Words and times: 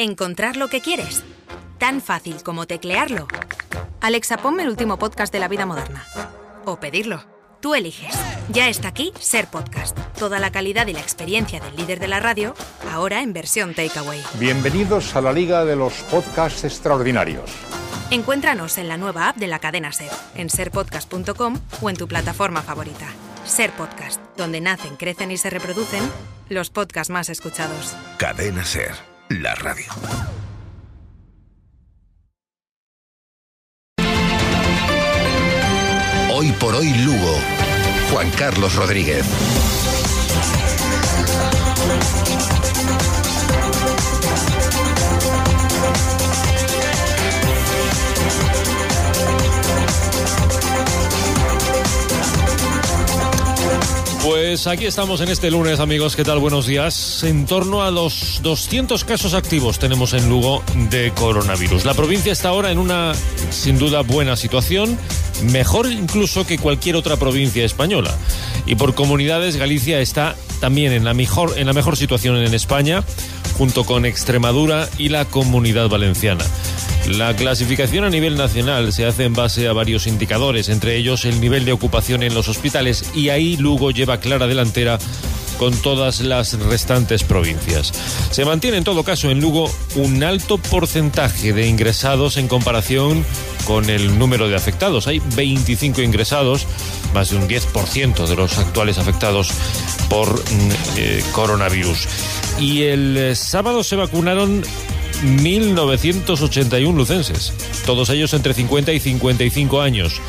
Encontrar 0.00 0.56
lo 0.56 0.68
que 0.68 0.80
quieres. 0.80 1.24
Tan 1.78 2.00
fácil 2.00 2.44
como 2.44 2.66
teclearlo. 2.68 3.26
Alexa, 4.00 4.36
ponme 4.36 4.62
el 4.62 4.68
último 4.68 4.96
podcast 4.96 5.32
de 5.32 5.40
la 5.40 5.48
vida 5.48 5.66
moderna. 5.66 6.06
O 6.64 6.78
pedirlo. 6.78 7.24
Tú 7.60 7.74
eliges. 7.74 8.14
Ya 8.48 8.68
está 8.68 8.86
aquí 8.86 9.12
Ser 9.18 9.48
Podcast. 9.48 9.98
Toda 10.16 10.38
la 10.38 10.52
calidad 10.52 10.86
y 10.86 10.92
la 10.92 11.00
experiencia 11.00 11.58
del 11.58 11.74
líder 11.74 11.98
de 11.98 12.06
la 12.06 12.20
radio, 12.20 12.54
ahora 12.92 13.22
en 13.22 13.32
versión 13.32 13.74
takeaway. 13.74 14.22
Bienvenidos 14.38 15.16
a 15.16 15.20
la 15.20 15.32
Liga 15.32 15.64
de 15.64 15.74
los 15.74 15.94
Podcasts 16.04 16.62
Extraordinarios. 16.62 17.50
Encuéntranos 18.12 18.78
en 18.78 18.86
la 18.86 18.98
nueva 18.98 19.30
app 19.30 19.36
de 19.36 19.48
la 19.48 19.58
cadena 19.58 19.90
Ser, 19.90 20.12
en 20.36 20.48
serpodcast.com 20.48 21.58
o 21.82 21.90
en 21.90 21.96
tu 21.96 22.06
plataforma 22.06 22.62
favorita. 22.62 23.08
Ser 23.44 23.72
Podcast, 23.72 24.20
donde 24.36 24.60
nacen, 24.60 24.94
crecen 24.94 25.32
y 25.32 25.38
se 25.38 25.50
reproducen 25.50 26.08
los 26.50 26.70
podcasts 26.70 27.10
más 27.10 27.28
escuchados. 27.30 27.96
Cadena 28.18 28.64
Ser, 28.64 28.92
la 29.28 29.54
radio. 29.54 29.92
Hoy 36.32 36.52
por 36.52 36.74
hoy 36.74 36.92
Lugo. 37.04 37.38
Juan 38.10 38.30
Carlos 38.30 38.74
Rodríguez. 38.74 39.26
Pues 54.28 54.66
aquí 54.66 54.84
estamos 54.84 55.22
en 55.22 55.30
este 55.30 55.50
lunes, 55.50 55.80
amigos. 55.80 56.14
¿Qué 56.14 56.22
tal? 56.22 56.38
Buenos 56.38 56.66
días. 56.66 57.24
En 57.24 57.46
torno 57.46 57.82
a 57.82 57.90
los 57.90 58.40
200 58.42 59.02
casos 59.04 59.32
activos 59.32 59.78
tenemos 59.78 60.12
en 60.12 60.28
Lugo 60.28 60.62
de 60.90 61.12
coronavirus. 61.12 61.86
La 61.86 61.94
provincia 61.94 62.30
está 62.30 62.50
ahora 62.50 62.70
en 62.70 62.76
una, 62.76 63.14
sin 63.48 63.78
duda, 63.78 64.02
buena 64.02 64.36
situación, 64.36 64.98
mejor 65.50 65.90
incluso 65.90 66.46
que 66.46 66.58
cualquier 66.58 66.96
otra 66.96 67.16
provincia 67.16 67.64
española. 67.64 68.14
Y 68.66 68.74
por 68.74 68.94
comunidades, 68.94 69.56
Galicia 69.56 69.98
está 69.98 70.36
también 70.60 70.92
en 70.92 71.06
la 71.06 71.14
mejor, 71.14 71.54
en 71.56 71.66
la 71.66 71.72
mejor 71.72 71.96
situación 71.96 72.36
en 72.36 72.52
España, 72.52 73.04
junto 73.58 73.84
con 73.84 74.06
Extremadura 74.06 74.88
y 74.96 75.08
la 75.08 75.24
Comunidad 75.24 75.88
Valenciana. 75.88 76.44
La 77.08 77.34
clasificación 77.34 78.04
a 78.04 78.10
nivel 78.10 78.36
nacional 78.36 78.92
se 78.92 79.04
hace 79.04 79.24
en 79.24 79.32
base 79.32 79.66
a 79.66 79.72
varios 79.72 80.06
indicadores, 80.06 80.68
entre 80.68 80.96
ellos 80.96 81.24
el 81.24 81.40
nivel 81.40 81.64
de 81.64 81.72
ocupación 81.72 82.22
en 82.22 82.34
los 82.34 82.48
hospitales, 82.48 83.10
y 83.14 83.30
ahí 83.30 83.56
Lugo 83.56 83.90
lleva 83.90 84.20
clara 84.20 84.46
delantera 84.46 84.98
con 85.58 85.74
todas 85.76 86.20
las 86.20 86.58
restantes 86.58 87.24
provincias. 87.24 87.92
Se 88.30 88.44
mantiene 88.44 88.78
en 88.78 88.84
todo 88.84 89.02
caso 89.02 89.30
en 89.30 89.40
Lugo 89.40 89.70
un 89.96 90.22
alto 90.22 90.58
porcentaje 90.58 91.52
de 91.52 91.66
ingresados 91.66 92.36
en 92.36 92.48
comparación 92.48 93.24
con 93.66 93.90
el 93.90 94.18
número 94.18 94.48
de 94.48 94.56
afectados. 94.56 95.06
Hay 95.06 95.20
25 95.36 96.00
ingresados, 96.00 96.66
más 97.12 97.30
de 97.30 97.36
un 97.36 97.48
10% 97.48 98.26
de 98.26 98.36
los 98.36 98.58
actuales 98.58 98.98
afectados 98.98 99.50
por 100.08 100.32
mm, 100.32 100.70
eh, 100.96 101.22
coronavirus. 101.32 102.08
Y 102.58 102.82
el 102.84 103.16
eh, 103.16 103.36
sábado 103.36 103.84
se 103.84 103.96
vacunaron 103.96 104.62
1.981 105.22 106.94
lucenses, 106.94 107.52
todos 107.84 108.10
ellos 108.10 108.32
entre 108.34 108.54
50 108.54 108.92
y 108.92 109.00
55 109.00 109.80
años. 109.80 110.20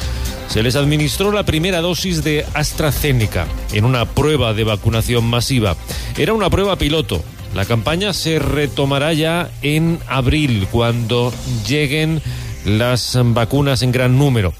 Se 0.47 0.63
les 0.63 0.75
administró 0.75 1.31
la 1.31 1.43
primera 1.43 1.79
dosis 1.79 2.23
de 2.23 2.45
AstraZeneca 2.55 3.47
en 3.71 3.85
una 3.85 4.05
prueba 4.05 4.53
de 4.53 4.63
vacunación 4.63 5.25
masiva. 5.25 5.75
Era 6.17 6.33
una 6.33 6.49
prueba 6.49 6.75
piloto. 6.75 7.23
La 7.53 7.65
campaña 7.65 8.13
se 8.13 8.39
retomará 8.39 9.13
ya 9.13 9.51
en 9.61 9.99
abril, 10.07 10.67
cuando 10.71 11.31
lleguen 11.67 12.21
las 12.65 13.17
vacunas 13.21 13.83
en 13.83 13.91
gran 13.91 14.17
número. 14.17 14.53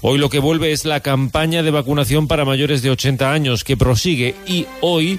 Hoy 0.00 0.18
lo 0.18 0.28
que 0.28 0.38
vuelve 0.38 0.72
es 0.72 0.84
la 0.84 1.00
campaña 1.00 1.62
de 1.62 1.70
vacunación 1.70 2.28
para 2.28 2.44
mayores 2.44 2.82
de 2.82 2.90
80 2.90 3.32
años 3.32 3.64
que 3.64 3.76
prosigue 3.76 4.34
y 4.46 4.66
hoy 4.80 5.18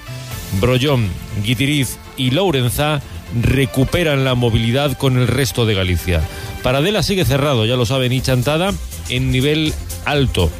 Brollón, 0.60 1.08
Guitiriz 1.44 1.98
y 2.16 2.30
Lourenza 2.30 3.02
recuperan 3.42 4.24
la 4.24 4.34
movilidad 4.34 4.96
con 4.96 5.18
el 5.18 5.28
resto 5.28 5.66
de 5.66 5.74
Galicia. 5.74 6.22
Paradela 6.62 7.02
sigue 7.02 7.24
cerrado, 7.24 7.64
ya 7.66 7.76
lo 7.76 7.86
saben, 7.86 8.12
y 8.12 8.20
Chantada 8.20 8.72
en 9.08 9.30
nivel 9.30 9.74
alto. 10.04 10.50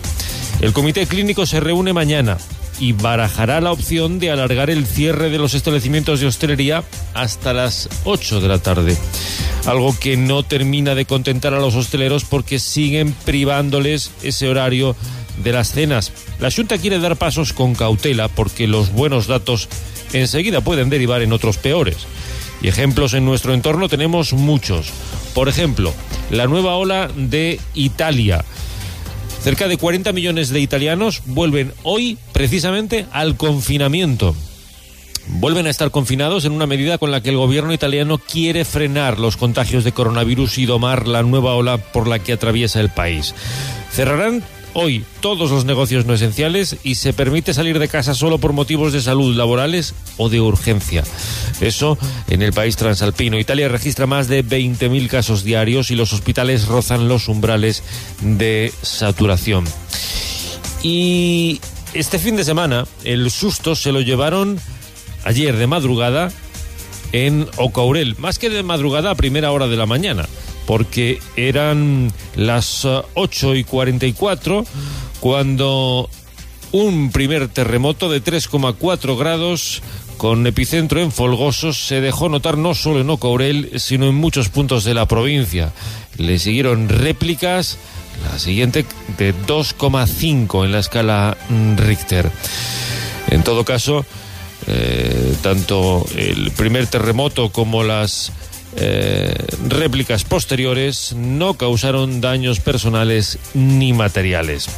El 0.60 0.72
comité 0.72 1.06
clínico 1.06 1.46
se 1.46 1.60
reúne 1.60 1.92
mañana 1.92 2.38
y 2.78 2.92
barajará 2.92 3.60
la 3.60 3.72
opción 3.72 4.18
de 4.18 4.30
alargar 4.30 4.70
el 4.70 4.86
cierre 4.86 5.30
de 5.30 5.38
los 5.38 5.54
establecimientos 5.54 6.20
de 6.20 6.26
hostelería 6.26 6.82
hasta 7.14 7.52
las 7.52 7.88
8 8.04 8.40
de 8.40 8.48
la 8.48 8.58
tarde. 8.58 8.96
Algo 9.66 9.94
que 9.98 10.16
no 10.16 10.42
termina 10.42 10.94
de 10.94 11.04
contentar 11.04 11.52
a 11.52 11.60
los 11.60 11.74
hosteleros 11.74 12.24
porque 12.24 12.58
siguen 12.58 13.14
privándoles 13.24 14.10
ese 14.22 14.48
horario 14.48 14.96
de 15.42 15.52
las 15.52 15.72
cenas. 15.72 16.12
La 16.40 16.50
Junta 16.50 16.78
quiere 16.78 16.98
dar 16.98 17.16
pasos 17.16 17.52
con 17.52 17.74
cautela 17.74 18.28
porque 18.28 18.66
los 18.66 18.92
buenos 18.92 19.26
datos 19.26 19.68
enseguida 20.12 20.62
pueden 20.62 20.90
derivar 20.90 21.22
en 21.22 21.32
otros 21.32 21.58
peores. 21.58 21.98
Y 22.62 22.68
ejemplos 22.68 23.14
en 23.14 23.24
nuestro 23.24 23.54
entorno 23.54 23.88
tenemos 23.88 24.32
muchos. 24.32 24.90
Por 25.34 25.48
ejemplo, 25.48 25.92
la 26.30 26.46
nueva 26.46 26.76
ola 26.76 27.10
de 27.14 27.60
Italia. 27.74 28.44
Cerca 29.42 29.68
de 29.68 29.78
40 29.78 30.12
millones 30.12 30.50
de 30.50 30.60
italianos 30.60 31.22
vuelven 31.24 31.72
hoy 31.82 32.18
precisamente 32.32 33.06
al 33.12 33.36
confinamiento. 33.36 34.34
Vuelven 35.28 35.66
a 35.66 35.70
estar 35.70 35.90
confinados 35.90 36.44
en 36.44 36.52
una 36.52 36.66
medida 36.66 36.98
con 36.98 37.10
la 37.10 37.22
que 37.22 37.30
el 37.30 37.36
gobierno 37.36 37.72
italiano 37.72 38.18
quiere 38.18 38.64
frenar 38.64 39.18
los 39.18 39.36
contagios 39.36 39.84
de 39.84 39.92
coronavirus 39.92 40.58
y 40.58 40.66
domar 40.66 41.06
la 41.06 41.22
nueva 41.22 41.54
ola 41.54 41.78
por 41.78 42.08
la 42.08 42.18
que 42.18 42.32
atraviesa 42.32 42.80
el 42.80 42.90
país. 42.90 43.34
Cerrarán 43.92 44.42
hoy 44.74 45.04
todos 45.20 45.50
los 45.50 45.64
negocios 45.64 46.06
no 46.06 46.14
esenciales 46.14 46.76
y 46.82 46.96
se 46.96 47.12
permite 47.12 47.54
salir 47.54 47.78
de 47.78 47.88
casa 47.88 48.14
solo 48.14 48.38
por 48.38 48.52
motivos 48.52 48.92
de 48.92 49.00
salud 49.00 49.36
laborales 49.36 49.94
o 50.16 50.28
de 50.28 50.40
urgencia. 50.40 51.04
Eso 51.60 51.98
en 52.28 52.42
el 52.42 52.52
país 52.52 52.76
transalpino. 52.76 53.38
Italia 53.38 53.68
registra 53.68 54.06
más 54.06 54.28
de 54.28 54.44
20.000 54.44 55.08
casos 55.08 55.44
diarios 55.44 55.90
y 55.90 55.96
los 55.96 56.12
hospitales 56.12 56.66
rozan 56.66 57.08
los 57.08 57.28
umbrales 57.28 57.82
de 58.20 58.72
saturación. 58.82 59.64
Y 60.82 61.60
este 61.94 62.18
fin 62.18 62.36
de 62.36 62.44
semana 62.44 62.86
el 63.04 63.30
susto 63.30 63.74
se 63.74 63.92
lo 63.92 64.00
llevaron 64.00 64.58
ayer 65.24 65.56
de 65.56 65.66
madrugada 65.66 66.32
en 67.12 67.48
Ocaurel, 67.56 68.16
más 68.18 68.38
que 68.38 68.50
de 68.50 68.62
madrugada 68.62 69.10
a 69.10 69.14
primera 69.16 69.50
hora 69.50 69.66
de 69.66 69.76
la 69.76 69.86
mañana 69.86 70.26
porque 70.70 71.18
eran 71.34 72.12
las 72.36 72.86
8 73.14 73.56
y 73.56 73.64
44 73.64 74.64
cuando 75.18 76.08
un 76.70 77.10
primer 77.10 77.48
terremoto 77.48 78.08
de 78.08 78.22
3,4 78.22 79.18
grados 79.18 79.82
con 80.16 80.46
epicentro 80.46 81.00
en 81.00 81.10
Folgosos 81.10 81.76
se 81.76 82.00
dejó 82.00 82.28
notar 82.28 82.56
no 82.56 82.76
solo 82.76 83.00
en 83.00 83.10
Ocaurel, 83.10 83.72
sino 83.80 84.06
en 84.08 84.14
muchos 84.14 84.48
puntos 84.48 84.84
de 84.84 84.94
la 84.94 85.06
provincia. 85.06 85.72
Le 86.18 86.38
siguieron 86.38 86.88
réplicas, 86.88 87.76
la 88.30 88.38
siguiente 88.38 88.86
de 89.18 89.34
2,5 89.34 90.66
en 90.66 90.70
la 90.70 90.78
escala 90.78 91.36
Richter. 91.78 92.30
En 93.28 93.42
todo 93.42 93.64
caso, 93.64 94.06
eh, 94.68 95.34
tanto 95.42 96.06
el 96.14 96.52
primer 96.52 96.86
terremoto 96.86 97.50
como 97.50 97.82
las 97.82 98.30
eh, 98.76 99.34
réplicas 99.68 100.24
posteriores 100.24 101.14
no 101.14 101.54
causaron 101.54 102.20
daños 102.20 102.60
personales 102.60 103.38
ni 103.54 103.92
materiales. 103.92 104.68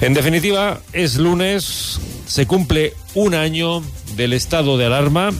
En 0.00 0.14
definitiva, 0.14 0.80
es 0.92 1.16
lunes, 1.16 2.00
se 2.26 2.46
cumple 2.46 2.92
un 3.14 3.34
año 3.34 3.82
del 4.16 4.32
estado 4.32 4.76
de 4.76 4.86
alarma 4.86 5.30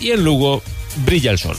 y 0.00 0.12
en 0.12 0.24
Lugo 0.24 0.62
brilla 1.04 1.30
el 1.30 1.38
sol. 1.38 1.56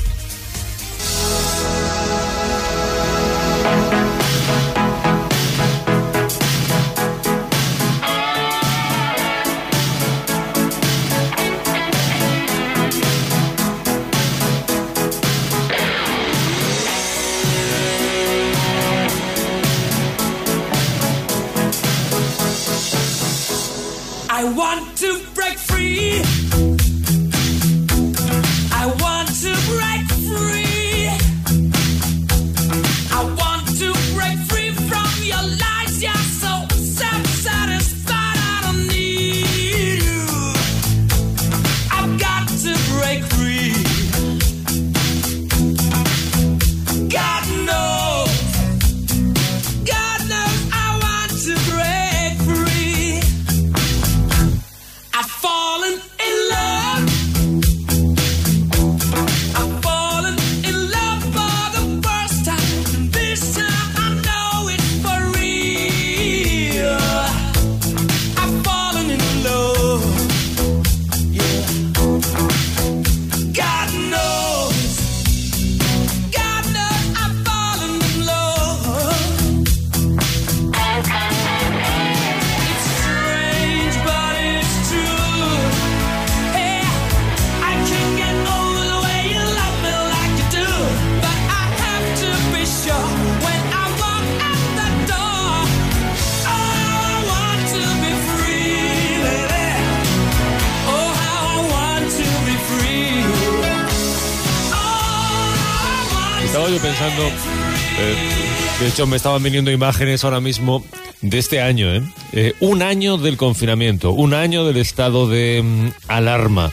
Hecho 109.04 109.08
me 109.10 109.18
estaban 109.18 109.44
viniendo 109.44 109.70
imágenes 109.72 110.24
ahora 110.24 110.40
mismo 110.40 110.84
de 111.22 111.38
este 111.38 111.62
año, 111.62 111.94
¿eh? 111.94 112.02
Eh, 112.32 112.54
un 112.62 112.82
año 112.82 113.18
del 113.18 113.36
confinamiento, 113.36 114.12
un 114.12 114.34
año 114.34 114.64
del 114.66 114.78
estado 114.78 115.28
de 115.28 115.62
mm, 115.62 115.88
alarma. 116.08 116.72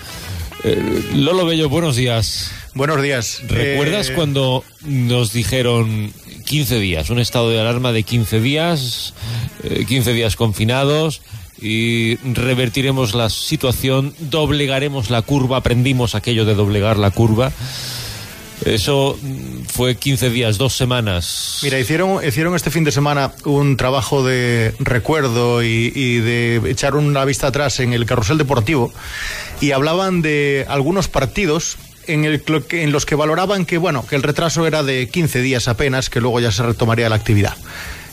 Eh, 0.62 1.02
Lolo 1.14 1.44
Bello, 1.44 1.68
buenos 1.68 1.96
días. 1.96 2.52
Buenos 2.74 3.02
días. 3.02 3.42
¿Recuerdas 3.48 4.10
Eh, 4.10 4.12
cuando 4.14 4.64
nos 4.84 5.32
dijeron 5.32 6.12
15 6.46 6.78
días, 6.78 7.10
un 7.10 7.18
estado 7.18 7.50
de 7.50 7.60
alarma 7.60 7.90
de 7.90 8.04
15 8.04 8.40
días, 8.40 9.12
eh, 9.64 9.84
15 9.88 10.12
días 10.12 10.36
confinados 10.36 11.22
y 11.60 12.16
revertiremos 12.16 13.14
la 13.14 13.28
situación, 13.28 14.14
doblegaremos 14.20 15.10
la 15.10 15.22
curva, 15.22 15.56
aprendimos 15.56 16.14
aquello 16.14 16.44
de 16.44 16.54
doblegar 16.54 16.96
la 16.96 17.10
curva? 17.10 17.50
Eso 18.64 19.18
mm, 19.20 19.62
fue 19.72 19.96
15 19.96 20.30
días, 20.30 20.58
dos 20.58 20.74
semanas. 20.76 21.60
Mira, 21.62 21.78
hicieron, 21.78 22.24
hicieron 22.26 22.54
este 22.54 22.70
fin 22.70 22.84
de 22.84 22.92
semana 22.92 23.32
un 23.44 23.76
trabajo 23.76 24.24
de 24.24 24.74
recuerdo 24.78 25.62
y, 25.62 25.92
y 25.94 26.18
de 26.18 26.60
echar 26.70 26.94
una 26.94 27.24
vista 27.24 27.46
atrás 27.46 27.80
en 27.80 27.92
el 27.92 28.04
carrusel 28.06 28.38
deportivo 28.38 28.92
y 29.60 29.72
hablaban 29.72 30.20
de 30.22 30.66
algunos 30.68 31.08
partidos 31.08 31.76
en, 32.06 32.24
el, 32.24 32.42
en 32.72 32.92
los 32.92 33.06
que 33.06 33.14
valoraban 33.14 33.64
que, 33.64 33.78
bueno, 33.78 34.04
que 34.06 34.16
el 34.16 34.22
retraso 34.22 34.66
era 34.66 34.82
de 34.82 35.08
15 35.08 35.40
días 35.40 35.68
apenas, 35.68 36.10
que 36.10 36.20
luego 36.20 36.40
ya 36.40 36.52
se 36.52 36.62
retomaría 36.62 37.08
la 37.08 37.16
actividad. 37.16 37.54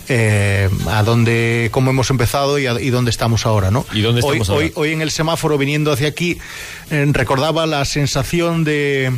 Eh, 0.09 0.69
a 0.89 1.03
dónde, 1.03 1.67
cómo 1.71 1.89
hemos 1.91 2.09
empezado 2.09 2.57
y, 2.59 2.65
a- 2.65 2.79
y 2.79 2.89
dónde 2.91 3.11
estamos 3.11 3.45
ahora, 3.45 3.71
¿no? 3.71 3.85
¿Y 3.93 4.00
dónde 4.00 4.21
estamos 4.21 4.47
hoy, 4.50 4.55
ahora? 4.55 4.65
hoy, 4.67 4.71
hoy 4.75 4.93
en 4.93 5.01
el 5.01 5.11
semáforo 5.11 5.57
viniendo 5.57 5.91
hacia 5.91 6.07
aquí 6.07 6.38
eh, 6.91 7.05
recordaba 7.11 7.65
la 7.65 7.83
sensación 7.83 8.63
de 8.63 9.11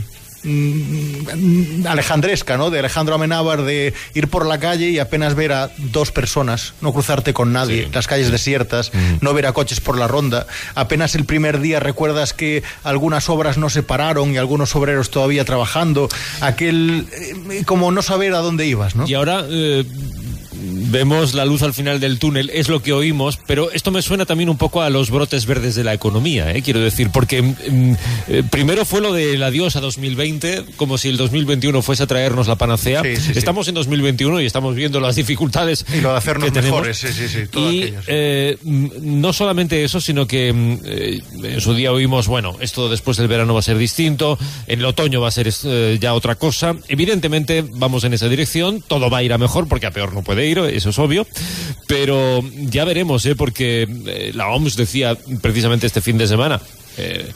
mm, 0.44 1.86
alejandresca, 1.88 2.58
¿no? 2.58 2.70
De 2.70 2.80
Alejandro 2.80 3.16
Amenábar 3.16 3.64
de 3.64 3.94
ir 4.14 4.28
por 4.28 4.46
la 4.46 4.60
calle 4.60 4.90
y 4.90 5.00
apenas 5.00 5.36
ver 5.36 5.52
a 5.54 5.72
dos 5.78 6.12
personas, 6.12 6.74
no 6.82 6.94
cruzarte 6.94 7.34
con 7.34 7.54
nadie, 7.54 7.84
Sí. 7.86 7.90
las 7.94 8.08
calles 8.08 8.32
desiertas, 8.32 8.92
no 9.22 9.34
ver 9.34 9.46
a 9.46 9.54
coches 9.54 9.80
por 9.80 9.98
la 9.98 10.08
ronda. 10.08 10.48
Apenas 10.76 11.16
el 11.16 11.26
primer 11.26 11.60
día 11.60 11.80
recuerdas 11.80 12.34
que 12.34 12.64
algunas 12.84 13.30
obras 13.30 13.58
no 13.58 13.70
se 13.70 13.84
pararon 13.84 14.34
y 14.34 14.38
algunos 14.38 14.76
obreros 14.76 15.10
todavía 15.10 15.46
trabajando, 15.46 16.10
aquel 16.42 17.08
eh, 17.52 17.64
como 17.66 17.92
no 17.92 18.02
saber 18.02 18.34
a 18.34 18.40
dónde 18.40 18.66
ibas, 18.66 18.96
¿no? 18.96 19.08
Y 19.08 19.14
ahora 19.14 19.46
eh, 19.50 19.86
vemos 20.72 21.34
la 21.34 21.46
luz 21.46 21.62
al 21.64 21.74
final 21.74 22.00
del 22.00 22.20
túnel, 22.20 22.50
es 22.54 22.70
lo 22.70 22.82
que 22.82 22.94
oímos, 22.94 23.40
pero 23.46 23.72
esto 23.72 23.92
me 23.92 24.02
suena 24.02 24.26
también 24.26 24.50
un 24.50 24.58
poco 24.58 24.82
a 24.82 24.90
los 24.90 25.10
brotes 25.12 25.46
verdes 25.46 25.76
de 25.76 25.84
la 25.84 25.94
economía, 25.94 26.54
¿eh? 26.54 26.62
quiero 26.62 26.80
decir, 26.80 27.10
porque 27.12 27.42
mm, 27.42 27.94
eh, 28.28 28.44
primero 28.50 28.86
fue 28.86 29.02
lo 29.02 29.14
del 29.14 29.42
adiós 29.44 29.76
a 29.76 29.82
2020, 29.82 30.66
como 30.76 30.98
si 30.98 31.10
el 31.10 31.18
2021 31.18 31.82
fuese 31.82 32.04
a 32.04 32.08
traernos 32.08 32.48
la 32.48 32.56
panacea. 32.56 33.02
Sí, 33.04 33.16
sí, 33.16 33.34
sí. 33.34 33.40
estamos 33.40 33.68
en 33.68 33.76
2021 33.76 34.42
y 34.42 34.46
estamos 34.46 34.76
viendo 34.76 35.00
las 35.00 35.16
dificultades. 35.16 35.86
Y 35.94 36.02
lo 36.02 36.12
de 36.12 36.18
hacernos 36.18 36.46
que 36.46 36.52
tenemos. 36.52 36.80
mejores, 36.80 36.98
sí, 36.98 37.08
sí, 37.12 37.28
sí, 37.28 37.48
todo 37.48 37.72
Y 37.72 37.84
sí. 37.84 37.94
eh, 38.08 38.58
mm, 38.62 38.88
no 39.02 39.34
solamente 39.34 39.84
eso, 39.84 40.02
sino 40.02 40.28
que 40.28 40.54
mm, 40.54 40.78
eh, 40.86 41.22
en 41.44 41.62
su 41.62 41.74
día 41.74 41.92
oímos, 41.92 42.28
bueno, 42.28 42.56
esto 42.60 42.90
después 42.90 43.18
del 43.18 43.28
verano 43.28 43.54
va 43.54 43.60
a 43.60 43.64
ser 43.64 43.78
distinto, 43.78 44.38
en 44.68 44.80
el 44.80 44.86
otoño 44.86 45.22
va 45.22 45.30
a 45.30 45.32
ser 45.32 45.50
eh, 45.64 45.98
ya 46.00 46.14
otra 46.14 46.36
cosa. 46.36 46.76
Evidentemente 46.88 47.66
vamos 47.68 48.04
en 48.04 48.14
esa 48.14 48.28
dirección, 48.28 48.84
todo 48.86 49.10
va 49.10 49.20
a 49.20 49.24
ir 49.24 49.34
a 49.34 49.38
mejor 49.38 49.68
porque 49.68 49.88
a 49.88 49.92
peor 49.92 50.14
no 50.14 50.24
puede 50.24 50.48
ir, 50.48 50.59
eso 50.66 50.90
es 50.90 51.00
obvio, 51.00 51.28
pero 51.88 52.44
ya 52.56 52.86
veremos, 52.86 53.26
¿eh? 53.26 53.36
porque 53.36 53.88
eh, 54.06 54.32
la 54.34 54.48
OMS 54.50 54.76
decía 54.76 55.18
precisamente 55.42 55.88
este 55.88 56.02
fin 56.02 56.18
de 56.18 56.28
semana. 56.28 56.62
eh, 56.98 57.32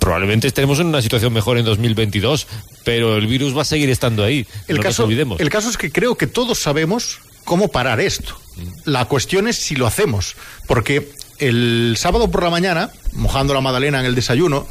probablemente 0.00 0.46
estaremos 0.48 0.80
en 0.80 0.86
una 0.86 1.00
situación 1.00 1.32
mejor 1.32 1.58
en 1.58 1.64
2022, 1.64 2.46
pero 2.84 3.16
el 3.16 3.26
virus 3.26 3.56
va 3.56 3.62
a 3.62 3.64
seguir 3.64 3.90
estando 3.90 4.24
ahí. 4.24 4.46
El 4.66 4.76
no 4.76 4.82
caso, 4.82 5.02
nos 5.02 5.06
olvidemos. 5.06 5.40
el 5.40 5.50
caso 5.50 5.70
es 5.70 5.76
que 5.76 5.92
creo 5.92 6.16
que 6.16 6.26
todos 6.26 6.58
sabemos 6.58 7.20
cómo 7.44 7.68
parar 7.68 8.00
esto. 8.00 8.36
La 8.84 9.04
cuestión 9.06 9.48
es 9.48 9.56
si 9.56 9.76
lo 9.76 9.86
hacemos, 9.86 10.36
porque 10.66 11.10
el 11.38 11.94
sábado 11.98 12.30
por 12.30 12.42
la 12.42 12.50
mañana, 12.50 12.90
mojando 13.12 13.54
la 13.54 13.60
magdalena 13.60 14.00
en 14.00 14.06
el 14.06 14.14
desayuno, 14.14 14.66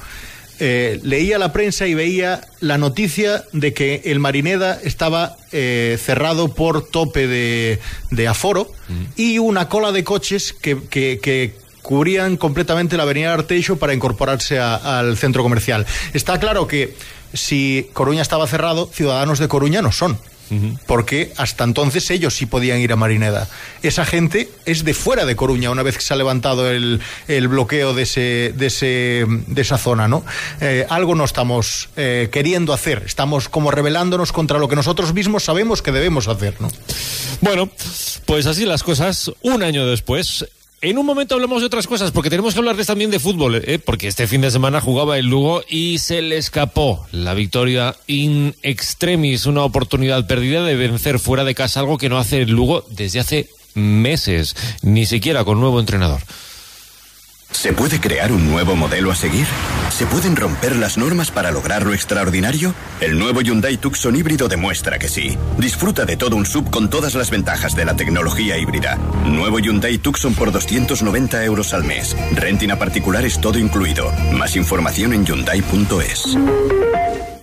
eh, 0.59 1.00
leía 1.03 1.38
la 1.39 1.51
prensa 1.53 1.88
y 1.88 1.94
veía 1.94 2.41
la 2.59 2.77
noticia 2.77 3.44
de 3.51 3.73
que 3.73 4.01
el 4.05 4.19
Marineda 4.19 4.79
estaba 4.83 5.35
eh, 5.51 5.97
cerrado 6.03 6.53
por 6.53 6.88
tope 6.88 7.27
de, 7.27 7.79
de 8.11 8.27
aforo 8.27 8.71
y 9.15 9.39
una 9.39 9.67
cola 9.69 9.91
de 9.91 10.03
coches 10.03 10.53
que, 10.53 10.77
que- 10.89 11.19
que 11.21 11.55
cubrían 11.81 12.38
completamente 12.38 12.95
la 12.95 13.03
avenida 13.03 13.33
Arteixo 13.33 13.77
para 13.77 13.94
incorporarse 13.94 14.57
a- 14.59 14.75
al 15.00 15.17
centro 15.17 15.44
comercial. 15.44 15.85
Está 16.13 16.39
claro 16.39 16.65
que 16.67 16.95
si 17.33 17.89
Coruña 17.94 18.21
estaba 18.21 18.47
cerrado, 18.47 18.89
ciudadanos 18.94 19.39
de 19.39 19.47
Coruña 19.47 19.81
no 19.81 19.91
son. 19.91 20.17
Porque 20.86 21.33
hasta 21.38 21.63
entonces 21.63 22.10
ellos 22.12 22.36
sí 22.36 22.45
podían 22.45 22.79
ir 22.79 22.91
a 22.91 22.95
Marineda. 22.95 23.48
Esa 23.81 24.05
gente 24.05 24.50
es 24.65 24.83
de 24.83 24.93
fuera 24.93 25.25
de 25.25 25.36
Coruña 25.36 25.72
una 25.72 25.83
vez 25.83 25.98
que 25.98 26.03
se 26.03 26.13
ha 26.13 26.17
levantado 26.17 26.69
el, 26.69 27.01
el 27.27 27.48
bloqueo 27.48 27.93
de, 27.93 28.03
ese, 28.03 28.53
de, 28.55 28.67
ese, 28.67 29.25
de 29.27 29.62
esa 29.62 29.77
zona, 29.77 30.07
¿no? 30.07 30.24
Eh, 30.62 30.86
algo 30.89 31.15
no 31.15 31.25
estamos 31.25 31.89
eh, 31.95 32.29
queriendo 32.31 32.74
hacer. 32.74 33.03
Estamos 33.05 33.50
como 33.50 33.72
rebelándonos 33.72 34.31
contra 34.31 34.60
lo 34.60 34.67
que 34.67 34.75
nosotros 34.75 35.13
mismos 35.13 35.43
sabemos 35.43 35.81
que 35.81 35.91
debemos 35.91 36.27
hacer, 36.27 36.55
¿no? 36.60 36.69
Bueno, 37.41 37.69
pues 38.25 38.45
así 38.45 38.65
las 38.65 38.83
cosas, 38.83 39.31
un 39.41 39.63
año 39.63 39.86
después. 39.86 40.45
En 40.83 40.97
un 40.97 41.05
momento 41.05 41.35
hablamos 41.35 41.61
de 41.61 41.67
otras 41.67 41.87
cosas, 41.87 42.11
porque 42.11 42.29
tenemos 42.29 42.53
que 42.53 42.59
hablarles 42.59 42.87
también 42.87 43.09
de 43.09 43.17
fútbol, 43.17 43.55
¿eh? 43.55 43.79
porque 43.79 44.09
este 44.09 44.27
fin 44.27 44.41
de 44.41 44.51
semana 44.51 44.81
jugaba 44.81 45.17
el 45.17 45.27
Lugo 45.27 45.63
y 45.69 45.99
se 45.99 46.21
le 46.21 46.35
escapó 46.35 47.07
la 47.13 47.33
victoria 47.33 47.95
in 48.05 48.53
extremis, 48.63 49.45
una 49.45 49.63
oportunidad 49.63 50.27
perdida 50.27 50.61
de 50.65 50.75
vencer 50.75 51.19
fuera 51.19 51.45
de 51.45 51.55
casa, 51.55 51.79
algo 51.79 51.97
que 51.97 52.09
no 52.09 52.17
hace 52.17 52.41
el 52.41 52.51
Lugo 52.51 52.83
desde 52.89 53.21
hace 53.21 53.49
meses, 53.75 54.57
ni 54.81 55.05
siquiera 55.05 55.45
con 55.45 55.61
nuevo 55.61 55.79
entrenador. 55.79 56.19
¿Se 57.53 57.72
puede 57.72 58.01
crear 58.01 58.31
un 58.31 58.50
nuevo 58.50 58.75
modelo 58.75 59.12
a 59.12 59.15
seguir? 59.15 59.48
¿Se 59.89 60.05
pueden 60.05 60.36
romper 60.36 60.75
las 60.75 60.98
normas 60.98 61.31
para 61.31 61.51
lograr 61.51 61.86
lo 61.86 61.93
extraordinario? 61.93 62.74
El 63.00 63.17
nuevo 63.17 63.41
Hyundai 63.41 63.77
Tucson 63.77 64.15
híbrido 64.15 64.48
demuestra 64.48 65.00
que 65.00 65.07
sí. 65.07 65.38
Disfruta 65.57 66.03
de 66.03 66.17
todo 66.17 66.36
un 66.36 66.45
sub 66.45 66.69
con 66.69 66.89
todas 66.89 67.13
las 67.13 67.29
ventajas 67.29 67.75
de 67.75 67.86
la 67.86 67.95
tecnología 67.95 68.57
híbrida. 68.57 68.98
Nuevo 69.25 69.60
Hyundai 69.60 69.98
Tucson 69.98 70.33
por 70.33 70.51
290 70.51 71.45
euros 71.45 71.74
al 71.74 71.83
mes. 71.83 72.17
Renting 72.33 72.72
a 72.72 72.79
particulares 72.79 73.39
todo 73.39 73.57
incluido. 73.60 74.12
Más 74.33 74.55
información 74.55 75.13
en 75.13 75.25
hyundai.es. 75.25 76.38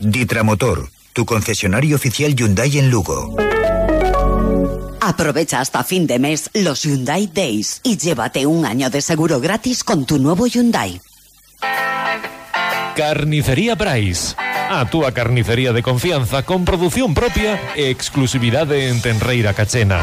Ditramotor, 0.00 0.88
tu 1.12 1.24
concesionario 1.24 1.96
oficial 1.96 2.34
Hyundai 2.34 2.78
en 2.78 2.90
Lugo. 2.90 3.36
Aprovecha 5.10 5.58
hasta 5.58 5.82
fin 5.82 6.06
de 6.06 6.20
mes 6.20 6.50
los 6.54 6.84
Hyundai 6.84 7.26
Days 7.26 7.80
y 7.82 7.96
llévate 7.96 8.46
un 8.46 8.64
año 8.64 8.90
de 8.90 9.02
seguro 9.02 9.40
gratis 9.40 9.82
con 9.82 10.06
tu 10.06 10.20
nuevo 10.20 10.46
Hyundai. 10.46 11.00
Carnicería 12.94 13.74
Price. 13.74 14.36
A 14.38 14.88
túa 14.88 15.10
carnicería 15.10 15.72
de 15.72 15.82
confianza 15.82 16.44
con 16.44 16.64
produción 16.64 17.12
propia 17.12 17.58
e 17.74 17.90
exclusividade 17.90 18.88
en 18.88 19.02
Tenreira 19.02 19.52
Cachena. 19.52 19.98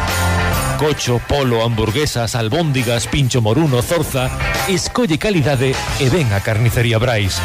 Cocho, 0.78 1.20
polo, 1.28 1.64
hamburguesas, 1.64 2.36
albóndigas, 2.36 3.08
pincho 3.08 3.42
moruno, 3.42 3.82
zorza 3.82 4.30
Escolle 4.68 5.18
calidade 5.18 5.72
e 5.72 6.10
ven 6.12 6.28
a 6.34 6.44
Carnicería 6.44 7.00
Brais. 7.00 7.40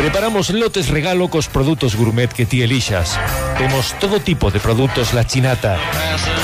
Preparamos 0.00 0.48
lotes 0.48 0.88
regalo 0.88 1.28
cos 1.28 1.52
produtos 1.52 1.92
gourmet 1.94 2.32
que 2.32 2.48
ti 2.48 2.62
elixas. 2.62 3.20
Temos 3.58 3.92
todo 4.00 4.24
tipo 4.24 4.50
de 4.50 4.58
produtos 4.58 5.12
la 5.12 5.26
chinata. 5.28 5.76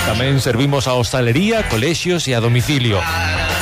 Tamén 0.04 0.36
servimos 0.44 0.84
a 0.84 1.00
hostalería, 1.00 1.64
colexios 1.72 2.28
e 2.28 2.36
a 2.36 2.44
domicilio. 2.44 3.00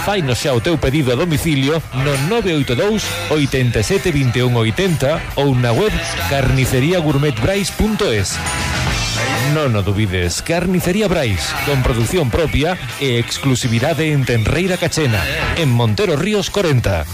Fainos 0.02 0.42
xa 0.42 0.58
o 0.58 0.60
teu 0.60 0.74
pedido 0.74 1.14
a 1.14 1.16
domicilio 1.16 1.78
no 2.02 2.18
982 2.26 3.30
87 3.30 4.10
21 4.10 4.50
80 4.50 5.38
ou 5.38 5.54
na 5.54 5.70
web 5.70 5.94
carniceriagourmetbrais.es 6.26 9.05
Non 9.54 9.78
o 9.78 9.82
dubides, 9.84 10.42
Carnicería 10.42 11.06
Brais, 11.06 11.54
con 11.68 11.84
producción 11.84 12.32
propia 12.32 12.74
e 12.98 13.20
exclusividade 13.20 14.10
en 14.10 14.26
Tenreira 14.26 14.74
Cachena, 14.80 15.22
en 15.54 15.70
Montero 15.70 16.16
Ríos 16.16 16.50
40. 16.50 17.06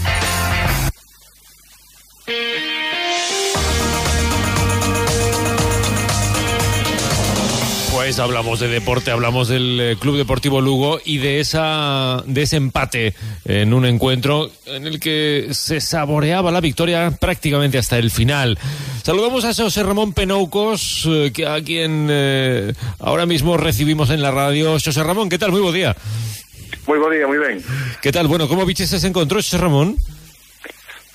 Pues 8.03 8.19
hablamos 8.19 8.59
de 8.59 8.67
deporte, 8.67 9.11
hablamos 9.11 9.47
del 9.47 9.79
eh, 9.79 9.95
Club 9.99 10.17
Deportivo 10.17 10.59
Lugo 10.59 10.99
y 11.05 11.19
de 11.19 11.39
esa 11.39 12.21
de 12.25 12.41
ese 12.41 12.57
empate 12.57 13.15
en 13.45 13.73
un 13.73 13.85
encuentro 13.85 14.51
en 14.65 14.87
el 14.87 14.99
que 14.99 15.47
se 15.51 15.79
saboreaba 15.79 16.51
la 16.51 16.59
victoria 16.59 17.11
prácticamente 17.11 17.77
hasta 17.77 17.97
el 17.97 18.11
final. 18.11 18.59
Saludamos 19.03 19.43
a 19.43 19.53
José 19.53 19.83
Ramón 19.83 20.13
Penoucos, 20.13 21.05
eh, 21.11 21.33
que 21.35 21.45
a 21.45 21.61
quien 21.61 22.07
eh, 22.09 22.71
ahora 22.99 23.25
mismo 23.25 23.57
recibimos 23.57 24.09
en 24.09 24.21
la 24.21 24.31
radio. 24.31 24.79
José 24.79 25.03
Ramón, 25.03 25.27
¿qué 25.27 25.37
tal? 25.37 25.51
Muy 25.51 25.59
buen 25.59 25.73
día. 25.73 25.93
Moi 26.87 26.95
bo 26.95 27.11
día, 27.11 27.27
moi 27.27 27.35
ben. 27.35 27.59
¿Qué 27.99 28.15
tal? 28.15 28.31
Bueno, 28.31 28.47
¿cómo 28.47 28.63
viches 28.63 28.95
ese 28.95 29.11
encuentro, 29.11 29.43
José 29.43 29.59
Ramón? 29.59 29.99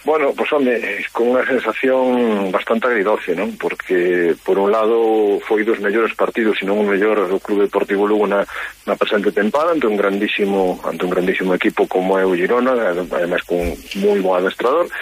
Bueno, 0.04 0.37
pues 0.37 0.52
home, 0.52 0.76
con 1.16 1.33
unha 1.33 1.49
sensación 1.49 2.52
bastante 2.52 2.92
agridoce, 2.92 3.33
non? 3.33 3.57
Porque, 3.57 4.37
por 4.45 4.61
un 4.61 4.68
lado, 4.68 5.40
foi 5.49 5.64
dos 5.64 5.80
mellores 5.80 6.12
partidos, 6.12 6.61
e 6.61 6.68
non 6.68 6.80
o 6.80 6.85
mellor 6.85 7.25
do 7.25 7.40
Clube 7.40 7.73
Deportivo 7.73 8.04
Lugo 8.04 8.28
na, 8.28 8.45
na 8.85 9.00
presente 9.00 9.33
tempada, 9.33 9.73
ante 9.73 9.88
un 9.88 9.97
grandísimo 9.97 10.76
ante 10.85 11.09
un 11.09 11.12
grandísimo 11.12 11.57
equipo 11.57 11.88
como 11.88 12.21
é 12.21 12.25
o 12.28 12.37
Girona, 12.37 12.76
además 12.92 13.40
con 13.49 13.61
moi 14.00 14.21
bon 14.21 14.37
adestrador, 14.37 14.92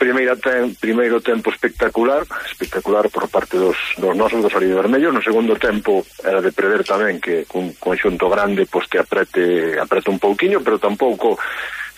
primeira 0.00 0.32
tem, 0.40 0.72
primeiro 0.80 1.20
tempo 1.20 1.52
espectacular, 1.52 2.24
espectacular 2.48 3.04
por 3.12 3.28
parte 3.28 3.60
dos, 3.60 3.76
dos 4.00 4.16
nosos 4.16 4.40
dos 4.40 4.52
vermelhos, 4.56 5.12
no 5.12 5.20
segundo 5.20 5.60
tempo 5.60 6.00
era 6.24 6.40
de 6.40 6.56
prever 6.56 6.80
tamén 6.88 7.20
que 7.20 7.44
un 7.52 7.76
conxunto 7.76 8.32
grande 8.32 8.64
pois 8.64 8.88
que 8.88 8.96
aprete, 8.96 9.76
aprete 9.76 10.08
un 10.08 10.16
pouquiño, 10.16 10.64
pero 10.64 10.80
tampouco 10.80 11.36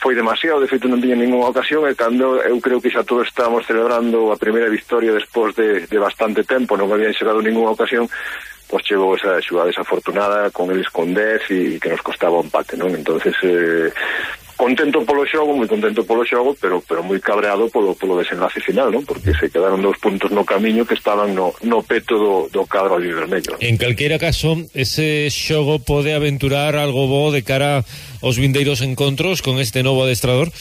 foi 0.03 0.19
demasiado, 0.19 0.59
de 0.59 0.67
feito 0.67 0.91
non 0.91 0.99
tiña 0.99 1.15
ninguna 1.15 1.55
ocasión 1.55 1.87
e 1.87 1.95
cando 1.95 2.43
eu 2.43 2.59
creo 2.59 2.83
que 2.83 2.91
xa 2.91 3.07
todos 3.07 3.31
estábamos 3.31 3.63
celebrando 3.71 4.35
a 4.35 4.37
primeira 4.37 4.67
victoria 4.67 5.15
despois 5.15 5.55
de, 5.55 5.87
de 5.87 5.99
bastante 6.03 6.43
tempo, 6.43 6.75
non 6.75 6.91
habían 6.91 7.15
enxerado 7.15 7.39
ninguna 7.39 7.71
ocasión 7.71 8.11
pois 8.67 8.83
chegou 8.83 9.15
esa 9.15 9.39
xugada 9.39 9.71
desafortunada 9.71 10.51
con 10.51 10.75
eles 10.75 10.91
con 10.91 11.15
10 11.15 11.55
e, 11.55 11.77
e 11.77 11.79
que 11.79 11.87
nos 11.87 12.03
costaba 12.03 12.41
o 12.41 12.43
empate, 12.43 12.75
non? 12.75 12.91
Entonces 12.91 13.37
eh, 13.47 13.95
contento 14.57 15.05
polo 15.05 15.27
xogo, 15.27 15.57
moi 15.57 15.69
contento 15.69 16.05
polo 16.05 16.25
xogo, 16.25 16.57
pero 16.59 16.83
pero 16.85 17.03
moi 17.03 17.19
cabreado 17.19 17.69
polo 17.69 17.95
polo 17.95 18.19
desenlace 18.19 18.61
final, 18.61 18.93
non? 18.93 19.05
Porque 19.05 19.33
se 19.35 19.51
quedaron 19.51 19.83
dous 19.83 19.99
puntos 19.99 20.31
no 20.31 20.45
camiño 20.45 20.87
que 20.87 20.95
estaban 20.95 21.35
no, 21.35 21.53
no 21.63 21.83
peto 21.83 22.15
do, 22.19 22.35
do 22.53 22.63
cadro 22.67 22.97
ali 22.97 23.13
vermello. 23.13 23.57
En 23.61 23.77
calquera 23.77 24.19
caso, 24.19 24.57
ese 24.75 25.29
xogo 25.31 25.81
pode 25.81 26.15
aventurar 26.15 26.77
algo 26.77 27.09
bo 27.09 27.33
de 27.33 27.43
cara 27.43 27.85
aos 28.23 28.37
vindeiros 28.39 28.81
encontros 28.81 29.43
con 29.43 29.59
este 29.59 29.83
novo 29.83 30.05
adestrador? 30.05 30.53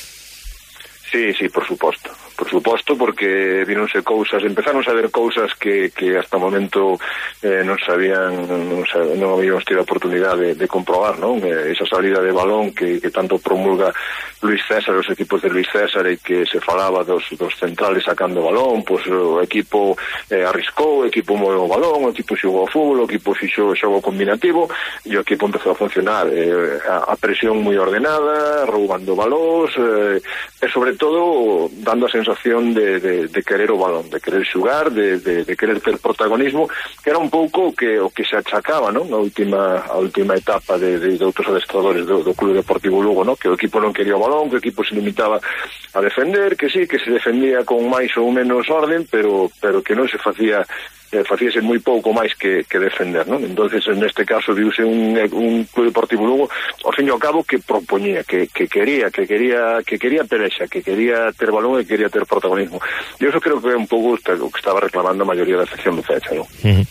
Sí, 1.11 1.33
sí, 1.37 1.49
por 1.49 1.67
suposto. 1.67 2.09
Por 2.41 2.49
suposto, 2.49 2.97
porque 2.97 3.63
vironse 3.67 4.01
cousas, 4.01 4.41
empezaron 4.41 4.81
a 4.83 4.93
ver 4.93 5.11
cousas 5.11 5.53
que, 5.53 5.91
que 5.91 6.17
hasta 6.17 6.37
o 6.37 6.39
momento 6.41 6.97
eh, 7.45 7.61
non 7.61 7.77
sabían, 7.77 8.33
non, 8.49 8.81
sabían, 8.89 9.21
non 9.21 9.37
habíamos 9.37 9.61
tido 9.61 9.77
a 9.77 9.85
oportunidade 9.85 10.57
de, 10.57 10.57
de 10.57 10.65
comprobar, 10.65 11.21
non? 11.21 11.37
Eh, 11.45 11.69
esa 11.69 11.85
salida 11.85 12.17
de 12.17 12.33
balón 12.33 12.73
que, 12.73 12.97
que 12.97 13.13
tanto 13.13 13.37
promulga 13.37 13.93
Luis 14.41 14.57
César, 14.65 14.97
os 14.97 15.05
equipos 15.13 15.37
de 15.45 15.53
Luis 15.53 15.69
César, 15.69 16.01
e 16.09 16.17
que 16.17 16.41
se 16.49 16.57
falaba 16.57 17.05
dos, 17.05 17.29
dos 17.37 17.53
centrales 17.61 18.09
sacando 18.09 18.41
balón, 18.41 18.81
pois 18.81 19.05
pues, 19.05 19.13
o 19.13 19.37
equipo 19.37 19.93
eh, 20.33 20.41
arriscou, 20.41 21.05
o 21.05 21.05
equipo 21.05 21.37
moveu 21.37 21.69
o 21.69 21.69
balón, 21.69 22.09
o 22.09 22.09
equipo 22.09 22.33
xogou 22.33 22.65
ao 22.65 22.73
fútbol, 22.73 23.05
o 23.05 23.07
equipo 23.07 23.37
fixo 23.37 23.77
xogo 23.77 24.01
combinativo, 24.01 24.65
e 25.05 25.13
o 25.13 25.21
equipo 25.21 25.45
empezou 25.45 25.77
a 25.77 25.77
funcionar. 25.77 26.25
Eh, 26.25 26.81
a, 26.89 27.13
a 27.13 27.15
presión 27.21 27.61
moi 27.61 27.77
ordenada, 27.77 28.65
roubando 28.65 29.13
balóns, 29.13 29.77
eh, 29.77 30.17
e 30.57 30.65
sobre 30.73 30.97
todo 30.97 31.69
dando 31.85 32.09
a 32.09 32.09
sensación 32.09 32.30
sensación 32.31 32.73
de, 32.73 32.99
de, 32.99 33.27
de 33.27 33.43
querer 33.43 33.71
o 33.71 33.77
balón, 33.77 34.09
de 34.09 34.19
querer 34.19 34.45
xugar, 34.45 34.91
de, 34.91 35.19
de, 35.19 35.43
de 35.43 35.55
querer 35.55 35.79
ter 35.81 35.97
protagonismo, 35.99 36.69
que 37.03 37.09
era 37.09 37.19
un 37.19 37.29
pouco 37.29 37.67
o 37.67 37.73
que, 37.73 37.99
o 37.99 38.09
que 38.09 38.23
se 38.23 38.37
achacaba 38.37 38.91
non? 38.91 39.09
Na 39.11 39.19
última, 39.19 39.83
a 39.83 39.97
última 39.99 40.35
etapa 40.35 40.77
de, 40.79 40.99
de, 40.99 41.17
de 41.17 41.25
outros 41.25 41.47
adestradores 41.51 42.05
do, 42.07 42.23
do 42.23 42.33
Clube 42.33 42.55
Deportivo 42.55 43.03
Lugo, 43.03 43.23
non? 43.23 43.35
que 43.35 43.51
o 43.51 43.55
equipo 43.55 43.83
non 43.83 43.93
quería 43.93 44.15
o 44.15 44.23
balón, 44.23 44.47
que 44.47 44.57
o 44.57 44.63
equipo 44.63 44.83
se 44.83 44.95
limitaba 44.95 45.39
a 45.39 45.99
defender, 45.99 46.55
que 46.55 46.71
sí, 46.71 46.87
que 46.87 46.99
se 46.99 47.11
defendía 47.11 47.67
con 47.67 47.83
máis 47.87 48.15
ou 48.15 48.31
menos 48.31 48.69
orden, 48.71 49.03
pero, 49.09 49.51
pero 49.59 49.83
que 49.83 49.95
non 49.95 50.07
se 50.07 50.17
facía 50.17 50.63
eh, 51.11 51.23
facíase 51.27 51.61
moi 51.61 51.79
pouco 51.79 52.15
máis 52.15 52.33
que, 52.35 52.63
que 52.65 52.79
defender, 52.79 53.27
non? 53.27 53.43
entonces 53.43 53.83
neste 53.95 54.23
caso 54.23 54.55
viuse 54.55 54.83
un, 54.83 55.19
eh, 55.19 55.27
un 55.31 55.67
Club 55.67 55.91
Deportivo 55.91 56.25
Lugo 56.25 56.49
ao 56.83 56.91
fin 56.95 57.07
e 57.07 57.11
ao 57.11 57.19
cabo 57.21 57.43
que 57.43 57.59
propoñía, 57.59 58.23
que, 58.23 58.47
que 58.47 58.67
quería, 58.67 59.11
que 59.11 59.27
quería 59.27 59.83
que 59.85 59.99
quería 59.99 60.23
perexa, 60.23 60.67
que 60.67 60.81
quería 60.81 61.31
ter 61.35 61.51
balón 61.51 61.79
e 61.79 61.85
quería 61.85 62.09
ter 62.09 62.23
protagonismo. 62.25 62.79
E 63.19 63.27
iso 63.27 63.43
creo 63.43 63.59
que 63.59 63.71
é 63.73 63.77
un 63.77 63.87
pouco 63.87 64.15
o 64.15 64.49
que 64.49 64.59
estaba 64.59 64.79
reclamando 64.79 65.23
a 65.23 65.29
maioría 65.29 65.59
da 65.59 65.67
sección 65.67 65.95
do 65.95 66.03
Fecha, 66.03 66.33
non? 66.33 66.47
Uh 66.63 66.81
-huh. 66.81 66.85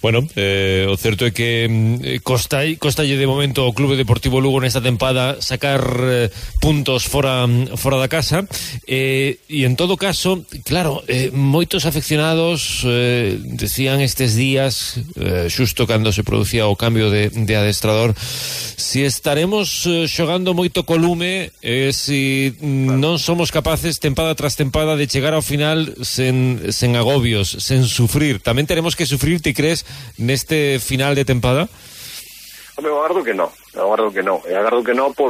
Bueno, 0.00 0.24
eh, 0.34 0.88
o 0.88 0.96
certo 0.96 1.28
é 1.28 1.30
que 1.30 1.68
eh, 1.68 2.20
costa 2.24 2.64
costalle 2.80 3.20
de 3.20 3.28
momento 3.28 3.60
ao 3.68 3.76
Clube 3.76 4.00
Deportivo 4.00 4.40
Lugo 4.40 4.56
nesta 4.56 4.80
tempada 4.80 5.44
sacar 5.44 5.84
eh, 5.84 6.32
puntos 6.56 7.04
fora 7.04 7.44
mm, 7.44 7.76
fora 7.76 8.00
da 8.00 8.08
casa 8.08 8.48
eh, 8.88 9.44
e 9.44 9.68
en 9.68 9.76
todo 9.76 10.00
caso, 10.00 10.40
claro, 10.64 11.04
eh, 11.04 11.28
moitos 11.36 11.84
afeccionados 11.84 12.80
eh, 12.88 13.36
Dicían 13.60 14.00
estes 14.00 14.40
días, 14.40 14.96
eh, 15.20 15.52
xusto 15.52 15.84
cando 15.84 16.16
se 16.16 16.24
producía 16.24 16.64
o 16.64 16.80
cambio 16.80 17.12
de, 17.12 17.28
de 17.28 17.54
adestrador, 17.60 18.16
si 18.80 19.04
estaremos 19.04 19.84
eh, 19.84 20.08
xogando 20.08 20.56
moito 20.56 20.88
colume, 20.88 21.52
eh, 21.60 21.92
si 21.92 22.56
claro. 22.56 22.96
non 22.96 23.14
somos 23.20 23.52
capaces 23.52 24.00
tempada 24.00 24.32
tras 24.32 24.56
tempada 24.56 24.96
de 24.96 25.04
chegar 25.04 25.36
ao 25.36 25.44
final 25.44 25.92
sen, 26.00 26.72
sen 26.72 26.96
agobios, 26.96 27.60
sen 27.60 27.84
sufrir. 27.84 28.40
Tamén 28.40 28.64
teremos 28.64 28.96
que 28.96 29.04
sufrir, 29.04 29.44
ti 29.44 29.52
crees, 29.52 29.84
neste 30.16 30.80
final 30.80 31.12
de 31.12 31.28
tempada? 31.28 31.68
Home, 32.80 32.88
eu 32.88 32.98
agardo 32.98 33.22
que 33.22 33.34
non, 33.36 33.52
eu 33.76 33.92
agardo 33.92 34.08
que 34.08 34.24
non, 34.24 34.40
e 34.48 34.56
agardo 34.56 34.80
que 34.80 34.96
non 34.96 35.12
por, 35.12 35.28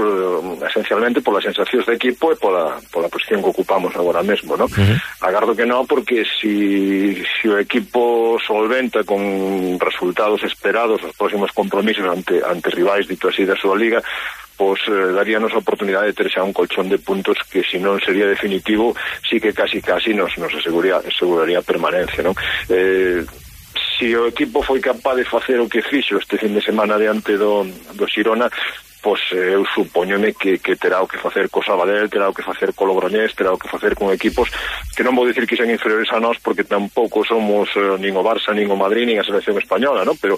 esencialmente 0.62 1.18
polas 1.18 1.42
sensacións 1.42 1.82
de 1.82 1.98
equipo 1.98 2.30
e 2.30 2.38
pola, 2.38 2.78
pola 2.94 3.10
posición 3.10 3.42
que 3.42 3.50
ocupamos 3.50 3.90
agora 3.98 4.22
mesmo, 4.22 4.54
non? 4.54 4.70
Uh 4.70 4.78
-huh. 4.78 5.26
Agardo 5.26 5.58
que 5.58 5.66
non 5.66 5.82
porque 5.82 6.22
si, 6.22 7.18
si 7.26 7.50
o 7.50 7.58
equipo 7.58 8.38
solventa 8.38 9.02
con 9.02 9.18
resultados 9.82 10.46
esperados 10.46 11.02
os 11.02 11.10
próximos 11.18 11.50
compromisos 11.50 12.06
ante, 12.06 12.38
ante 12.38 12.70
rivais, 12.70 13.10
dito 13.10 13.26
así, 13.26 13.42
da 13.42 13.58
súa 13.58 13.74
liga, 13.74 13.98
pois 14.54 14.78
eh, 14.86 15.10
daríanos 15.10 15.50
a 15.50 15.58
oportunidade 15.58 16.14
de 16.14 16.14
ter 16.14 16.30
xa 16.30 16.46
un 16.46 16.54
colchón 16.54 16.86
de 16.86 17.02
puntos 17.02 17.34
que 17.50 17.66
se 17.66 17.74
si 17.74 17.78
non 17.82 17.98
sería 17.98 18.30
definitivo, 18.30 18.94
sí 19.26 19.42
que 19.42 19.50
casi 19.50 19.82
casi 19.82 20.14
nos, 20.14 20.30
nos 20.38 20.54
aseguraría, 20.54 21.02
aseguraría 21.02 21.66
permanencia, 21.66 22.22
non? 22.22 22.38
Eh, 22.70 23.26
si 24.00 24.16
o 24.16 24.26
equipo 24.26 24.62
foi 24.62 24.80
capaz 24.80 25.16
de 25.16 25.24
facer 25.24 25.60
o 25.60 25.68
que 25.68 25.82
fixo 25.82 26.16
este 26.16 26.38
fin 26.38 26.54
de 26.56 26.64
semana 26.64 26.96
diante 26.96 27.36
do, 27.36 27.68
do 27.92 28.08
Xirona 28.08 28.48
pois 29.00 29.20
eu 29.32 29.64
supoñome 29.70 30.34
que, 30.34 30.58
que 30.58 30.76
terá 30.76 31.00
o 31.00 31.08
que 31.08 31.16
facer 31.16 31.48
co 31.48 31.62
Sabadell, 31.62 32.10
terá 32.10 32.28
o 32.28 32.34
que 32.34 32.42
facer 32.42 32.74
co 32.74 32.84
Logroñés, 32.84 33.32
terá 33.38 33.52
o 33.52 33.60
que 33.60 33.68
facer 33.68 33.94
con 33.94 34.10
equipos 34.10 34.50
que 34.96 35.06
non 35.06 35.14
vou 35.14 35.24
dicir 35.24 35.46
que 35.46 35.54
sean 35.54 35.70
inferiores 35.70 36.10
a 36.10 36.18
nós 36.18 36.42
porque 36.42 36.66
tampouco 36.66 37.22
somos 37.22 37.70
eh, 37.78 37.96
nin 38.02 38.18
o 38.18 38.26
Barça, 38.26 38.50
nin 38.50 38.66
o 38.66 38.76
Madrid, 38.76 39.06
nin 39.06 39.22
a 39.22 39.24
selección 39.24 39.54
española, 39.56 40.02
¿no? 40.02 40.18
pero 40.18 40.34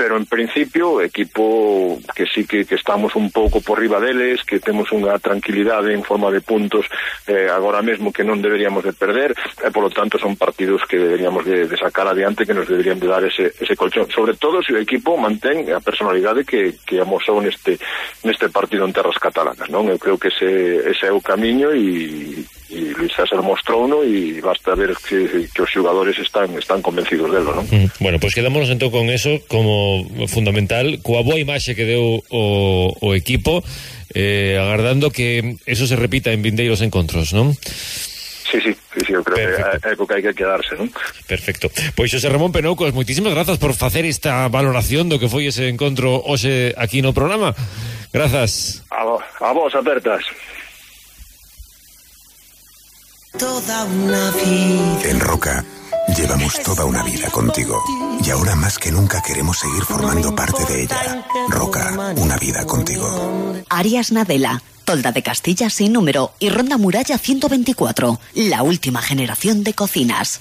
pero 0.00 0.16
en 0.16 0.24
principio 0.24 1.04
equipo 1.04 2.00
que 2.16 2.24
sí 2.24 2.48
que, 2.48 2.64
que 2.64 2.80
estamos 2.80 3.12
un 3.14 3.28
pouco 3.28 3.60
por 3.60 3.76
riba 3.76 4.00
deles, 4.00 4.40
que 4.48 4.64
temos 4.64 4.88
unha 4.96 5.20
tranquilidade 5.20 5.92
en 5.92 6.00
forma 6.00 6.32
de 6.32 6.40
puntos 6.40 6.88
eh, 7.28 7.52
agora 7.52 7.84
mesmo 7.84 8.08
que 8.08 8.24
non 8.24 8.40
deberíamos 8.40 8.80
de 8.80 8.96
perder, 8.96 9.36
e 9.36 9.68
eh, 9.68 9.70
polo 9.70 9.92
tanto 9.92 10.16
son 10.16 10.40
partidos 10.40 10.88
que 10.88 10.96
deberíamos 10.96 11.44
de, 11.44 11.68
de 11.68 11.76
sacar 11.76 12.08
adiante 12.08 12.48
que 12.48 12.56
nos 12.56 12.64
deberían 12.64 12.96
de 12.96 13.06
dar 13.12 13.22
ese, 13.28 13.52
ese 13.60 13.76
colchón, 13.76 14.08
sobre 14.08 14.40
todo 14.40 14.64
se 14.64 14.70
si 14.70 14.78
o 14.78 14.78
equipo 14.78 15.18
mantén 15.18 15.66
a 15.74 15.82
personalidade 15.82 16.46
que, 16.46 16.78
que 16.86 17.02
amosou 17.02 17.42
neste 17.42 17.74
neste 18.22 18.48
partido 18.48 18.84
en 18.84 18.92
terras 18.92 19.16
catalanas, 19.16 19.68
non? 19.68 19.88
Eu 19.88 19.98
creo 19.98 20.16
que 20.20 20.28
ese, 20.28 20.84
ese 20.84 21.08
é 21.08 21.12
o 21.12 21.24
camiño 21.24 21.72
e, 21.72 22.44
e 22.70 22.94
Luis 22.94 23.12
César 23.12 23.42
mostrouno 23.42 24.04
e 24.06 24.38
basta 24.38 24.78
ver 24.78 24.94
que, 25.00 25.48
que 25.50 25.62
os 25.62 25.70
xogadores 25.70 26.16
están 26.18 26.54
están 26.56 26.80
convencidos 26.80 27.32
delo, 27.32 27.56
non? 27.56 27.66
Mm. 27.66 27.88
Bueno, 27.98 28.16
pois 28.22 28.32
pues 28.32 28.38
quedámonos 28.38 28.70
entón 28.70 28.94
con 28.94 29.10
eso 29.10 29.42
como 29.50 30.06
fundamental, 30.30 31.02
coa 31.02 31.24
boa 31.26 31.40
imaxe 31.40 31.74
que 31.74 31.88
deu 31.88 32.22
o, 32.30 32.42
o 32.94 33.08
equipo 33.16 33.64
eh, 34.14 34.58
agardando 34.58 35.10
que 35.10 35.56
eso 35.66 35.86
se 35.86 35.96
repita 35.96 36.32
en 36.32 36.42
vindeiros 36.42 36.82
encontros, 36.82 37.32
non? 37.32 37.54
Sí, 38.50 38.58
sí, 38.58 38.74
sí, 38.94 39.00
sí, 39.06 39.12
eu 39.12 39.22
creo 39.22 39.36
Perfecto. 39.36 39.80
que 39.80 39.88
é 39.88 40.06
que 40.06 40.14
hai 40.14 40.22
que 40.22 40.34
quedarse, 40.34 40.74
non? 40.74 40.90
Perfecto. 41.26 41.70
Pois 41.94 42.10
Xosé 42.10 42.28
Ramón 42.28 42.52
Penoucos, 42.52 42.92
moitísimas 42.94 43.32
grazas 43.32 43.58
por 43.58 43.74
facer 43.74 44.04
esta 44.04 44.48
valoración 44.50 45.08
do 45.08 45.18
que 45.18 45.30
foi 45.30 45.46
ese 45.46 45.70
encontro 45.70 46.18
hoxe 46.18 46.74
aquí 46.76 47.02
no 47.02 47.14
programa. 47.14 47.54
Grazas. 48.12 48.82
A 48.90 49.04
vos, 49.04 49.22
a 49.40 49.50
vos 49.54 49.72
apertas. 49.74 50.22
Toda 53.38 53.84
una 53.84 54.30
vida. 54.32 55.10
En 55.10 55.20
Roca 55.20 55.64
llevamos 56.16 56.58
toda 56.62 56.84
una 56.84 57.02
vida 57.04 57.30
contigo 57.30 57.78
y 58.24 58.30
ahora 58.30 58.56
más 58.56 58.78
que 58.78 58.90
nunca 58.90 59.22
queremos 59.22 59.58
seguir 59.58 59.84
formando 59.84 60.34
parte 60.34 60.64
de 60.66 60.82
ella. 60.82 61.24
Roca, 61.48 62.14
una 62.16 62.36
vida 62.38 62.66
contigo. 62.66 63.62
Arias 63.70 64.10
Nadela 64.10 64.60
Tolda 64.90 65.12
de 65.12 65.22
Castilla 65.22 65.70
sin 65.70 65.92
número 65.92 66.32
y 66.40 66.48
Ronda 66.48 66.76
Muralla 66.76 67.16
124, 67.16 68.18
la 68.34 68.64
última 68.64 69.00
generación 69.00 69.62
de 69.62 69.72
cocinas. 69.72 70.40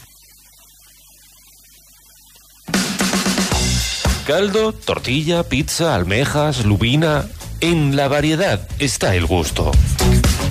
Caldo, 4.25 4.73
tortilla, 4.73 5.43
pizza, 5.43 5.93
almejas, 5.93 6.65
lubina. 6.65 7.27
En 7.61 7.95
la 7.95 8.07
variedad 8.07 8.67
está 8.79 9.13
el 9.13 9.27
gusto. 9.27 9.71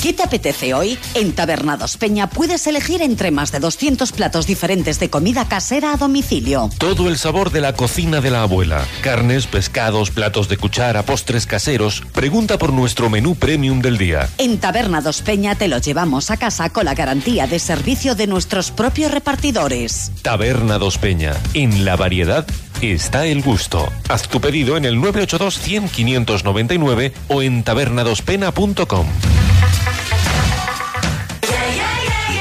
¿Qué 0.03 0.13
te 0.13 0.23
apetece 0.23 0.75
hoy? 0.75 0.97
En 1.15 1.33
Tabernados 1.33 1.97
Peña 1.97 2.31
puedes 2.31 2.69
elegir 2.69 3.03
entre 3.03 3.33
más 3.33 3.51
de 3.51 3.59
200 3.59 4.13
platos 4.13 4.47
diferentes 4.47 5.01
de 5.01 5.11
comida 5.11 5.49
casera 5.49 5.93
a 5.93 5.97
domicilio. 5.97 6.71
Todo 6.79 7.09
el 7.09 7.19
sabor 7.19 7.51
de 7.51 7.61
la 7.61 7.73
cocina 7.73 8.21
de 8.21 8.31
la 8.31 8.43
abuela. 8.43 8.85
Carnes, 9.03 9.49
pescados, 9.49 10.13
platos 10.13 10.49
de 10.49 10.57
cuchara, 10.57 11.03
postres 11.03 11.47
caseros. 11.47 12.05
Pregunta 12.13 12.59
por 12.59 12.73
nuestro 12.73 13.11
menú 13.11 13.35
premium 13.35 13.81
del 13.81 13.99
día. 13.99 14.29
En 14.39 14.59
Tabernados 14.59 15.21
Peña 15.23 15.57
te 15.57 15.67
lo 15.67 15.79
llevamos 15.79 16.31
a 16.31 16.37
casa 16.37 16.71
con 16.71 16.85
la 16.85 16.95
garantía 16.95 17.49
de 17.49 17.59
servicio 17.59 18.15
de 18.15 18.29
nuestros 18.29 18.71
propios 18.71 19.11
repartidores. 19.11 20.13
Taberna 20.23 20.79
Dos 20.79 20.99
Peña. 20.99 21.35
En 21.55 21.85
la 21.85 21.97
variedad 21.97 22.47
está 22.83 23.27
el 23.27 23.43
gusto. 23.43 23.89
Haz 24.09 24.29
tu 24.29 24.41
pedido 24.41 24.77
en 24.77 24.85
el 24.85 24.97
982 25.01 25.59
100 25.59 25.89
599 25.89 27.13
o 27.29 27.43
en 27.43 27.63
tabernadospena.com. 27.63 29.07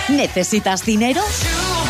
¿Necesitas 0.10 0.86
dinero? 0.86 1.22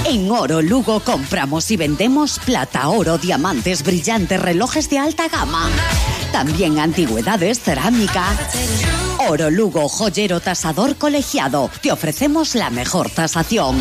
En 0.06 0.30
Oro 0.32 0.62
Lugo 0.62 1.02
compramos 1.02 1.70
y 1.72 1.78
vendemos 1.78 2.40
plata, 2.40 2.90
oro, 2.90 3.18
diamantes, 3.18 3.84
brillantes, 3.84 4.42
relojes 4.42 4.90
de 4.90 5.00
alta 5.00 5.28
gama. 5.28 5.70
También 6.32 6.80
antigüedades, 6.80 7.60
cerámica. 7.60 8.26
Oro 9.30 9.50
Lugo, 9.50 9.90
joyero 9.90 10.40
tasador 10.40 10.96
colegiado. 10.96 11.70
Te 11.82 11.92
ofrecemos 11.92 12.56
la 12.56 12.70
mejor 12.70 13.10
tasación. 13.10 13.76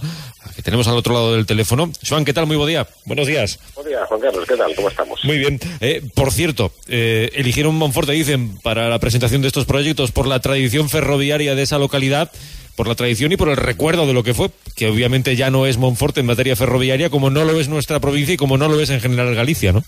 que 0.55 0.63
tenemos 0.63 0.87
al 0.89 0.97
otro 0.97 1.15
lado 1.15 1.35
del 1.35 1.47
teléfono. 1.47 1.91
Joan, 2.07 2.25
¿qué 2.25 2.35
tal? 2.35 2.47
Muy 2.47 2.57
buen 2.57 2.69
día. 2.69 2.87
Buenos 3.07 3.27
días. 3.27 3.59
Buen 3.75 3.89
día, 3.89 4.05
Juan 4.07 4.21
Carlos. 4.21 4.45
¿Qué 4.47 4.57
tal? 4.57 4.75
¿Cómo 4.75 4.89
estamos? 4.89 5.25
Muy 5.25 5.39
bien. 5.39 5.59
Eh, 5.81 6.03
por 6.15 6.33
cierto, 6.33 6.73
eh, 6.89 7.31
eligieron 7.35 7.75
Monforte, 7.77 8.13
dicen, 8.13 8.59
para 8.59 8.89
la 8.89 8.99
presentación 8.99 9.41
de 9.41 9.49
estos 9.49 9.65
proyectos 9.65 10.13
por 10.13 10.27
la 10.27 10.41
tradición 10.41 10.91
ferroviaria 10.91 11.55
de 11.55 11.63
esa 11.63 11.79
localidad 11.79 12.31
por 12.77 12.89
la 12.89 12.95
tradición 12.95 13.33
y 13.33 13.37
por 13.37 13.49
el 13.49 13.57
recuerdo 13.57 14.07
de 14.07 14.13
lo 14.13 14.25
que 14.25 14.35
fue, 14.35 14.51
que 14.75 14.89
obviamente 14.89 15.37
ya 15.37 15.51
no 15.51 15.67
es 15.67 15.79
Monforte 15.79 16.21
en 16.21 16.27
materia 16.27 16.57
ferroviaria, 16.57 17.09
como 17.09 17.31
no 17.31 17.45
lo 17.45 17.61
es 17.61 17.69
nuestra 17.69 18.01
provincia 18.01 18.35
y 18.35 18.37
como 18.37 18.59
no 18.59 18.69
lo 18.69 18.81
es 18.81 18.91
en 18.91 19.01
general 19.01 19.35
Galicia, 19.35 19.73
¿no? 19.73 19.85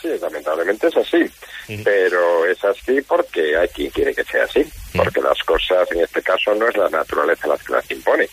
Sí, 0.00 0.08
lamentablemente 0.20 0.88
es 0.88 0.96
así. 0.96 1.30
Pero 1.84 2.46
es 2.46 2.64
así 2.64 3.00
porque 3.02 3.56
hay 3.56 3.68
quien 3.68 3.90
quiere 3.90 4.14
que 4.14 4.24
sea 4.24 4.44
así. 4.44 4.64
Porque 4.96 5.20
las 5.20 5.38
cosas, 5.44 5.90
en 5.92 6.00
este 6.00 6.22
caso, 6.22 6.54
no 6.54 6.68
es 6.68 6.76
la 6.76 6.88
naturaleza 6.88 7.46
las 7.46 7.62
que 7.62 7.72
las 7.72 7.90
impone. 7.90 8.28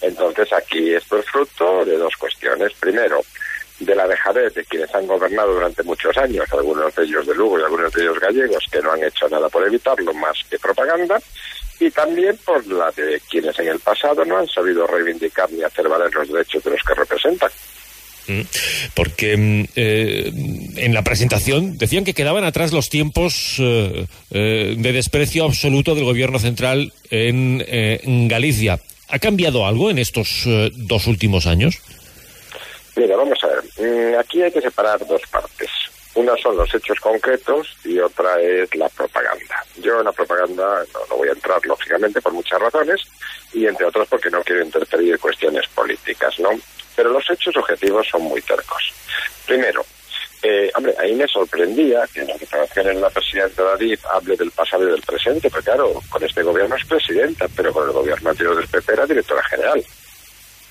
Entonces, 0.00 0.52
aquí 0.52 0.94
esto 0.94 1.18
es 1.18 1.26
fruto 1.26 1.84
de 1.84 1.96
dos 1.96 2.14
cuestiones. 2.16 2.72
Primero, 2.74 3.20
de 3.80 3.94
la 3.94 4.06
dejadez 4.06 4.54
de 4.54 4.64
quienes 4.64 4.94
han 4.94 5.06
gobernado 5.06 5.54
durante 5.54 5.82
muchos 5.82 6.16
años, 6.16 6.46
algunos 6.52 6.94
de 6.94 7.04
ellos 7.04 7.26
de 7.26 7.34
Lugo 7.34 7.58
y 7.58 7.62
algunos 7.62 7.92
de 7.92 8.02
ellos 8.02 8.20
gallegos, 8.20 8.64
que 8.70 8.80
no 8.80 8.92
han 8.92 9.02
hecho 9.02 9.28
nada 9.28 9.48
por 9.48 9.66
evitarlo 9.66 10.12
más 10.14 10.38
que 10.48 10.58
propaganda, 10.58 11.20
y 11.78 11.90
también 11.90 12.36
por 12.44 12.64
la 12.66 12.90
de 12.92 13.20
quienes 13.28 13.58
en 13.58 13.68
el 13.68 13.80
pasado 13.80 14.24
no 14.24 14.36
han 14.38 14.46
sabido 14.46 14.86
reivindicar 14.86 15.50
ni 15.50 15.62
hacer 15.62 15.88
valer 15.88 16.14
los 16.14 16.28
derechos 16.28 16.62
de 16.62 16.70
los 16.72 16.82
que 16.82 16.94
representan. 16.94 17.50
Porque 18.94 19.36
mm, 19.36 19.64
eh, 19.76 20.32
en 20.76 20.94
la 20.94 21.02
presentación 21.02 21.78
decían 21.78 22.04
que 22.04 22.14
quedaban 22.14 22.44
atrás 22.44 22.72
los 22.72 22.88
tiempos 22.88 23.56
eh, 23.58 24.06
eh, 24.30 24.74
de 24.78 24.92
desprecio 24.92 25.44
absoluto 25.44 25.94
del 25.94 26.04
gobierno 26.04 26.38
central 26.38 26.92
en, 27.10 28.28
Galicia. 28.28 28.78
¿Ha 29.08 29.18
cambiado 29.18 29.66
algo 29.66 29.90
en 29.90 29.98
estos 29.98 30.46
dos 30.72 31.06
últimos 31.06 31.46
años? 31.46 31.80
Mira, 32.94 33.16
vamos 33.16 33.38
a 33.42 33.48
ver. 33.48 33.64
Mm, 33.78 34.18
aquí 34.18 34.42
hay 34.42 34.52
que 34.52 34.60
separar 34.60 35.04
dos 35.06 35.22
partes. 35.30 35.68
Una 36.14 36.36
son 36.36 36.56
los 36.56 36.72
hechos 36.74 36.98
concretos 36.98 37.76
y 37.84 37.98
otra 37.98 38.40
es 38.40 38.74
la 38.74 38.88
propaganda. 38.88 39.64
Yo 39.80 40.00
en 40.00 40.04
la 40.04 40.12
propaganda 40.12 40.84
no 41.08 41.16
voy 41.16 41.28
a 41.28 41.32
entrar, 41.32 41.64
lógicamente, 41.64 42.20
por 42.20 42.32
muchas 42.32 42.60
razones, 42.60 43.00
y 43.52 43.66
entre 43.66 43.86
otras 43.86 44.08
porque 44.08 44.30
no 44.30 44.42
quiero 44.42 44.64
interferir 44.64 45.12
en 45.12 45.18
cuestiones 45.18 45.66
políticas, 45.68 46.38
¿no? 46.40 46.50
Pero 46.96 47.10
los 47.10 47.28
hechos 47.30 47.56
objetivos 47.56 48.06
son 48.08 48.22
muy 48.22 48.42
tercos. 48.42 48.92
Primero, 49.46 49.84
eh, 50.42 50.70
hombre, 50.74 50.94
ahí 50.98 51.14
me 51.14 51.26
sorprendía 51.26 52.06
que 52.12 52.20
en 52.20 52.28
la 52.28 52.36
declaración 52.36 52.88
en 52.88 53.00
la 53.00 53.10
presidenta 53.10 53.62
David 53.62 53.98
hable 54.10 54.36
del 54.36 54.50
pasado 54.50 54.88
y 54.88 54.90
del 54.92 55.02
presente, 55.02 55.50
porque 55.50 55.66
claro, 55.66 56.00
con 56.08 56.24
este 56.24 56.42
gobierno 56.42 56.76
es 56.76 56.86
presidenta, 56.86 57.46
pero 57.54 57.72
con 57.72 57.86
el 57.86 57.92
gobierno 57.92 58.30
anterior 58.30 58.56
del 58.56 58.68
PP 58.68 58.92
era 58.92 59.06
directora 59.06 59.42
general. 59.44 59.84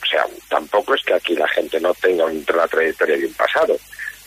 O 0.01 0.05
sea, 0.05 0.25
tampoco 0.47 0.95
es 0.95 1.03
que 1.03 1.13
aquí 1.13 1.35
la 1.35 1.47
gente 1.49 1.79
no 1.79 1.93
tenga 1.93 2.25
una 2.25 2.67
trayectoria 2.67 3.17
de 3.17 3.27
un 3.27 3.33
pasado. 3.33 3.77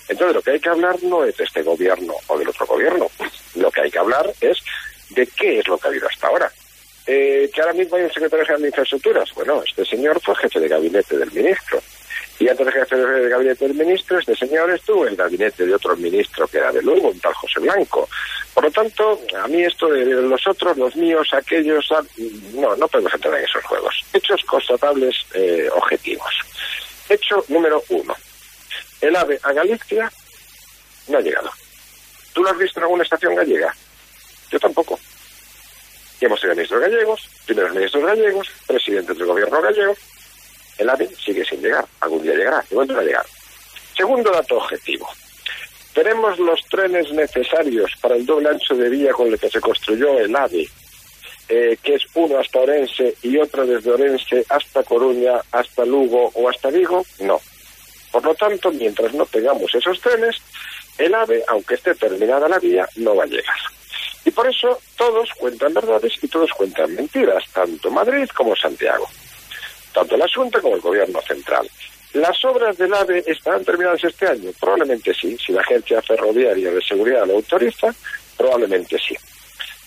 Entonces, 0.09 0.35
lo 0.37 0.43
que 0.43 0.51
hay 0.53 0.61
que 0.61 0.69
hablar 0.69 0.97
no 1.03 1.25
es 1.25 1.37
de 1.37 1.45
este 1.45 1.63
gobierno 1.63 2.15
o 2.29 2.39
del 2.39 2.49
otro 2.49 2.67
gobierno. 2.67 3.11
Lo 3.57 3.71
que 3.71 3.81
hay 3.81 3.91
que 3.91 3.99
hablar 3.99 4.33
es 4.41 4.59
de 5.11 5.27
qué 5.27 5.59
es 5.59 5.67
lo 5.67 5.77
que 5.79 5.89
ha 5.89 5.91
habido 5.91 6.07
hasta 6.07 6.29
ahora. 6.29 6.53
Eh, 7.07 7.51
que 7.53 7.61
ahora 7.61 7.73
mismo 7.73 7.97
hay 7.97 8.05
un 8.05 8.13
secretario 8.13 8.45
general 8.45 8.63
de 8.63 8.69
infraestructuras. 8.69 9.35
Bueno, 9.35 9.63
este 9.67 9.85
señor 9.85 10.21
fue 10.21 10.37
jefe 10.37 10.61
de 10.61 10.69
gabinete 10.69 11.17
del 11.17 11.33
ministro. 11.33 11.83
Y 12.39 12.49
antes 12.49 12.67
de 12.67 12.73
jefe 12.73 12.97
de 12.97 13.29
gabinete 13.29 13.69
del 13.69 13.77
ministro, 13.77 14.19
este 14.19 14.35
señor 14.37 14.71
estuvo 14.71 15.05
en 15.05 15.11
el 15.11 15.17
gabinete 15.17 15.67
de 15.67 15.75
otro 15.75 15.97
ministro 15.97 16.47
que 16.49 16.59
era 16.59 16.73
de 16.73 16.83
Lugo, 16.83 17.09
un 17.09 17.21
tal 17.21 17.35
José 17.35 17.61
Blanco. 17.61 18.09
Por 18.55 18.65
lo 18.65 18.71
tanto, 18.71 19.21
a 19.37 19.49
mí 19.49 19.63
esto 19.63 19.89
de 19.89 20.05
los 20.05 20.47
otros, 20.47 20.77
los 20.77 20.95
míos, 20.97 21.29
aquellos, 21.33 21.87
no, 22.55 22.77
no 22.77 22.89
podemos 22.89 23.15
entrar 23.15 23.39
en 23.39 23.45
esos 23.45 23.65
juegos. 23.65 23.95
Hechos 24.13 24.43
constatables 24.45 25.17
eh, 25.35 25.69
objetivos. 25.75 26.33
Hecho 27.09 27.45
número 27.49 27.83
uno. 27.89 28.15
El 29.01 29.17
AVE 29.17 29.39
a 29.43 29.53
Galicia 29.53 30.11
no 31.09 31.19
ha 31.19 31.21
llegado. 31.21 31.51
¿Tú 32.33 32.43
lo 32.43 32.51
has 32.51 32.59
visto 32.59 32.79
en 32.81 32.85
alguna 32.85 33.03
estación 33.03 33.35
gallega? 33.35 33.75
Yo 34.51 34.59
tampoco. 34.59 34.99
Hemos 36.23 36.41
tenido 36.41 36.55
ministros 36.55 36.81
gallegos, 36.81 37.29
primeros 37.47 37.75
ministros 37.75 38.05
gallegos, 38.05 38.49
presidentes 38.69 39.19
del 39.19 39.27
gobierno 39.27 39.61
gallego. 39.61 39.97
El 40.79 40.89
AVE 40.89 41.09
sigue 41.17 41.45
sin 41.45 41.61
llegar. 41.61 41.85
Algún 42.01 42.23
día 42.23 42.35
llegará. 42.35 42.65
De 42.71 42.77
momento 42.77 42.93
no 42.93 42.99
va 42.99 43.03
a 43.03 43.07
llegar. 43.07 43.27
Segundo 43.97 44.31
dato 44.31 44.57
objetivo. 44.59 45.09
Tenemos 45.93 46.39
los 46.39 46.61
trenes 46.67 47.11
necesarios 47.13 47.91
para 48.01 48.15
el 48.15 48.25
doble 48.25 48.51
ancho 48.51 48.77
de 48.77 48.89
vía 48.89 49.13
con 49.13 49.33
el 49.33 49.39
que 49.39 49.51
se 49.51 49.61
construyó 49.61 50.17
el 50.21 50.35
AVE, 50.35 50.69
eh, 51.49 51.77
que 51.83 51.97
es 51.97 52.05
uno 52.15 52.39
hasta 52.39 52.61
Orense 52.61 53.17
y 53.23 53.37
otro 53.39 53.67
desde 53.67 53.91
Orense 53.91 54.47
hasta 54.49 54.85
Coruña, 54.85 55.41
hasta 55.51 55.85
Lugo 55.85 56.31
o 56.35 56.49
hasta 56.49 56.71
Vigo. 56.71 57.05
No. 57.19 57.41
Por 58.13 58.25
lo 58.25 58.35
tanto, 58.37 58.71
mientras 58.71 59.13
no 59.13 59.27
tengamos 59.27 59.75
esos 59.75 60.01
trenes, 60.01 60.37
el 60.99 61.13
AVE, 61.17 61.43
aunque 61.49 61.75
esté 61.75 61.97
terminada 61.97 62.49
la 62.49 62.61
vía, 62.61 62.89
no 62.95 63.17
va 63.17 63.25
a 63.25 63.27
llegar. 63.27 63.57
Y 64.25 64.31
por 64.31 64.47
eso 64.49 64.79
todos 64.97 65.31
cuentan 65.39 65.75
verdades 65.75 66.13
y 66.23 66.29
todos 66.29 66.51
cuentan 66.53 66.95
mentiras, 66.95 67.45
tanto 67.53 67.91
Madrid 67.91 68.29
como 68.35 68.55
Santiago. 68.55 69.09
Tanto 69.93 70.15
el 70.15 70.23
asunto 70.23 70.61
como 70.63 70.77
el 70.77 70.81
gobierno 70.81 71.21
central. 71.23 71.69
¿Las 72.15 72.45
obras 72.45 72.77
del 72.77 72.93
AVE 72.93 73.25
estarán 73.27 73.65
terminadas 73.65 74.05
este 74.05 74.27
año? 74.29 74.51
Probablemente 74.61 75.15
sí. 75.15 75.37
Si 75.39 75.53
la 75.53 75.63
Agencia 75.63 76.03
Ferroviaria 76.03 76.71
de 76.71 76.83
Seguridad 76.83 77.27
lo 77.27 77.35
autoriza, 77.35 77.95
probablemente 78.37 78.99
sí. 78.99 79.17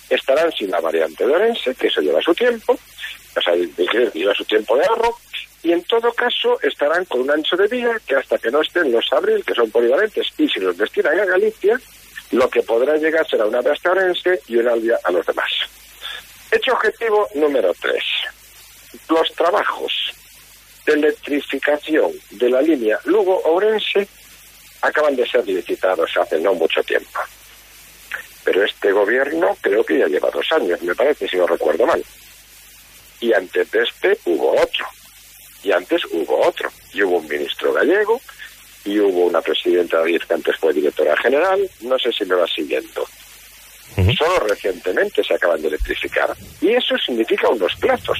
Estarán 0.09 0.51
sin 0.51 0.71
la 0.71 0.81
variante 0.81 1.25
de 1.25 1.33
Orense, 1.33 1.75
que 1.75 1.87
eso 1.87 2.01
lleva 2.01 2.21
su 2.21 2.33
tiempo, 2.33 2.73
o 2.73 3.41
sea, 3.41 3.55
lleva 3.55 4.33
su 4.33 4.45
tiempo 4.45 4.75
de 4.75 4.85
ahorro, 4.85 5.15
y 5.61 5.71
en 5.71 5.83
todo 5.83 6.11
caso 6.13 6.59
estarán 6.61 7.05
con 7.05 7.21
un 7.21 7.31
ancho 7.31 7.55
de 7.57 7.67
vía 7.67 7.99
que 8.07 8.15
hasta 8.15 8.37
que 8.37 8.51
no 8.51 8.61
estén 8.61 8.91
los 8.91 9.11
abril, 9.13 9.43
que 9.45 9.53
son 9.53 9.69
polivalentes, 9.71 10.27
y 10.37 10.47
si 10.47 10.59
los 10.59 10.77
destinan 10.77 11.19
a 11.19 11.25
Galicia, 11.25 11.79
lo 12.35 12.49
que 12.49 12.61
podrá 12.63 12.97
llegar 12.97 13.25
será 13.27 13.45
una 13.45 13.61
vía 13.61 13.73
Orense 13.89 14.41
y 14.47 14.57
una 14.57 14.73
vía 14.75 14.99
a 15.03 15.11
los 15.11 15.25
demás. 15.25 15.49
Hecho 16.51 16.73
objetivo 16.73 17.27
número 17.35 17.73
tres. 17.79 18.03
Los 19.09 19.31
trabajos. 19.33 19.93
de 20.85 20.93
electrificación 20.93 22.11
de 22.31 22.47
la 22.47 22.61
línea 22.61 22.99
Lugo-Ourense 23.05 24.07
acaban 24.81 25.15
de 25.15 25.27
ser 25.27 25.47
licitados 25.47 26.11
hace 26.17 26.39
no 26.39 26.53
mucho 26.53 26.83
tiempo. 26.83 27.19
Pero 28.43 28.63
este 28.63 28.91
gobierno 28.91 29.57
creo 29.61 29.83
que 29.83 29.97
ya 29.97 30.07
lleva 30.07 30.29
dos 30.29 30.45
años, 30.51 30.79
me 30.83 30.93
parece, 30.93 31.27
si 31.27 31.37
no 31.37 31.47
recuerdo 31.47 31.87
mal. 31.87 32.03
Y 33.19 33.33
antes 33.33 33.71
de 33.71 33.81
este 33.81 34.19
hubo 34.25 34.61
otro. 34.61 34.85
Y 35.63 35.71
antes 35.71 36.03
hubo 36.11 36.45
otro. 36.45 36.69
Y 36.93 37.01
hubo 37.01 37.17
un 37.17 37.27
ministro 37.27 37.73
gallego 37.73 38.21
y 38.85 38.99
hubo 38.99 39.25
una 39.25 39.41
presidenta 39.41 40.01
de 40.03 40.19
que 40.19 40.33
antes 40.33 40.55
fue 40.57 40.73
directora 40.73 41.17
general. 41.17 41.69
No 41.81 41.97
sé 41.99 42.11
si 42.13 42.23
me 42.25 42.35
va 42.35 42.47
siguiendo. 42.47 43.05
Solo 44.17 44.39
recientemente 44.47 45.23
se 45.23 45.33
acaban 45.33 45.61
de 45.61 45.69
electrificar. 45.69 46.35
Y 46.61 46.73
eso 46.73 46.97
significa 46.97 47.49
unos 47.49 47.75
plazos. 47.75 48.19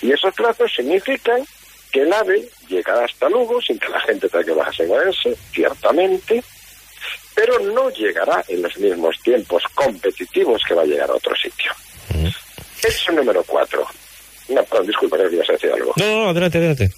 Y 0.00 0.12
esos 0.12 0.34
plazos 0.34 0.72
significan 0.74 1.44
que 1.92 2.02
el 2.02 2.12
AVE 2.12 2.48
llegará 2.68 3.04
hasta 3.04 3.28
Lugo 3.28 3.60
sin 3.62 3.78
que 3.78 3.88
la 3.88 4.00
gente 4.00 4.28
tenga 4.28 4.44
que 4.44 4.52
bajarse 4.52 4.82
en 4.82 4.90
Orense, 4.90 5.36
ciertamente, 5.52 6.42
pero 7.34 7.58
no 7.60 7.90
llegará 7.90 8.44
en 8.48 8.62
los 8.62 8.76
mismos 8.78 9.16
tiempos 9.22 9.62
competitivos 9.74 10.62
que 10.66 10.74
va 10.74 10.82
a 10.82 10.86
llegar 10.86 11.10
a 11.10 11.14
otro 11.14 11.34
sitio. 11.36 11.72
Hecho 12.82 13.12
número 13.12 13.42
cuatro. 13.44 13.86
No, 14.48 14.62
perdón, 14.64 14.86
disculpa, 14.88 15.16
que 15.16 15.34
ibas 15.34 15.48
a 15.48 15.52
decir 15.52 15.72
algo. 15.72 15.92
No, 15.96 16.06
no, 16.06 16.28
adelante, 16.30 16.58
adelante. 16.58 16.90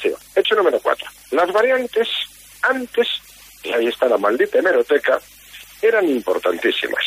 Sí, 0.00 0.12
hecho 0.36 0.54
número 0.54 0.78
cuatro. 0.80 1.08
Las 1.30 1.52
variantes, 1.52 2.08
antes, 2.68 3.08
y 3.62 3.72
ahí 3.72 3.86
está 3.86 4.08
la 4.08 4.18
maldita 4.18 4.58
hemeroteca, 4.58 5.20
eran 5.82 6.08
importantísimas. 6.08 7.04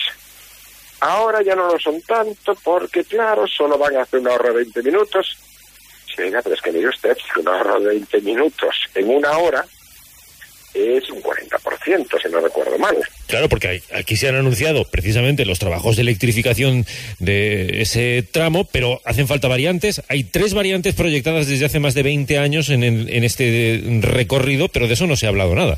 Ahora 0.99 1.41
ya 1.41 1.55
no 1.55 1.67
lo 1.67 1.79
son 1.79 2.01
tanto 2.01 2.55
porque, 2.63 3.03
claro, 3.03 3.47
solo 3.47 3.77
van 3.77 3.97
a 3.97 4.01
hacer 4.01 4.19
una 4.19 4.33
hora 4.33 4.49
de 4.49 4.55
20 4.55 4.83
minutos. 4.83 5.37
Sí, 6.07 6.21
venga, 6.23 6.41
pero 6.41 6.55
es 6.55 6.61
que 6.61 6.71
mire 6.71 6.89
usted, 6.89 7.17
una 7.37 7.57
hora 7.57 7.79
de 7.79 7.87
20 7.87 8.21
minutos 8.21 8.75
en 8.95 9.09
una 9.09 9.37
hora 9.37 9.65
es 10.77 11.09
un 11.09 11.21
40%, 11.21 12.21
si 12.21 12.29
no 12.29 12.39
recuerdo 12.39 12.77
mal. 12.77 12.97
Claro, 13.27 13.49
porque 13.49 13.81
aquí 13.93 14.15
se 14.15 14.29
han 14.29 14.35
anunciado 14.35 14.85
precisamente 14.85 15.45
los 15.45 15.59
trabajos 15.59 15.95
de 15.95 16.03
electrificación 16.03 16.85
de 17.19 17.81
ese 17.81 18.23
tramo, 18.23 18.65
pero 18.65 19.01
hacen 19.05 19.27
falta 19.27 19.47
variantes. 19.47 20.01
Hay 20.07 20.23
tres 20.23 20.53
variantes 20.53 20.95
proyectadas 20.95 21.47
desde 21.47 21.65
hace 21.65 21.79
más 21.79 21.93
de 21.93 22.03
20 22.03 22.37
años 22.37 22.69
en, 22.69 22.83
en 22.83 23.23
este 23.23 23.81
recorrido, 24.01 24.69
pero 24.69 24.87
de 24.87 24.93
eso 24.93 25.07
no 25.07 25.17
se 25.17 25.25
ha 25.25 25.29
hablado 25.29 25.55
nada. 25.55 25.77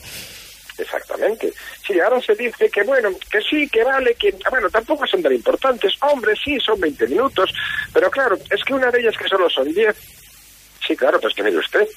Exactamente. 0.78 1.52
Sí, 1.86 2.00
ahora 2.00 2.22
se 2.22 2.36
dice 2.36 2.70
que 2.70 2.84
bueno, 2.84 3.10
que 3.32 3.42
sí, 3.42 3.68
que 3.68 3.84
vale, 3.84 4.14
que 4.16 4.34
bueno, 4.50 4.70
tampoco 4.70 5.08
son 5.08 5.24
tan 5.24 5.34
importantes. 5.34 5.94
Hombre, 6.02 6.34
sí, 6.44 6.60
son 6.60 6.80
20 6.80 7.08
minutos, 7.08 7.52
pero 7.92 8.12
claro, 8.12 8.38
es 8.50 8.64
que 8.64 8.74
una 8.74 8.92
de 8.92 9.00
ellas 9.00 9.18
que 9.18 9.28
solo 9.28 9.50
son 9.50 9.74
10. 9.74 9.96
Sí, 10.88 10.96
claro, 10.96 11.20
pues 11.20 11.34
que 11.34 11.44
mire 11.44 11.58
usted, 11.58 11.88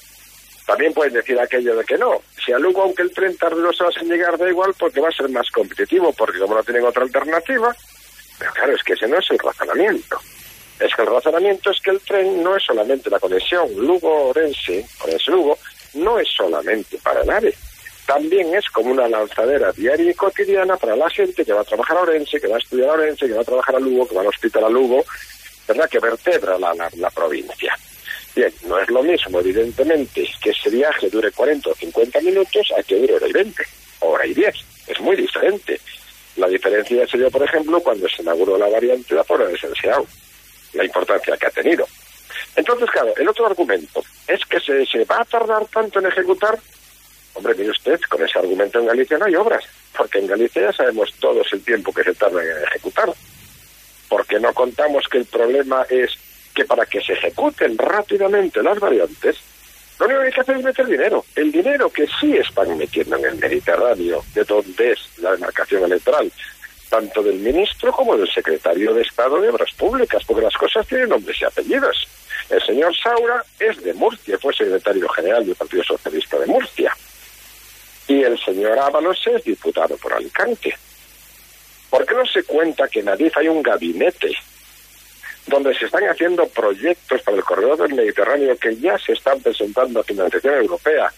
también 0.65 0.93
pueden 0.93 1.13
decir 1.13 1.39
aquello 1.39 1.75
de 1.75 1.83
que 1.83 1.97
no. 1.97 2.21
Si 2.43 2.51
a 2.53 2.59
Lugo, 2.59 2.83
aunque 2.83 3.01
el 3.01 3.11
tren 3.11 3.35
tarde 3.37 3.61
dos 3.61 3.79
horas 3.81 3.95
en 4.01 4.09
llegar, 4.09 4.37
da 4.37 4.49
igual 4.49 4.73
porque 4.77 5.01
va 5.01 5.09
a 5.09 5.11
ser 5.11 5.29
más 5.29 5.49
competitivo, 5.51 6.13
porque 6.13 6.39
como 6.39 6.55
no 6.55 6.63
tienen 6.63 6.85
otra 6.85 7.03
alternativa. 7.03 7.75
Pero 8.39 8.51
claro, 8.53 8.75
es 8.75 8.83
que 8.83 8.93
ese 8.93 9.07
no 9.07 9.17
es 9.17 9.29
el 9.29 9.39
razonamiento. 9.39 10.19
Es 10.79 10.95
que 10.95 11.01
el 11.01 11.07
razonamiento 11.09 11.69
es 11.71 11.81
que 11.81 11.91
el 11.91 11.99
tren 12.01 12.41
no 12.41 12.55
es 12.55 12.63
solamente 12.63 13.09
la 13.09 13.19
conexión 13.19 13.69
Lugo-Orense, 13.75 14.85
Orense-Lugo, 15.03 15.57
no 15.95 16.17
es 16.17 16.27
solamente 16.29 16.97
para 16.97 17.21
el 17.21 17.29
AVE. 17.29 17.53
También 18.05 18.53
es 18.53 18.65
como 18.69 18.91
una 18.91 19.07
lanzadera 19.07 19.71
diaria 19.71 20.11
y 20.11 20.13
cotidiana 20.13 20.75
para 20.77 20.95
la 20.95 21.09
gente 21.09 21.45
que 21.45 21.53
va 21.53 21.61
a 21.61 21.65
trabajar 21.65 21.97
a 21.97 22.01
Orense, 22.01 22.39
que 22.39 22.47
va 22.47 22.55
a 22.55 22.59
estudiar 22.59 22.89
a 22.89 22.93
Orense, 22.93 23.27
que 23.27 23.33
va 23.33 23.41
a 23.41 23.45
trabajar 23.45 23.75
a 23.75 23.79
Lugo, 23.79 24.07
que 24.07 24.15
va 24.15 24.21
al 24.21 24.27
hospital 24.27 24.65
a 24.65 24.69
Lugo, 24.69 25.05
¿verdad? 25.67 25.89
Que 25.89 25.99
vertebra 25.99 26.57
la, 26.57 26.73
la, 26.73 26.89
la 26.97 27.09
provincia. 27.11 27.77
Bien, 28.35 28.51
no 28.65 28.79
es 28.79 28.89
lo 28.89 29.03
mismo, 29.03 29.39
evidentemente, 29.39 30.27
que 30.41 30.49
ese 30.49 30.69
viaje 30.69 31.09
dure 31.09 31.31
40 31.31 31.69
o 31.69 31.75
50 31.75 32.19
minutos 32.21 32.73
a 32.77 32.81
que 32.81 32.97
dure 32.97 33.15
hora 33.15 33.27
y 33.27 33.31
20, 33.31 33.63
hora 33.99 34.25
y 34.25 34.33
10. 34.33 34.55
Es 34.87 34.99
muy 34.99 35.15
diferente. 35.15 35.79
La 36.37 36.47
diferencia 36.47 37.05
se 37.07 37.17
dio, 37.17 37.29
por 37.29 37.43
ejemplo, 37.43 37.79
cuando 37.81 38.07
se 38.09 38.23
inauguró 38.23 38.57
la 38.57 38.67
variante 38.67 39.09
de 39.09 39.15
la 39.15 39.23
Pora 39.23 39.45
de 39.45 39.57
Senseao, 39.57 40.07
la 40.73 40.83
importancia 40.83 41.37
que 41.37 41.45
ha 41.45 41.51
tenido. 41.51 41.87
Entonces, 42.55 42.89
claro, 42.89 43.13
el 43.15 43.27
otro 43.27 43.45
argumento 43.45 44.03
es 44.27 44.43
que 44.45 44.59
se, 44.59 44.83
se 44.87 45.05
va 45.05 45.21
a 45.21 45.25
tardar 45.25 45.65
tanto 45.67 45.99
en 45.99 46.07
ejecutar. 46.07 46.57
Hombre, 47.35 47.53
mire 47.55 47.69
usted, 47.69 47.99
con 48.09 48.23
ese 48.23 48.39
argumento 48.39 48.79
en 48.79 48.87
Galicia 48.87 49.17
no 49.19 49.25
hay 49.25 49.35
obras, 49.35 49.63
porque 49.95 50.19
en 50.19 50.27
Galicia 50.27 50.63
ya 50.63 50.73
sabemos 50.73 51.13
todos 51.19 51.51
el 51.53 51.63
tiempo 51.63 51.93
que 51.93 52.03
se 52.03 52.15
tarda 52.15 52.43
en 52.43 52.63
ejecutar. 52.63 53.13
Porque 54.09 54.39
no 54.39 54.51
contamos 54.53 55.07
que 55.07 55.19
el 55.19 55.25
problema 55.25 55.85
es 55.89 56.17
que 56.53 56.65
para 56.65 56.85
que 56.85 57.01
se 57.01 57.13
ejecuten 57.13 57.77
rápidamente 57.77 58.61
las 58.61 58.79
variantes, 58.79 59.37
lo 59.99 60.05
único 60.05 60.21
que 60.21 60.27
hay 60.27 60.33
que 60.33 60.41
hacer 60.41 60.57
es 60.57 60.63
meter 60.63 60.85
dinero. 60.85 61.25
El 61.35 61.51
dinero 61.51 61.89
que 61.89 62.07
sí 62.19 62.35
están 62.35 62.77
metiendo 62.77 63.17
en 63.17 63.25
el 63.25 63.35
Mediterráneo, 63.35 64.23
de 64.33 64.43
donde 64.43 64.91
es 64.91 64.99
la 65.19 65.31
demarcación 65.31 65.83
electoral, 65.83 66.31
tanto 66.89 67.23
del 67.23 67.39
ministro 67.39 67.91
como 67.91 68.17
del 68.17 68.31
secretario 68.31 68.93
de 68.93 69.01
Estado 69.03 69.39
de 69.39 69.49
Obras 69.49 69.71
Públicas, 69.73 70.23
porque 70.25 70.43
las 70.43 70.55
cosas 70.55 70.87
tienen 70.87 71.09
nombres 71.09 71.39
y 71.41 71.45
apellidos. 71.45 72.07
El 72.49 72.61
señor 72.63 72.95
Saura 72.95 73.43
es 73.59 73.81
de 73.83 73.93
Murcia, 73.93 74.37
fue 74.37 74.53
secretario 74.53 75.07
general 75.09 75.45
del 75.45 75.55
Partido 75.55 75.83
Socialista 75.83 76.37
de 76.39 76.47
Murcia. 76.47 76.95
Y 78.07 78.21
el 78.21 78.37
señor 78.37 78.77
Ábalos 78.79 79.25
es 79.27 79.43
diputado 79.43 79.95
por 79.97 80.13
Alicante. 80.13 80.75
¿Por 81.89 82.05
qué 82.05 82.15
no 82.15 82.25
se 82.25 82.43
cuenta 82.43 82.87
que 82.87 82.99
en 82.99 83.09
Adif 83.09 83.37
hay 83.37 83.47
un 83.47 83.63
gabinete 83.63 84.35
donde 85.47 85.73
se 85.77 85.85
están 85.85 86.03
haciendo 86.03 86.47
proyectos 86.47 87.21
para 87.21 87.37
el 87.37 87.43
corredor 87.43 87.77
del 87.77 87.95
Mediterráneo 87.95 88.57
que 88.57 88.75
ya 88.77 88.97
se 88.97 89.13
están 89.13 89.41
presentando 89.41 89.99
a 89.99 90.03
financiación 90.03 90.55
europea, 90.55 91.11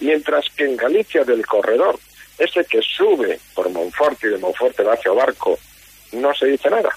mientras 0.00 0.46
que 0.56 0.64
en 0.64 0.76
Galicia 0.76 1.24
del 1.24 1.46
corredor, 1.46 1.98
ese 2.38 2.64
que 2.64 2.80
sube 2.80 3.38
por 3.54 3.68
Monforte 3.70 4.28
y 4.28 4.30
de 4.30 4.38
Monforte 4.38 4.82
va 4.82 4.94
hacia 4.94 5.12
Barco, 5.12 5.58
no 6.12 6.34
se 6.34 6.46
dice 6.46 6.70
nada. 6.70 6.90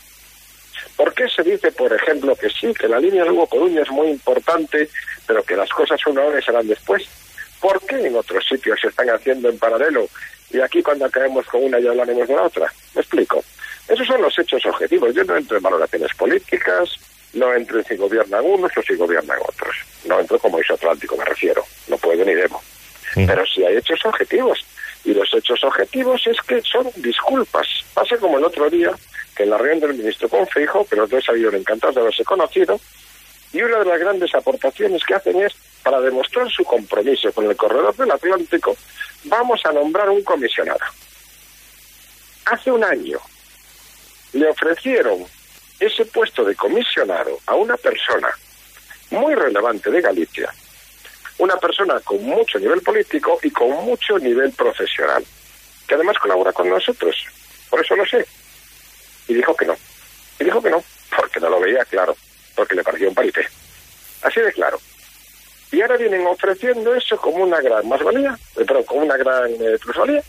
¿Por 0.95 1.13
qué 1.13 1.28
se 1.28 1.43
dice, 1.43 1.71
por 1.71 1.91
ejemplo, 1.91 2.36
que 2.36 2.49
sí, 2.49 2.73
que 2.73 2.88
la 2.88 2.99
línea 2.99 3.26
Lugo-Coruña 3.26 3.82
es 3.82 3.91
muy 3.91 4.10
importante, 4.10 4.89
pero 5.26 5.43
que 5.43 5.56
las 5.56 5.69
cosas 5.69 6.06
una 6.06 6.21
hora 6.23 6.41
serán 6.41 6.67
después? 6.67 7.04
¿Por 7.60 7.82
qué 7.86 7.95
en 7.95 8.15
otros 8.15 8.45
sitios 8.47 8.80
se 8.80 8.88
están 8.88 9.10
haciendo 9.10 9.49
en 9.49 9.58
paralelo 9.58 10.08
y 10.52 10.60
aquí 10.60 10.84
cuando 10.84 11.06
acabemos 11.06 11.45
con 11.47 11.63
una 11.63 11.80
ya 11.80 11.89
hablaremos 11.89 12.28
de 12.28 12.36
la 12.36 12.43
otra? 12.43 12.71
¿Me 12.93 13.02
explico? 13.02 13.43
Esos 13.88 14.08
son 14.08 14.22
los 14.22 14.38
hechos 14.38 14.65
objetivos. 14.65 15.13
Yo 15.13 15.24
no 15.24 15.36
entro 15.36 15.58
en 15.58 15.63
valoraciones 15.63 16.13
políticas, 16.15 16.98
no 17.34 17.54
entro 17.54 17.80
en 17.80 17.86
si 17.86 17.96
gobiernan 17.96 18.46
unos 18.46 18.72
o 18.78 18.82
si 18.82 18.96
gobiernan 18.96 19.39
otros. 19.48 19.76
No 20.06 20.19
entro 20.19 20.39
como 20.39 20.58
Atlántico, 20.58 21.17
me 21.17 21.26
refiero. 21.26 21.63
No 21.88 21.98
puedo 21.98 22.24
ni 22.24 22.34
debo. 22.34 22.62
Pero 23.15 23.46
sí 23.46 23.63
hay 23.63 23.78
hechos 23.78 24.00
objetivos. 24.06 24.65
Y 25.04 25.13
los 25.13 25.34
hechos 25.34 25.63
objetivos 25.63 26.26
es 26.28 26.38
que 26.41 26.62
son 26.62 26.89
disculpas. 26.96 27.67
Pasa 27.93 28.17
como 28.17 28.38
el 28.38 28.46
otro 28.46 28.69
día, 28.69 28.91
que 29.36 29.43
en 29.43 29.50
la 29.50 29.58
reunión 29.58 29.82
del 29.82 29.98
ministro 29.98 30.30
Confeijo, 30.30 30.86
que 30.86 30.96
los 30.96 31.10
dos 31.10 31.28
habían 31.28 31.56
encantados 31.56 31.96
de 31.96 32.02
haberse 32.02 32.24
conocido, 32.24 32.80
y 33.52 33.62
una 33.62 33.80
de 33.80 33.86
las 33.86 34.00
grandes 34.00 34.34
aportaciones 34.34 35.04
que 35.06 35.13
hacen 35.13 35.41
es, 35.41 35.54
para 35.84 36.00
demostrar 36.00 36.50
su 36.50 36.63
compromiso 36.63 37.32
con 37.34 37.46
el 37.46 37.56
corredor 37.56 37.96
del 37.96 38.12
Atlántico, 38.12 38.76
vamos 39.26 39.62
a 39.65 39.74
nombrar 39.74 40.10
un 40.10 40.24
comisionado. 40.24 40.80
Hace 42.46 42.72
un 42.72 42.84
año, 42.84 43.19
le 44.34 44.48
ofrecieron 44.48 45.26
ese 45.80 46.06
puesto 46.06 46.43
de 46.43 46.56
comisionado 46.56 47.39
a 47.46 47.56
una 47.56 47.78
persona 47.78 48.30
muy 49.12 49.36
relevante 49.36 49.91
de 49.91 50.02
Galicia, 50.02 50.54
una 51.38 51.58
persona 51.58 52.00
con 52.02 52.24
mucho 52.24 52.60
nivel 52.60 52.82
político 52.82 53.39
y 53.43 53.52
con 53.52 53.69
mucho 53.86 54.17
nivel 54.19 54.52
profesional, 54.52 55.24
que 55.88 55.96
además 55.96 56.17
colabora 56.19 56.54
con 56.54 56.69
nosotros. 56.69 57.15
Por 57.69 57.82
eso 57.82 57.96
lo 57.96 58.06
sé. 58.06 58.26
Y 59.28 59.34
dijo 59.34 59.56
que 59.56 59.65
no. 59.65 59.76
Y 60.39 60.46
dijo 60.46 60.62
que 60.62 60.69
no, 60.69 60.84
porque 61.15 61.39
no 61.39 61.50
lo 61.50 61.60
veía 61.60 61.86
claro, 61.86 62.15
porque 62.56 62.76
le 62.76 62.84
parecía 62.84 63.10
un 63.10 63.15
parité. 63.15 63.48
Así 64.22 64.39
de 64.39 64.52
claro. 64.54 64.80
Y 65.72 65.82
ahora 65.82 65.98
vienen 65.98 66.26
ofreciendo 66.28 66.93
eso 66.93 67.17
como 67.17 67.43
una 67.43 67.60
gran 67.60 67.88
más-valía, 67.88 68.38
eh, 68.58 68.63
pero 68.65 68.86
como 68.86 69.02
una 69.02 69.17
gran 69.17 69.52
eh, 69.52 69.78
plusvalía, 69.82 70.24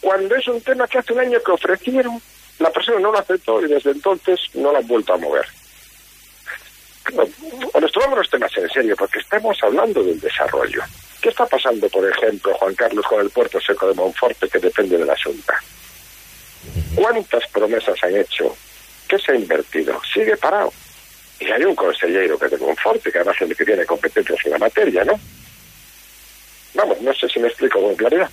cuando 0.00 0.34
es 0.34 0.46
un 0.46 0.60
tema 0.60 0.86
que 0.86 0.98
hace 0.98 1.12
un 1.12 1.20
año 1.20 1.42
que 1.42 1.52
ofrecieron 1.52 2.20
la 2.58 2.70
persona 2.70 3.00
no 3.00 3.12
lo 3.12 3.18
aceptó 3.18 3.60
y 3.62 3.68
desde 3.68 3.90
entonces 3.90 4.40
no 4.54 4.72
lo 4.72 4.78
han 4.78 4.86
vuelto 4.86 5.14
a 5.14 5.18
mover. 5.18 5.46
Nos 7.80 7.92
tomamos 7.92 8.18
los 8.18 8.30
temas 8.30 8.56
en 8.56 8.68
serio 8.70 8.94
porque 8.96 9.18
estamos 9.18 9.58
hablando 9.62 10.02
del 10.02 10.20
desarrollo. 10.20 10.82
¿Qué 11.20 11.28
está 11.28 11.46
pasando, 11.46 11.88
por 11.88 12.08
ejemplo, 12.08 12.54
Juan 12.54 12.74
Carlos, 12.74 13.06
con 13.06 13.20
el 13.20 13.30
puerto 13.30 13.60
seco 13.60 13.88
de 13.88 13.94
Monforte 13.94 14.48
que 14.48 14.58
depende 14.58 14.98
de 14.98 15.04
la 15.04 15.16
Junta? 15.22 15.54
¿Cuántas 16.94 17.46
promesas 17.48 17.96
han 18.02 18.16
hecho? 18.16 18.56
¿Qué 19.08 19.18
se 19.18 19.32
ha 19.32 19.34
invertido? 19.36 20.00
Sigue 20.12 20.36
parado. 20.36 20.72
Y 21.40 21.50
hay 21.50 21.64
un 21.64 21.74
consejero 21.74 22.38
que 22.38 22.46
es 22.46 22.50
de 22.52 22.58
Monforte, 22.58 23.10
que 23.10 23.18
además 23.18 23.36
es 23.40 23.50
el 23.50 23.56
que 23.56 23.64
tiene 23.64 23.84
competencias 23.84 24.38
en 24.44 24.52
la 24.52 24.58
materia, 24.58 25.04
¿no? 25.04 25.18
Vamos, 26.74 27.00
no 27.02 27.12
sé 27.14 27.28
si 27.28 27.38
me 27.38 27.48
explico 27.48 27.80
con 27.80 27.94
claridad. 27.96 28.30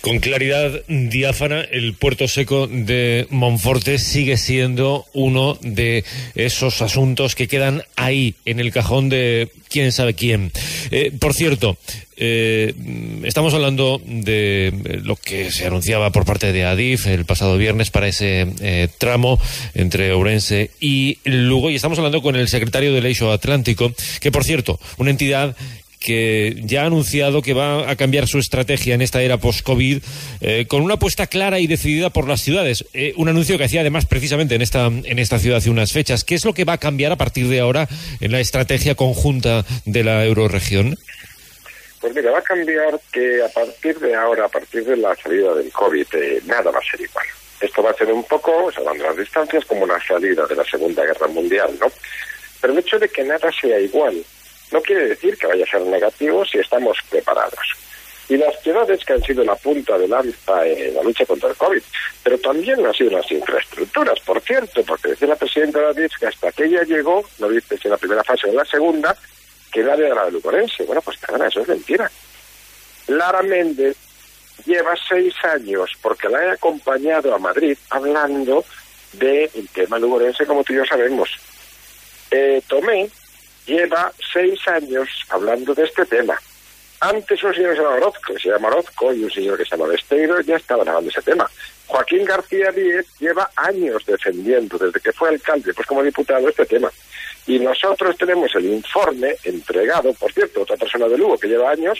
Con 0.00 0.18
claridad 0.18 0.82
diáfana, 0.88 1.60
el 1.60 1.94
puerto 1.94 2.26
seco 2.26 2.66
de 2.66 3.28
Monforte 3.30 3.98
sigue 3.98 4.36
siendo 4.36 5.06
uno 5.12 5.56
de 5.60 6.04
esos 6.34 6.82
asuntos 6.82 7.36
que 7.36 7.46
quedan 7.46 7.84
ahí, 7.94 8.34
en 8.44 8.58
el 8.58 8.72
cajón 8.72 9.08
de 9.08 9.50
quién 9.68 9.92
sabe 9.92 10.14
quién. 10.14 10.50
Eh, 10.90 11.12
por 11.18 11.34
cierto, 11.34 11.76
eh, 12.16 12.74
estamos 13.24 13.54
hablando 13.54 14.00
de 14.04 15.00
lo 15.02 15.16
que 15.16 15.50
se 15.50 15.66
anunciaba 15.66 16.10
por 16.10 16.24
parte 16.24 16.52
de 16.52 16.64
Adif 16.64 17.06
el 17.06 17.24
pasado 17.24 17.56
viernes 17.56 17.90
para 17.90 18.08
ese 18.08 18.46
eh, 18.60 18.88
tramo 18.98 19.40
entre 19.74 20.12
Ourense 20.12 20.70
y 20.78 21.18
Lugo 21.24 21.70
y 21.70 21.76
estamos 21.76 21.98
hablando 21.98 22.22
con 22.22 22.36
el 22.36 22.48
secretario 22.48 22.92
del 22.92 23.06
Eixo 23.06 23.32
Atlántico, 23.32 23.92
que 24.20 24.30
por 24.30 24.44
cierto, 24.44 24.78
una 24.98 25.10
entidad 25.10 25.56
que 26.02 26.54
ya 26.64 26.82
ha 26.82 26.86
anunciado 26.86 27.42
que 27.42 27.54
va 27.54 27.90
a 27.90 27.96
cambiar 27.96 28.26
su 28.26 28.38
estrategia 28.38 28.94
en 28.94 29.02
esta 29.02 29.22
era 29.22 29.38
post-COVID 29.38 30.02
eh, 30.40 30.66
con 30.66 30.82
una 30.82 30.94
apuesta 30.94 31.26
clara 31.28 31.60
y 31.60 31.66
decidida 31.66 32.10
por 32.10 32.28
las 32.28 32.40
ciudades. 32.40 32.84
Eh, 32.92 33.14
un 33.16 33.28
anuncio 33.28 33.56
que 33.56 33.64
hacía 33.64 33.80
además 33.80 34.06
precisamente 34.06 34.54
en 34.54 34.62
esta, 34.62 34.86
en 34.86 35.18
esta 35.18 35.38
ciudad 35.38 35.58
hace 35.58 35.70
unas 35.70 35.92
fechas. 35.92 36.24
¿Qué 36.24 36.34
es 36.34 36.44
lo 36.44 36.52
que 36.52 36.64
va 36.64 36.74
a 36.74 36.78
cambiar 36.78 37.12
a 37.12 37.16
partir 37.16 37.48
de 37.48 37.60
ahora 37.60 37.88
en 38.20 38.32
la 38.32 38.40
estrategia 38.40 38.94
conjunta 38.94 39.64
de 39.84 40.04
la 40.04 40.24
euroregión? 40.24 40.96
Pues 42.00 42.14
mira, 42.16 42.32
va 42.32 42.38
a 42.38 42.42
cambiar 42.42 43.00
que 43.12 43.40
a 43.42 43.48
partir 43.48 43.98
de 44.00 44.14
ahora, 44.16 44.46
a 44.46 44.48
partir 44.48 44.84
de 44.84 44.96
la 44.96 45.14
salida 45.14 45.54
del 45.54 45.70
COVID, 45.70 46.06
eh, 46.14 46.42
nada 46.46 46.72
va 46.72 46.80
a 46.80 46.90
ser 46.90 47.00
igual. 47.00 47.26
Esto 47.60 47.80
va 47.80 47.90
a 47.90 47.94
ser 47.94 48.12
un 48.12 48.24
poco, 48.24 48.72
salvando 48.72 49.04
las 49.04 49.16
distancias, 49.16 49.64
como 49.64 49.84
una 49.84 50.04
salida 50.04 50.44
de 50.46 50.56
la 50.56 50.64
Segunda 50.64 51.04
Guerra 51.04 51.28
Mundial, 51.28 51.70
¿no? 51.80 51.86
Pero 52.60 52.72
el 52.72 52.80
hecho 52.80 52.98
de 52.98 53.08
que 53.08 53.22
nada 53.22 53.50
sea 53.52 53.78
igual 53.78 54.24
no 54.72 54.80
quiere 54.80 55.08
decir 55.08 55.36
que 55.36 55.46
vaya 55.46 55.64
a 55.64 55.70
ser 55.70 55.82
negativo 55.82 56.44
si 56.44 56.58
estamos 56.58 56.98
preparados. 57.10 57.60
Y 58.28 58.36
las 58.36 58.60
ciudades 58.62 59.04
que 59.04 59.12
han 59.12 59.22
sido 59.22 59.44
la 59.44 59.56
punta 59.56 59.98
de 59.98 60.08
lanza 60.08 60.66
en 60.66 60.94
la 60.94 61.02
lucha 61.02 61.26
contra 61.26 61.50
el 61.50 61.56
COVID, 61.56 61.82
pero 62.22 62.38
también 62.38 62.84
han 62.86 62.94
sido 62.94 63.10
las 63.10 63.30
infraestructuras, 63.30 64.20
por 64.20 64.40
cierto, 64.40 64.82
porque 64.84 65.08
decía 65.08 65.28
la 65.28 65.36
presidenta 65.36 65.80
David 65.80 66.10
que 66.18 66.26
hasta 66.26 66.52
que 66.52 66.64
ella 66.64 66.82
llegó, 66.84 67.22
no 67.38 67.48
dice 67.48 67.78
en 67.82 67.90
la 67.90 67.96
primera 67.96 68.24
fase 68.24 68.46
o 68.46 68.50
en 68.50 68.56
la 68.56 68.64
segunda, 68.64 69.16
que 69.70 69.80
área 69.82 70.06
era 70.06 70.14
la 70.14 70.24
de 70.26 70.32
Lugorense. 70.32 70.84
Bueno, 70.84 71.02
pues 71.02 71.18
perdona, 71.18 71.48
eso 71.48 71.60
es 71.60 71.68
mentira. 71.68 72.10
Lara 73.08 73.42
Méndez 73.42 73.96
lleva 74.64 74.94
seis 75.08 75.34
años, 75.44 75.90
porque 76.00 76.28
la 76.28 76.44
he 76.44 76.50
acompañado 76.50 77.34
a 77.34 77.38
Madrid 77.38 77.76
hablando 77.90 78.64
del 79.12 79.68
tema 79.74 79.98
lugorense, 79.98 80.46
como 80.46 80.64
tú 80.64 80.72
y 80.72 80.76
yo 80.76 80.84
sabemos. 80.84 81.28
Eh, 82.30 82.62
Tomé 82.66 83.10
lleva 83.72 84.12
seis 84.32 84.60
años 84.68 85.08
hablando 85.30 85.74
de 85.74 85.84
este 85.84 86.04
tema. 86.04 86.38
Antes 87.00 87.42
un 87.42 87.52
señor 87.52 87.70
que 87.70 87.76
se 87.76 87.82
llama 87.82 87.96
Orozco, 87.96 88.38
se 88.38 88.48
llama 88.48 88.68
Orozco, 88.68 89.12
y 89.12 89.24
un 89.24 89.30
señor 89.30 89.58
que 89.58 89.64
se 89.64 89.70
llama 89.70 89.88
Besteiro 89.88 90.40
ya 90.40 90.56
estaban 90.56 90.86
hablando 90.86 91.10
de 91.10 91.18
ese 91.18 91.22
tema. 91.22 91.50
Joaquín 91.86 92.24
García 92.24 92.70
Díez 92.70 93.06
lleva 93.18 93.50
años 93.56 94.04
defendiendo, 94.06 94.78
desde 94.78 95.00
que 95.00 95.12
fue 95.12 95.30
alcalde, 95.30 95.74
pues 95.74 95.86
como 95.86 96.02
diputado, 96.02 96.48
este 96.48 96.64
tema. 96.66 96.92
Y 97.46 97.58
nosotros 97.58 98.16
tenemos 98.16 98.54
el 98.54 98.66
informe 98.66 99.34
entregado, 99.42 100.12
por 100.14 100.32
cierto, 100.32 100.62
otra 100.62 100.76
persona 100.76 101.08
de 101.08 101.18
Lugo 101.18 101.36
que 101.36 101.48
lleva 101.48 101.72
años, 101.72 101.98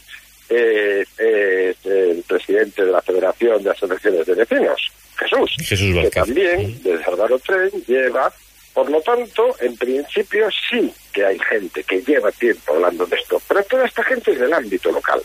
eh, 0.49 1.05
eh, 1.19 1.75
el 1.85 2.23
presidente 2.23 2.85
de 2.85 2.93
la 2.93 3.03
Federación 3.03 3.63
de 3.63 3.71
Asociaciones 3.71 4.27
de 4.27 4.35
Vecinos, 4.35 4.93
Jesús, 5.17 5.51
Jesús 5.59 5.97
que 6.01 6.11
también, 6.11 6.81
de 6.83 7.03
Salvador 7.03 7.41
Tren, 7.41 7.71
lleva 7.89 8.33
por 8.73 8.91
lo 8.91 9.01
tanto, 9.03 9.55
en 9.61 9.77
principio 9.77 10.49
sí 10.71 10.93
que 11.13 11.25
hay 11.25 11.39
gente 11.39 11.85
que 11.85 12.03
lleva 12.03 12.33
tiempo 12.33 12.75
hablando 12.75 13.07
de 13.07 13.17
esto, 13.17 13.41
pero 13.47 13.63
toda 13.65 13.87
esta 13.87 14.03
gente 14.05 14.33
es 14.33 14.41
del 14.41 14.53
ámbito 14.53 14.91
local. 14.91 15.23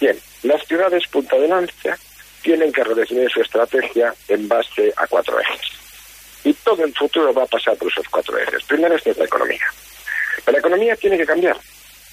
Bien, 0.00 0.18
las 0.42 0.66
ciudades 0.66 1.06
punta 1.08 1.36
de 1.36 1.48
lanza 1.48 1.96
tienen 2.42 2.72
que 2.72 2.84
redefinir 2.84 3.30
su 3.30 3.40
estrategia 3.40 4.14
en 4.28 4.46
base 4.48 4.92
a 4.96 5.06
cuatro 5.06 5.40
ejes. 5.40 5.60
Y 6.44 6.52
todo 6.52 6.84
el 6.84 6.94
futuro 6.94 7.32
va 7.32 7.44
a 7.44 7.46
pasar 7.46 7.76
por 7.76 7.90
esos 7.90 8.06
cuatro 8.08 8.36
ejes. 8.38 8.62
Primero 8.64 8.94
es 8.96 9.16
la 9.16 9.24
economía. 9.24 9.64
La 10.46 10.58
economía 10.58 10.94
tiene 10.96 11.16
que 11.16 11.24
cambiar. 11.24 11.56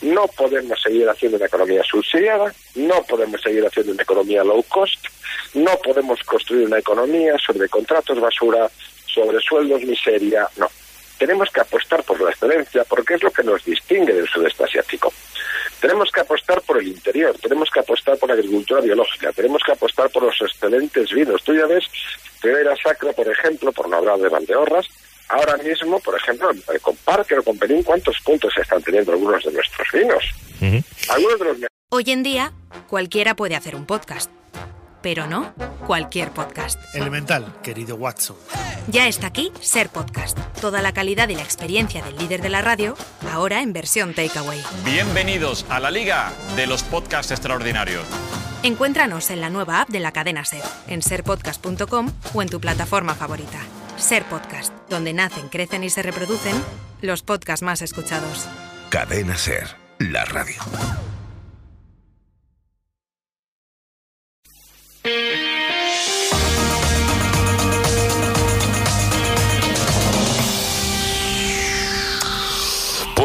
No 0.01 0.25
podemos 0.27 0.81
seguir 0.81 1.07
haciendo 1.09 1.37
una 1.37 1.45
economía 1.45 1.83
subsidiada, 1.83 2.53
no 2.75 3.03
podemos 3.03 3.41
seguir 3.41 3.65
haciendo 3.65 3.91
una 3.91 4.01
economía 4.01 4.43
low 4.43 4.63
cost, 4.63 5.05
no 5.53 5.77
podemos 5.83 6.19
construir 6.23 6.65
una 6.65 6.79
economía 6.79 7.35
sobre 7.45 7.69
contratos 7.69 8.19
basura, 8.19 8.69
sobre 9.05 9.39
sueldos 9.41 9.83
miseria, 9.83 10.47
no. 10.57 10.69
Tenemos 11.21 11.51
que 11.51 11.61
apostar 11.61 12.03
por 12.03 12.19
la 12.19 12.31
excelencia 12.31 12.83
porque 12.83 13.13
es 13.13 13.21
lo 13.21 13.29
que 13.29 13.43
nos 13.43 13.63
distingue 13.63 14.11
del 14.11 14.27
sudeste 14.27 14.63
asiático. 14.63 15.13
Tenemos 15.79 16.09
que 16.11 16.19
apostar 16.19 16.59
por 16.63 16.79
el 16.79 16.87
interior, 16.87 17.37
tenemos 17.39 17.69
que 17.69 17.79
apostar 17.79 18.17
por 18.17 18.29
la 18.29 18.33
agricultura 18.33 18.81
biológica, 18.81 19.31
tenemos 19.31 19.61
que 19.63 19.71
apostar 19.71 20.09
por 20.09 20.23
los 20.23 20.41
excelentes 20.41 21.11
vinos. 21.11 21.43
Tú 21.43 21.53
ya 21.53 21.67
ves, 21.67 21.85
Ribera 22.41 22.75
Sacra, 22.75 23.13
por 23.13 23.27
ejemplo, 23.27 23.71
por 23.71 23.87
no 23.87 23.97
hablar 23.97 24.17
de 24.17 24.29
Valdeorras, 24.29 24.87
ahora 25.29 25.57
mismo, 25.57 25.99
por 25.99 26.17
ejemplo, 26.17 26.49
con 26.81 26.95
Parker 26.95 27.37
o 27.37 27.43
con 27.43 27.59
Penín, 27.59 27.83
¿cuántos 27.83 28.19
puntos 28.21 28.51
están 28.57 28.81
teniendo 28.81 29.11
algunos 29.11 29.43
de 29.43 29.51
nuestros 29.51 29.87
vinos? 29.93 30.23
Algunos 31.07 31.37
de 31.37 31.45
los 31.45 31.57
Hoy 31.91 32.05
en 32.07 32.23
día, 32.23 32.51
cualquiera 32.87 33.35
puede 33.35 33.55
hacer 33.55 33.75
un 33.75 33.85
podcast 33.85 34.40
pero 35.01 35.27
no 35.27 35.53
cualquier 35.85 36.31
podcast. 36.31 36.79
Elemental, 36.93 37.53
querido 37.63 37.95
Watson. 37.95 38.37
Ya 38.87 39.07
está 39.07 39.27
aquí 39.27 39.51
Ser 39.61 39.89
Podcast. 39.89 40.37
Toda 40.59 40.81
la 40.81 40.93
calidad 40.93 41.29
y 41.29 41.35
la 41.35 41.43
experiencia 41.43 42.01
del 42.01 42.17
líder 42.17 42.41
de 42.41 42.49
la 42.49 42.61
radio, 42.61 42.95
ahora 43.31 43.61
en 43.61 43.73
versión 43.73 44.13
takeaway. 44.13 44.61
Bienvenidos 44.85 45.65
a 45.69 45.79
la 45.79 45.91
Liga 45.91 46.31
de 46.55 46.67
los 46.67 46.83
Podcasts 46.83 47.31
Extraordinarios. 47.31 48.05
Encuéntranos 48.63 49.31
en 49.31 49.41
la 49.41 49.49
nueva 49.49 49.81
app 49.81 49.89
de 49.89 49.99
la 49.99 50.11
cadena 50.11 50.45
Ser, 50.45 50.63
en 50.87 51.01
serpodcast.com 51.01 52.11
o 52.33 52.41
en 52.41 52.49
tu 52.49 52.59
plataforma 52.59 53.15
favorita. 53.15 53.59
Ser 53.97 54.23
Podcast, 54.25 54.73
donde 54.89 55.13
nacen, 55.13 55.49
crecen 55.49 55.83
y 55.83 55.89
se 55.89 56.01
reproducen 56.01 56.55
los 57.01 57.23
podcasts 57.23 57.63
más 57.63 57.81
escuchados. 57.81 58.47
Cadena 58.89 59.37
Ser, 59.37 59.67
la 59.99 60.25
radio. 60.25 60.61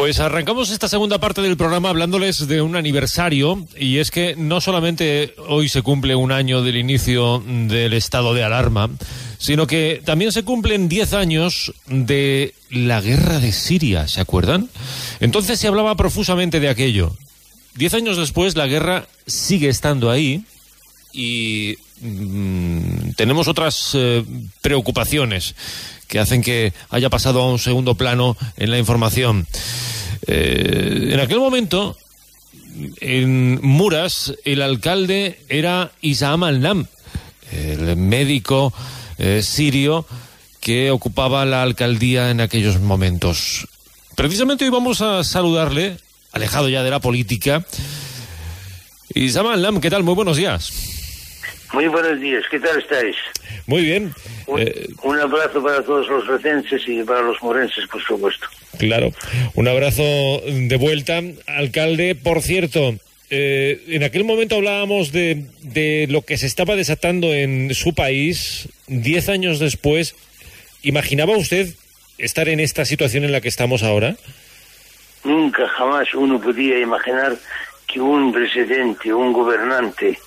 Pues 0.07 0.21
arrancamos 0.21 0.69
esta 0.69 0.87
segunda 0.87 1.19
parte 1.19 1.41
del 1.41 1.57
programa 1.57 1.89
hablándoles 1.89 2.47
de 2.47 2.61
un 2.61 2.75
aniversario 2.77 3.65
y 3.77 3.97
es 3.97 4.09
que 4.09 4.35
no 4.37 4.61
solamente 4.61 5.33
hoy 5.49 5.67
se 5.67 5.81
cumple 5.81 6.15
un 6.15 6.31
año 6.31 6.61
del 6.61 6.77
inicio 6.77 7.43
del 7.45 7.91
estado 7.91 8.33
de 8.33 8.43
alarma, 8.43 8.89
sino 9.37 9.67
que 9.67 10.01
también 10.05 10.31
se 10.31 10.43
cumplen 10.43 10.87
10 10.87 11.13
años 11.13 11.73
de 11.87 12.53
la 12.69 13.01
guerra 13.01 13.39
de 13.39 13.51
Siria, 13.51 14.07
¿se 14.07 14.21
acuerdan? 14.21 14.69
Entonces 15.19 15.59
se 15.59 15.67
hablaba 15.67 15.95
profusamente 15.95 16.59
de 16.59 16.69
aquello. 16.69 17.13
Diez 17.75 17.93
años 17.93 18.15
después 18.15 18.55
la 18.55 18.67
guerra 18.67 19.07
sigue 19.25 19.67
estando 19.67 20.09
ahí 20.09 20.45
y 21.13 21.77
mm, 22.01 23.11
tenemos 23.15 23.47
otras 23.47 23.91
eh, 23.93 24.23
preocupaciones 24.61 25.55
que 26.07 26.19
hacen 26.19 26.41
que 26.41 26.73
haya 26.89 27.09
pasado 27.09 27.41
a 27.41 27.51
un 27.51 27.59
segundo 27.59 27.95
plano 27.95 28.37
en 28.57 28.71
la 28.71 28.77
información. 28.77 29.47
Eh, 30.25 31.09
en 31.11 31.19
aquel 31.19 31.39
momento, 31.39 31.97
en 33.01 33.59
Muras, 33.61 34.33
el 34.45 34.61
alcalde 34.61 35.39
era 35.49 35.91
Isaam 36.01 36.43
al-Nam, 36.43 36.87
el 37.51 37.97
médico 37.97 38.73
eh, 39.17 39.41
sirio 39.43 40.05
que 40.59 40.91
ocupaba 40.91 41.45
la 41.45 41.63
alcaldía 41.63 42.31
en 42.31 42.41
aquellos 42.41 42.79
momentos. 42.79 43.67
Precisamente 44.15 44.65
hoy 44.65 44.71
vamos 44.71 45.01
a 45.01 45.23
saludarle, 45.23 45.97
alejado 46.31 46.69
ya 46.69 46.83
de 46.83 46.89
la 46.89 46.99
política. 46.99 47.65
Isaam 49.13 49.47
al-Nam, 49.47 49.79
¿qué 49.79 49.89
tal? 49.89 50.03
Muy 50.03 50.15
buenos 50.15 50.37
días. 50.37 50.96
Muy 51.73 51.87
buenos 51.87 52.19
días, 52.21 52.43
¿qué 52.49 52.59
tal 52.59 52.79
estáis? 52.79 53.15
Muy 53.65 53.83
bien. 53.83 54.13
Un, 54.45 54.61
Eh, 54.61 54.87
un 55.03 55.19
abrazo 55.19 55.61
para 55.61 55.83
todos 55.83 56.07
los 56.07 56.25
recenses 56.27 56.81
y 56.87 57.03
para 57.03 57.21
los 57.21 57.41
morenses, 57.43 57.85
por 57.87 58.01
supuesto. 58.01 58.47
Claro, 58.77 59.11
un 59.55 59.67
abrazo 59.67 60.03
de 60.45 60.77
vuelta, 60.77 61.21
alcalde. 61.47 62.15
Por 62.15 62.41
cierto, 62.41 62.95
eh, 63.29 63.83
en 63.89 64.03
aquel 64.03 64.23
momento 64.23 64.55
hablábamos 64.55 65.11
de, 65.11 65.43
de 65.61 66.07
lo 66.09 66.21
que 66.21 66.37
se 66.37 66.45
estaba 66.45 66.75
desatando 66.75 67.33
en 67.33 67.73
su 67.75 67.93
país. 67.93 68.69
Diez 68.87 69.27
años 69.27 69.59
después, 69.59 70.15
¿imaginaba 70.83 71.35
usted 71.35 71.67
estar 72.17 72.47
en 72.47 72.61
esta 72.61 72.85
situación 72.85 73.25
en 73.25 73.31
la 73.33 73.41
que 73.41 73.49
estamos 73.49 73.83
ahora? 73.83 74.15
Nunca 75.25 75.67
jamás 75.67 76.13
uno 76.13 76.39
podía 76.39 76.79
imaginar 76.79 77.35
que 77.87 77.99
un 77.99 78.31
presidente, 78.31 79.13
un 79.13 79.33
gobernante, 79.33 80.17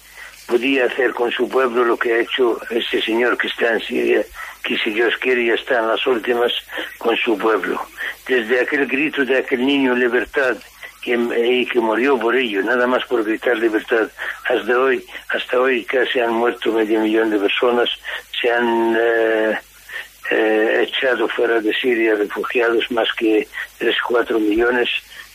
podía 0.51 0.87
hacer 0.87 1.15
con 1.15 1.31
su 1.31 1.49
pueblo 1.49 1.85
lo 1.85 1.97
que 1.97 2.13
ha 2.13 2.19
hecho 2.19 2.61
ese 2.71 3.01
señor 3.01 3.39
que 3.39 3.47
está 3.47 3.73
en 3.73 3.81
Siria, 3.81 4.23
que 4.65 4.77
si 4.79 4.91
Dios 4.91 5.17
quiere 5.19 5.47
ya 5.47 5.55
está 5.55 5.79
en 5.79 5.89
las 5.89 6.05
últimas 6.07 6.53
con 6.99 7.17
su 7.17 7.39
pueblo. 7.39 7.81
Desde 8.27 8.61
aquel 8.61 8.87
grito 8.87 9.25
de 9.25 9.39
aquel 9.39 9.65
niño 9.65 9.95
libertad 9.95 10.57
que, 11.03 11.13
y 11.13 11.67
que 11.67 11.81
murió 11.81 12.19
por 12.19 12.35
ello, 12.35 12.63
nada 12.63 12.87
más 12.87 13.05
por 13.07 13.23
gritar 13.23 13.57
libertad, 13.59 14.09
hasta 14.49 14.79
hoy, 14.79 15.05
hasta 15.29 15.61
hoy 15.61 15.85
casi 15.85 16.19
han 16.19 16.33
muerto 16.33 16.73
medio 16.73 17.01
millón 17.01 17.31
de 17.31 17.39
personas, 17.39 17.89
se 18.41 18.51
han 18.51 18.97
eh, 18.99 19.59
eh, 20.33 20.87
echado 20.89 21.29
fuera 21.29 21.61
de 21.61 21.73
Siria 21.73 22.17
refugiados 22.17 22.91
más 22.91 23.09
que 23.15 23.47
3, 23.79 23.97
4 24.09 24.39
millones 24.41 24.89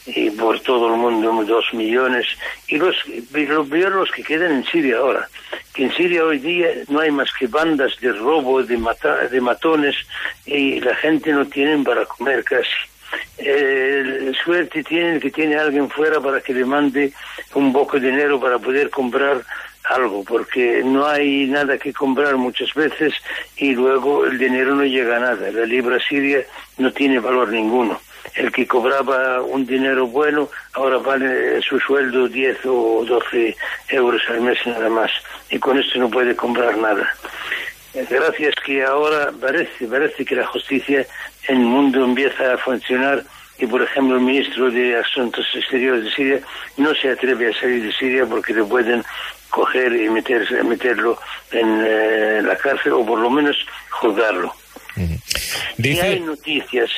y 0.07 0.29
por 0.29 0.59
todo 0.59 0.93
el 0.93 0.99
mundo 0.99 1.43
2 1.43 1.73
millones 1.73 2.27
y 2.67 2.77
los, 2.77 2.95
y 3.07 3.45
los, 3.45 3.67
los 3.69 4.11
que 4.11 4.23
quedan 4.23 4.51
en 4.51 4.65
Siria 4.65 4.97
ahora 4.97 5.27
que 5.73 5.85
en 5.85 5.93
Siria 5.93 6.23
hoy 6.23 6.39
día 6.39 6.67
no 6.89 6.99
hay 6.99 7.11
más 7.11 7.29
que 7.37 7.47
bandas 7.47 7.99
de 7.99 8.11
robo 8.11 8.61
de, 8.61 8.77
mata, 8.77 9.27
de 9.27 9.41
matones 9.41 9.95
y 10.45 10.79
la 10.79 10.95
gente 10.95 11.31
no 11.31 11.45
tiene 11.45 11.83
para 11.83 12.05
comer 12.05 12.43
casi 12.43 12.69
eh, 13.37 14.31
suerte 14.43 14.83
tienen 14.83 15.19
que 15.19 15.31
tiene 15.31 15.55
alguien 15.57 15.89
fuera 15.89 16.19
para 16.21 16.41
que 16.41 16.53
le 16.53 16.65
mande 16.65 17.11
un 17.53 17.73
poco 17.73 17.99
de 17.99 18.11
dinero 18.11 18.39
para 18.39 18.59
poder 18.59 18.89
comprar 18.89 19.43
algo, 19.89 20.23
porque 20.23 20.81
no 20.83 21.05
hay 21.05 21.45
nada 21.47 21.77
que 21.77 21.93
comprar 21.93 22.35
muchas 22.37 22.73
veces 22.73 23.13
y 23.57 23.73
luego 23.73 24.25
el 24.25 24.37
dinero 24.37 24.75
no 24.75 24.83
llega 24.83 25.17
a 25.17 25.19
nada. 25.19 25.51
La 25.51 25.65
libra 25.65 25.99
siria 25.99 26.43
no 26.77 26.91
tiene 26.91 27.19
valor 27.19 27.49
ninguno. 27.49 27.99
El 28.33 28.51
que 28.51 28.67
cobraba 28.67 29.41
un 29.41 29.65
dinero 29.65 30.07
bueno 30.07 30.49
ahora 30.73 30.97
vale 30.97 31.61
su 31.61 31.79
sueldo 31.79 32.27
10 32.27 32.65
o 32.65 33.05
12 33.05 33.55
euros 33.89 34.21
al 34.29 34.41
mes 34.41 34.57
nada 34.65 34.89
más 34.89 35.11
y 35.49 35.59
con 35.59 35.77
esto 35.79 35.99
no 35.99 36.09
puede 36.09 36.35
comprar 36.35 36.77
nada. 36.77 37.09
Gracias 38.09 38.55
que 38.65 38.83
ahora 38.83 39.31
parece, 39.39 39.87
parece 39.87 40.25
que 40.25 40.35
la 40.35 40.45
justicia 40.47 41.05
en 41.47 41.61
el 41.61 41.65
mundo 41.65 42.03
empieza 42.03 42.53
a 42.53 42.57
funcionar 42.57 43.23
y 43.57 43.65
por 43.67 43.81
ejemplo 43.81 44.15
el 44.15 44.21
ministro 44.21 44.69
de 44.69 44.97
Asuntos 44.97 45.45
Exteriores 45.53 46.03
de 46.03 46.11
Siria 46.11 46.39
no 46.75 46.93
se 46.93 47.09
atreve 47.09 47.49
a 47.49 47.59
salir 47.59 47.83
de 47.83 47.93
Siria 47.93 48.25
porque 48.25 48.53
le 48.53 48.63
pueden 48.63 49.01
coger 49.49 49.95
y 49.95 50.09
meterse, 50.09 50.61
meterlo 50.63 51.17
en 51.51 51.83
eh, 51.85 52.41
la 52.43 52.57
cárcel 52.57 52.91
o 52.93 53.05
por 53.05 53.19
lo 53.19 53.29
menos 53.29 53.55
juzgarlo. 53.89 54.53
Dice... 55.77 56.01
hay 56.01 56.19
noticias. 56.19 56.89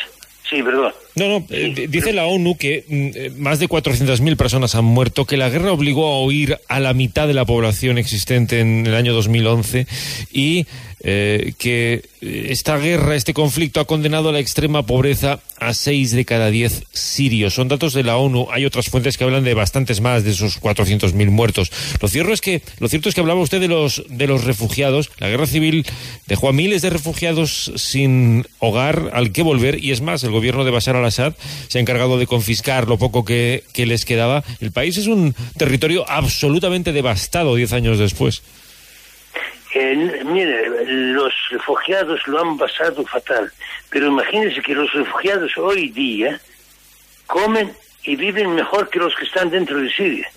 Sí, 0.49 0.63
perdón. 0.63 0.93
No, 1.17 1.27
no, 1.27 1.45
eh, 1.49 1.87
dice 1.89 2.13
la 2.13 2.27
ONU 2.27 2.57
que 2.57 2.85
mm, 2.87 3.09
eh, 3.15 3.31
más 3.37 3.59
de 3.59 3.67
400.000 3.67 4.37
personas 4.37 4.75
han 4.75 4.85
muerto, 4.85 5.25
que 5.25 5.35
la 5.35 5.49
guerra 5.49 5.71
obligó 5.71 6.13
a 6.13 6.23
huir 6.23 6.59
a 6.67 6.79
la 6.79 6.93
mitad 6.93 7.27
de 7.27 7.33
la 7.33 7.43
población 7.43 7.97
existente 7.97 8.59
en 8.59 8.85
el 8.85 8.93
año 8.93 9.13
2011 9.13 9.87
y 10.31 10.67
eh, 10.99 11.53
que 11.57 12.03
esta 12.21 12.77
guerra, 12.77 13.15
este 13.15 13.33
conflicto 13.33 13.79
ha 13.79 13.85
condenado 13.85 14.29
a 14.29 14.31
la 14.31 14.39
extrema 14.39 14.85
pobreza 14.85 15.39
a 15.59 15.73
seis 15.75 16.11
de 16.11 16.25
cada 16.25 16.49
diez 16.49 16.85
sirios. 16.91 17.53
Son 17.53 17.67
datos 17.67 17.93
de 17.93 18.03
la 18.03 18.17
ONU. 18.17 18.47
Hay 18.51 18.65
otras 18.65 18.87
fuentes 18.89 19.17
que 19.17 19.23
hablan 19.23 19.43
de 19.43 19.53
bastantes 19.53 20.01
más 20.01 20.23
de 20.23 20.31
esos 20.31 20.59
400.000 20.59 21.29
muertos. 21.29 21.71
Lo 22.01 22.07
cierto 22.07 22.33
es 22.33 22.41
que 22.41 22.61
lo 22.79 22.89
cierto 22.89 23.09
es 23.09 23.15
que 23.15 23.21
hablaba 23.21 23.41
usted 23.41 23.61
de 23.61 23.67
los 23.67 24.03
de 24.09 24.25
los 24.25 24.43
refugiados. 24.43 25.11
La 25.19 25.29
guerra 25.29 25.45
civil 25.45 25.85
dejó 26.25 26.49
a 26.49 26.53
miles 26.53 26.81
de 26.81 26.89
refugiados 26.89 27.71
sin 27.75 28.45
hogar 28.59 29.11
al 29.13 29.31
que 29.31 29.43
volver 29.43 29.83
y 29.83 29.91
es 29.91 30.01
más, 30.01 30.23
el 30.23 30.31
gobierno 30.31 30.65
de 30.65 30.71
Bashar 30.71 30.95
al-Assad 31.07 31.33
se 31.67 31.77
ha 31.77 31.81
encargado 31.81 32.17
de 32.17 32.27
confiscar 32.27 32.87
lo 32.87 32.97
poco 32.97 33.23
que, 33.23 33.63
que 33.73 33.85
les 33.85 34.05
quedaba. 34.05 34.43
El 34.59 34.71
país 34.71 34.97
es 34.97 35.07
un 35.07 35.33
territorio 35.57 36.05
absolutamente 36.07 36.91
devastado 36.91 37.55
diez 37.55 37.73
años 37.73 37.97
después. 37.97 38.43
Eh, 39.73 40.23
mire, 40.25 40.69
los 41.13 41.33
refugiados 41.51 42.19
lo 42.27 42.41
han 42.41 42.57
pasado 42.57 43.05
fatal, 43.05 43.51
pero 43.89 44.07
imagínense 44.07 44.61
que 44.61 44.73
los 44.73 44.91
refugiados 44.93 45.51
hoy 45.57 45.89
día 45.89 46.39
comen 47.27 47.71
y 48.03 48.15
viven 48.15 48.55
mejor 48.55 48.89
que 48.89 48.99
los 48.99 49.13
que 49.15 49.25
están 49.25 49.49
dentro 49.49 49.79
de 49.79 49.91
Siria, 49.91 50.29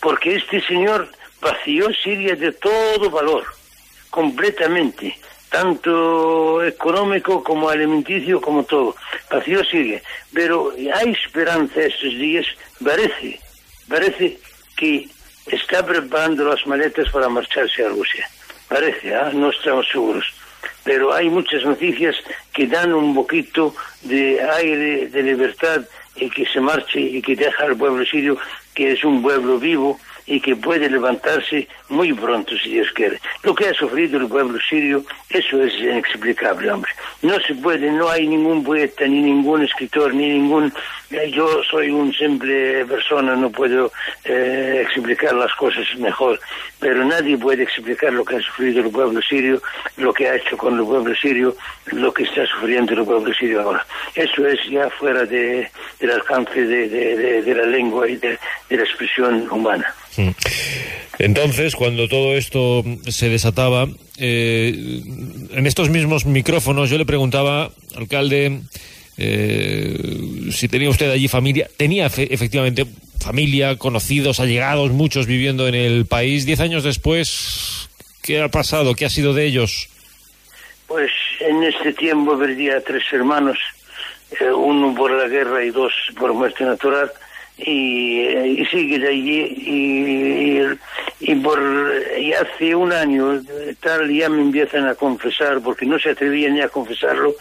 porque 0.00 0.36
este 0.36 0.60
señor 0.60 1.10
vació 1.40 1.88
Siria 2.04 2.36
de 2.36 2.52
todo 2.52 3.10
valor, 3.10 3.44
completamente, 4.10 5.18
tanto 5.50 6.64
económico 6.64 7.42
como 7.42 7.68
alimenticio, 7.68 8.40
como 8.40 8.64
todo. 8.64 8.94
Vacío 9.30 9.64
sigue. 9.64 10.02
Pero 10.32 10.72
hay 10.94 11.10
esperanza 11.12 11.80
estos 11.80 12.14
días, 12.14 12.46
parece, 12.84 13.40
parece 13.88 14.38
que 14.76 15.08
está 15.46 15.84
preparando 15.84 16.44
las 16.44 16.66
maletas 16.66 17.10
para 17.10 17.28
marcharse 17.28 17.84
a 17.84 17.88
Rusia. 17.88 18.28
Parece, 18.68 19.14
ah, 19.14 19.30
¿eh? 19.32 19.34
no 19.34 19.50
estamos 19.50 19.88
seguros. 19.88 20.26
Pero 20.84 21.12
hay 21.12 21.28
muchas 21.28 21.64
noticias 21.64 22.16
que 22.52 22.66
dan 22.66 22.92
un 22.92 23.14
poquito 23.14 23.74
de 24.02 24.40
aire, 24.40 25.08
de 25.08 25.22
libertad, 25.22 25.82
y 26.20 26.30
que 26.30 26.46
se 26.46 26.60
marche 26.60 27.00
y 27.00 27.22
que 27.22 27.36
deja 27.36 27.64
al 27.64 27.76
pueblo 27.76 28.04
sirio, 28.04 28.38
que 28.74 28.92
es 28.92 29.04
un 29.04 29.22
pueblo 29.22 29.58
vivo, 29.58 29.98
y 30.28 30.40
que 30.40 30.54
puede 30.54 30.90
levantarse 30.90 31.66
muy 31.88 32.12
pronto, 32.12 32.54
si 32.58 32.70
Dios 32.70 32.92
quiere. 32.92 33.18
Lo 33.42 33.54
que 33.54 33.68
ha 33.68 33.74
sufrido 33.74 34.18
el 34.18 34.28
pueblo 34.28 34.58
sirio, 34.60 35.02
eso 35.30 35.62
es 35.62 35.74
inexplicable, 35.78 36.70
hombre. 36.70 36.92
No 37.22 37.40
se 37.40 37.54
puede, 37.54 37.90
no 37.90 38.08
hay 38.10 38.28
ningún 38.28 38.62
poeta, 38.62 39.06
ni 39.06 39.22
ningún 39.22 39.62
escritor, 39.62 40.14
ni 40.14 40.28
ningún... 40.28 40.72
Eh, 41.10 41.30
yo 41.30 41.62
soy 41.64 41.88
un 41.88 42.12
simple 42.12 42.84
persona, 42.84 43.34
no 43.34 43.50
puedo 43.50 43.90
eh, 44.24 44.84
explicar 44.84 45.32
las 45.32 45.54
cosas 45.54 45.86
mejor, 45.96 46.38
pero 46.78 47.02
nadie 47.02 47.38
puede 47.38 47.62
explicar 47.62 48.12
lo 48.12 48.22
que 48.26 48.36
ha 48.36 48.40
sufrido 48.42 48.82
el 48.82 48.90
pueblo 48.90 49.22
sirio, 49.22 49.62
lo 49.96 50.12
que 50.12 50.28
ha 50.28 50.34
hecho 50.34 50.58
con 50.58 50.78
el 50.78 50.84
pueblo 50.84 51.14
sirio, 51.16 51.56
lo 51.86 52.12
que 52.12 52.24
está 52.24 52.44
sufriendo 52.46 52.92
el 52.92 53.06
pueblo 53.06 53.32
sirio 53.32 53.62
ahora. 53.62 53.86
Eso 54.14 54.46
es 54.46 54.58
ya 54.68 54.90
fuera 54.90 55.24
de, 55.24 55.70
del 55.98 56.10
alcance 56.10 56.66
de, 56.66 56.88
de, 56.90 57.42
de 57.42 57.54
la 57.54 57.64
lengua 57.64 58.06
y 58.06 58.16
de 58.16 58.38
la 58.68 58.82
expresión 58.82 59.48
humana. 59.50 59.94
Entonces, 61.18 61.74
cuando 61.74 62.08
todo 62.08 62.36
esto 62.36 62.84
se 63.08 63.28
desataba, 63.28 63.88
eh, 64.18 65.02
en 65.50 65.66
estos 65.66 65.90
mismos 65.90 66.26
micrófonos 66.26 66.90
yo 66.90 66.98
le 66.98 67.06
preguntaba, 67.06 67.70
alcalde, 67.96 68.60
eh, 69.16 70.50
si 70.52 70.68
tenía 70.68 70.88
usted 70.88 71.10
allí 71.10 71.26
familia. 71.26 71.68
Tenía 71.76 72.06
efectivamente 72.06 72.86
familia, 73.18 73.76
conocidos, 73.76 74.38
allegados, 74.38 74.92
muchos 74.92 75.26
viviendo 75.26 75.66
en 75.66 75.74
el 75.74 76.06
país. 76.06 76.46
Diez 76.46 76.60
años 76.60 76.84
después, 76.84 77.90
¿qué 78.22 78.40
ha 78.40 78.48
pasado? 78.48 78.94
¿Qué 78.94 79.04
ha 79.04 79.10
sido 79.10 79.34
de 79.34 79.44
ellos? 79.44 79.88
Pues 80.86 81.10
en 81.40 81.64
este 81.64 81.92
tiempo 81.92 82.38
perdía 82.38 82.80
tres 82.80 83.02
hermanos, 83.12 83.58
eh, 84.40 84.52
uno 84.52 84.94
por 84.94 85.10
la 85.10 85.26
guerra 85.26 85.64
y 85.64 85.70
dos 85.70 85.92
por 86.16 86.32
muerte 86.32 86.64
natural 86.64 87.10
y, 87.58 88.28
y 88.28 88.66
sigue 88.66 89.06
allí 89.06 89.40
y, 91.20 91.30
y, 91.30 91.34
por 91.36 91.60
y 92.18 92.32
hace 92.32 92.74
un 92.74 92.92
año 92.92 93.42
tal 93.80 94.10
ya 94.10 94.28
me 94.28 94.40
empiezan 94.42 94.86
a 94.86 94.94
confesar 94.94 95.60
porque 95.60 95.84
no 95.84 95.98
se 95.98 96.10
atrevían 96.10 96.54
ni 96.54 96.60
a 96.60 96.68
confesarlo 96.68 97.34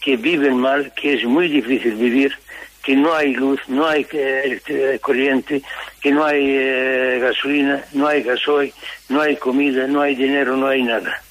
que 0.00 0.16
viven 0.16 0.56
mal 0.56 0.92
que 0.94 1.14
es 1.14 1.24
muy 1.24 1.48
difícil 1.48 1.94
vivir 1.94 2.34
que 2.82 2.96
no 2.96 3.14
hay 3.14 3.34
luz 3.34 3.60
no 3.68 3.86
hay 3.86 4.06
eh, 4.12 4.98
corriente 5.02 5.62
que 6.00 6.12
no 6.12 6.24
hay 6.24 6.44
eh, 6.48 7.18
gasolina 7.20 7.84
no 7.92 8.06
hay 8.06 8.22
gasoil 8.22 8.72
no 9.10 9.20
hay 9.20 9.36
comida 9.36 9.86
no 9.86 10.00
hay 10.00 10.14
dinero 10.14 10.56
no 10.56 10.66
hay 10.66 10.82
nada 10.82 11.22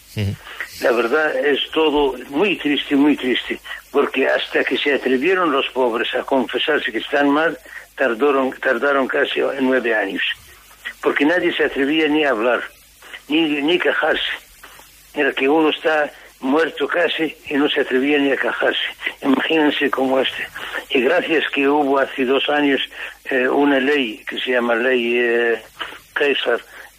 la 0.81 0.91
verdad 0.91 1.35
es 1.35 1.59
todo 1.71 2.15
muy 2.29 2.55
triste 2.57 2.95
muy 2.95 3.15
triste 3.15 3.59
porque 3.91 4.27
hasta 4.27 4.63
que 4.63 4.77
se 4.77 4.93
atrevieron 4.93 5.51
los 5.51 5.67
pobres 5.69 6.13
a 6.15 6.23
confesarse 6.23 6.91
que 6.91 6.99
están 6.99 7.29
mal 7.29 7.57
tardaron, 7.97 8.51
tardaron 8.51 9.07
casi 9.07 9.41
nueve 9.59 9.93
años, 9.93 10.23
porque 11.01 11.25
nadie 11.25 11.53
se 11.53 11.65
atrevía 11.65 12.07
ni 12.07 12.23
a 12.23 12.29
hablar, 12.29 12.61
ni, 13.27 13.61
ni 13.61 13.79
quejarse. 13.79 14.31
Era 15.13 15.33
que 15.33 15.49
uno 15.49 15.69
está 15.69 16.11
muerto 16.39 16.87
casi 16.87 17.35
y 17.49 17.55
no 17.55 17.67
se 17.67 17.81
atrevía 17.81 18.19
ni 18.19 18.31
a 18.31 18.37
quejarse. 18.37 18.79
Imagínense 19.23 19.89
como 19.89 20.19
este. 20.19 20.47
Y 20.91 21.01
gracias 21.01 21.43
que 21.49 21.67
hubo 21.67 21.97
hace 21.97 22.23
dos 22.25 22.47
años 22.49 22.79
eh, 23.25 23.49
una 23.49 23.79
ley 23.79 24.23
que 24.29 24.39
se 24.39 24.51
llama 24.51 24.75
Ley 24.75 25.17
eh, 25.17 25.61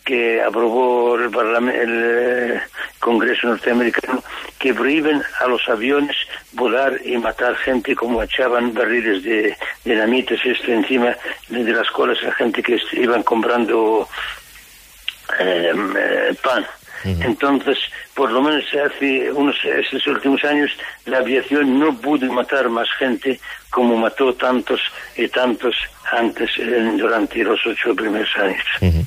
que 0.09 0.41
aprobó 0.41 1.17
el, 1.17 1.25
el 1.69 2.03
eh, 2.57 2.61
Congreso 2.99 3.47
norteamericano, 3.47 4.25
que 4.59 4.73
prohíben 4.73 5.23
a 5.41 5.47
los 5.47 5.69
aviones 5.69 6.17
volar 6.53 6.99
y 7.05 7.19
matar 7.19 7.55
gente 7.57 7.95
como 7.95 8.23
echaban 8.23 8.73
barriles 8.73 9.23
de 9.23 9.55
dinamitas 9.85 10.41
esto 10.47 10.73
encima 10.73 11.15
de 11.51 11.73
las 11.73 11.91
colas 11.91 12.17
a 12.25 12.33
gente 12.33 12.63
que 12.63 12.81
iban 12.93 13.23
comprando 13.23 14.09
eh, 15.39 15.75
Entonces, 17.05 17.79
por 18.15 18.31
lo 18.31 18.43
menos 18.43 18.65
hace 18.75 19.31
unos 19.31 19.57
estos 19.65 20.07
últimos 20.07 20.43
años, 20.45 20.71
la 21.07 21.19
aviación 21.19 21.79
no 21.79 21.97
pudo 22.01 22.31
matar 22.33 22.69
más 22.69 22.89
gente 22.99 23.39
como 23.71 23.97
mató 23.97 24.35
tantos 24.35 24.81
y 25.17 25.29
tantos 25.29 25.75
antes 26.11 26.51
durante 26.97 27.45
los 27.45 27.61
ocho 27.67 27.95
primeros 27.95 28.31
años. 28.37 29.05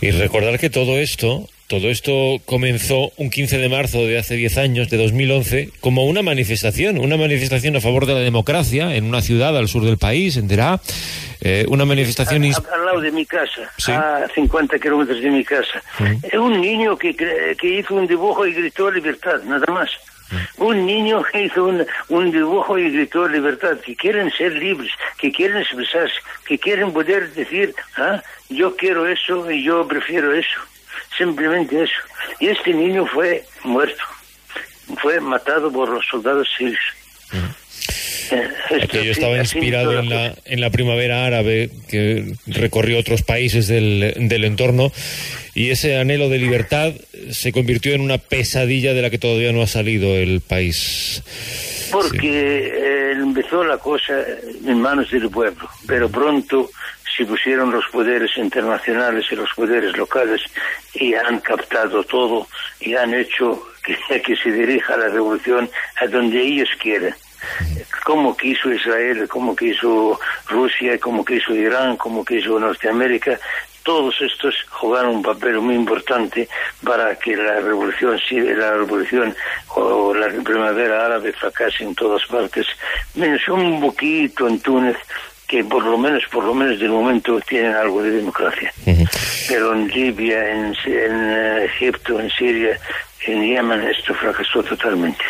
Y 0.00 0.10
recordar 0.12 0.58
que 0.58 0.70
todo 0.70 0.98
esto 0.98 1.48
todo 1.70 1.88
esto 1.88 2.40
comenzó 2.46 3.12
un 3.16 3.30
15 3.30 3.58
de 3.58 3.68
marzo 3.68 3.98
de 4.04 4.18
hace 4.18 4.34
10 4.34 4.58
años, 4.58 4.90
de 4.90 4.96
2011, 4.96 5.70
como 5.80 6.04
una 6.04 6.20
manifestación, 6.20 6.98
una 6.98 7.16
manifestación 7.16 7.76
a 7.76 7.80
favor 7.80 8.06
de 8.06 8.14
la 8.14 8.18
democracia 8.18 8.96
en 8.96 9.04
una 9.04 9.22
ciudad 9.22 9.56
al 9.56 9.68
sur 9.68 9.84
del 9.84 9.96
país, 9.96 10.36
en 10.36 10.48
Derá, 10.48 10.80
eh, 11.40 11.66
una 11.68 11.84
manifestación... 11.84 12.42
Al, 12.42 12.84
lado 12.84 13.00
de 13.00 13.12
mi 13.12 13.24
casa, 13.24 13.70
a 13.86 14.26
50 14.34 14.80
kilómetros 14.80 15.22
de 15.22 15.30
mi 15.30 15.44
casa. 15.44 15.80
Un 16.32 16.60
niño 16.60 16.98
que, 16.98 17.14
que 17.14 17.78
hizo 17.78 17.94
un 17.94 18.08
dibujo 18.08 18.44
y 18.48 18.52
gritó 18.52 18.90
libertad, 18.90 19.40
nada 19.44 19.72
más. 19.72 19.90
Un 20.58 20.84
niño 20.84 21.22
hizo 21.34 21.66
un, 21.66 21.86
un 22.08 22.32
dibujo 22.32 22.78
y 22.78 22.90
gritó 22.90 23.28
libertad, 23.28 23.78
que 23.78 23.94
quieren 23.94 24.32
ser 24.32 24.54
libres, 24.54 24.90
que 25.18 25.30
quieren 25.30 25.58
expresarse, 25.58 26.16
que 26.48 26.58
quieren 26.58 26.92
poder 26.92 27.32
decir, 27.32 27.72
ah, 27.96 28.20
yo 28.48 28.74
quiero 28.74 29.06
eso 29.06 29.48
y 29.48 29.62
yo 29.62 29.86
prefiero 29.86 30.34
eso. 30.34 30.58
Simplemente 31.16 31.82
eso. 31.82 31.92
Y 32.38 32.48
este 32.48 32.72
niño 32.72 33.06
fue 33.06 33.44
muerto, 33.64 34.02
fue 35.00 35.20
matado 35.20 35.70
por 35.70 35.88
los 35.88 36.04
soldados 36.06 36.48
sirios. 36.56 36.80
Aquello 38.82 39.10
estaba 39.10 39.36
inspirado 39.38 39.98
en 39.98 40.08
la, 40.08 40.34
en 40.44 40.60
la 40.60 40.70
primavera 40.70 41.26
árabe 41.26 41.70
que 41.88 42.34
recorrió 42.46 42.98
otros 42.98 43.22
países 43.22 43.66
del, 43.66 44.14
del 44.16 44.44
entorno 44.44 44.92
y 45.54 45.70
ese 45.70 45.98
anhelo 45.98 46.28
de 46.28 46.38
libertad 46.38 46.92
se 47.30 47.52
convirtió 47.52 47.92
en 47.92 48.00
una 48.00 48.18
pesadilla 48.18 48.94
de 48.94 49.02
la 49.02 49.10
que 49.10 49.18
todavía 49.18 49.52
no 49.52 49.62
ha 49.62 49.66
salido 49.66 50.14
el 50.16 50.40
país. 50.40 51.22
Porque 51.90 52.72
eh, 52.72 53.12
empezó 53.12 53.64
la 53.64 53.78
cosa 53.78 54.14
en 54.64 54.80
manos 54.80 55.10
del 55.10 55.28
pueblo, 55.28 55.68
pero 55.86 56.08
pronto 56.08 56.70
se 57.20 57.26
pusieron 57.26 57.70
los 57.70 57.84
poderes 57.88 58.34
internacionales 58.38 59.26
y 59.30 59.36
los 59.36 59.50
poderes 59.54 59.94
locales 59.94 60.40
y 60.94 61.12
han 61.12 61.40
captado 61.40 62.02
todo 62.02 62.46
y 62.80 62.94
han 62.94 63.12
hecho 63.12 63.62
que, 64.24 64.36
se 64.36 64.50
dirija 64.50 64.96
la 64.96 65.08
revolución 65.08 65.68
a 66.00 66.06
donde 66.06 66.40
ellos 66.40 66.70
quieren. 66.80 67.14
Como 68.06 68.34
quiso 68.34 68.72
Israel, 68.72 69.28
como 69.28 69.54
quiso 69.54 70.18
Rusia, 70.48 70.98
como 70.98 71.22
quiso 71.22 71.54
Irán, 71.54 71.98
como 71.98 72.24
quiso 72.24 72.58
Norteamérica, 72.58 73.38
todos 73.82 74.14
estos 74.22 74.54
jugaron 74.70 75.16
un 75.16 75.22
papel 75.22 75.60
muy 75.60 75.74
importante 75.74 76.48
para 76.82 77.16
que 77.16 77.36
la 77.36 77.60
revolución 77.60 78.18
la 78.30 78.72
revolución 78.72 79.34
o 79.74 80.14
la 80.14 80.28
primavera 80.42 81.06
árabe 81.06 81.32
fracase 81.32 81.84
en 81.84 81.94
todas 81.94 82.24
partes 82.26 82.66
menos 83.14 83.46
un 83.48 83.80
poquito 83.80 84.48
en 84.48 84.60
Túnez 84.60 84.96
que 85.50 85.64
por 85.64 85.84
lo 85.84 85.98
menos 85.98 86.22
por 86.30 86.44
lo 86.44 86.54
menos 86.54 86.78
de 86.78 86.88
momento 86.88 87.40
tienen 87.40 87.74
algo 87.74 88.02
de 88.02 88.10
democracia 88.12 88.72
pero 89.48 89.74
en 89.74 89.88
Libia 89.88 90.50
en, 90.52 90.66
en 90.86 91.30
eh, 91.30 91.64
Egipto 91.64 92.20
en 92.20 92.30
Siria 92.30 92.78
en 93.26 93.42
Yemen 93.42 93.82
esto 93.82 94.14
fracasó 94.14 94.62
totalmente. 94.62 95.22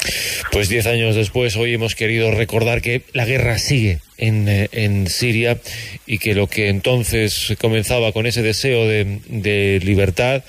Pues 0.53 0.69
diez 0.69 0.87
años 0.87 1.17
después, 1.17 1.57
hoy 1.57 1.75
hemos 1.75 1.95
querido 1.95 2.31
recordar 2.31 2.83
que 2.83 3.03
la 3.13 3.25
guerra 3.25 3.59
sigue 3.59 3.99
en, 4.17 4.49
eh, 4.49 4.69
en 4.73 5.09
Siria 5.09 5.59
y 6.07 6.19
que 6.19 6.35
lo 6.35 6.47
que 6.47 6.69
entonces 6.69 7.57
comenzaba 7.61 8.13
con 8.13 8.27
ese 8.27 8.43
deseo 8.43 8.87
de, 8.87 9.21
de 9.27 9.81
libertad 9.83 10.45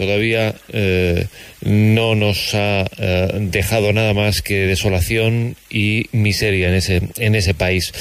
todavía 0.00 0.54
eh, 0.72 1.26
no 1.60 2.14
nos 2.14 2.54
ha 2.54 2.86
eh, 2.96 3.28
dejado 3.34 3.92
nada 3.92 4.14
más 4.14 4.40
que 4.40 4.66
desolación 4.66 5.56
y 5.68 6.06
miseria 6.12 6.68
en 6.68 6.74
ese, 6.74 7.02
en 7.18 7.34
ese 7.34 7.52
país. 7.52 7.92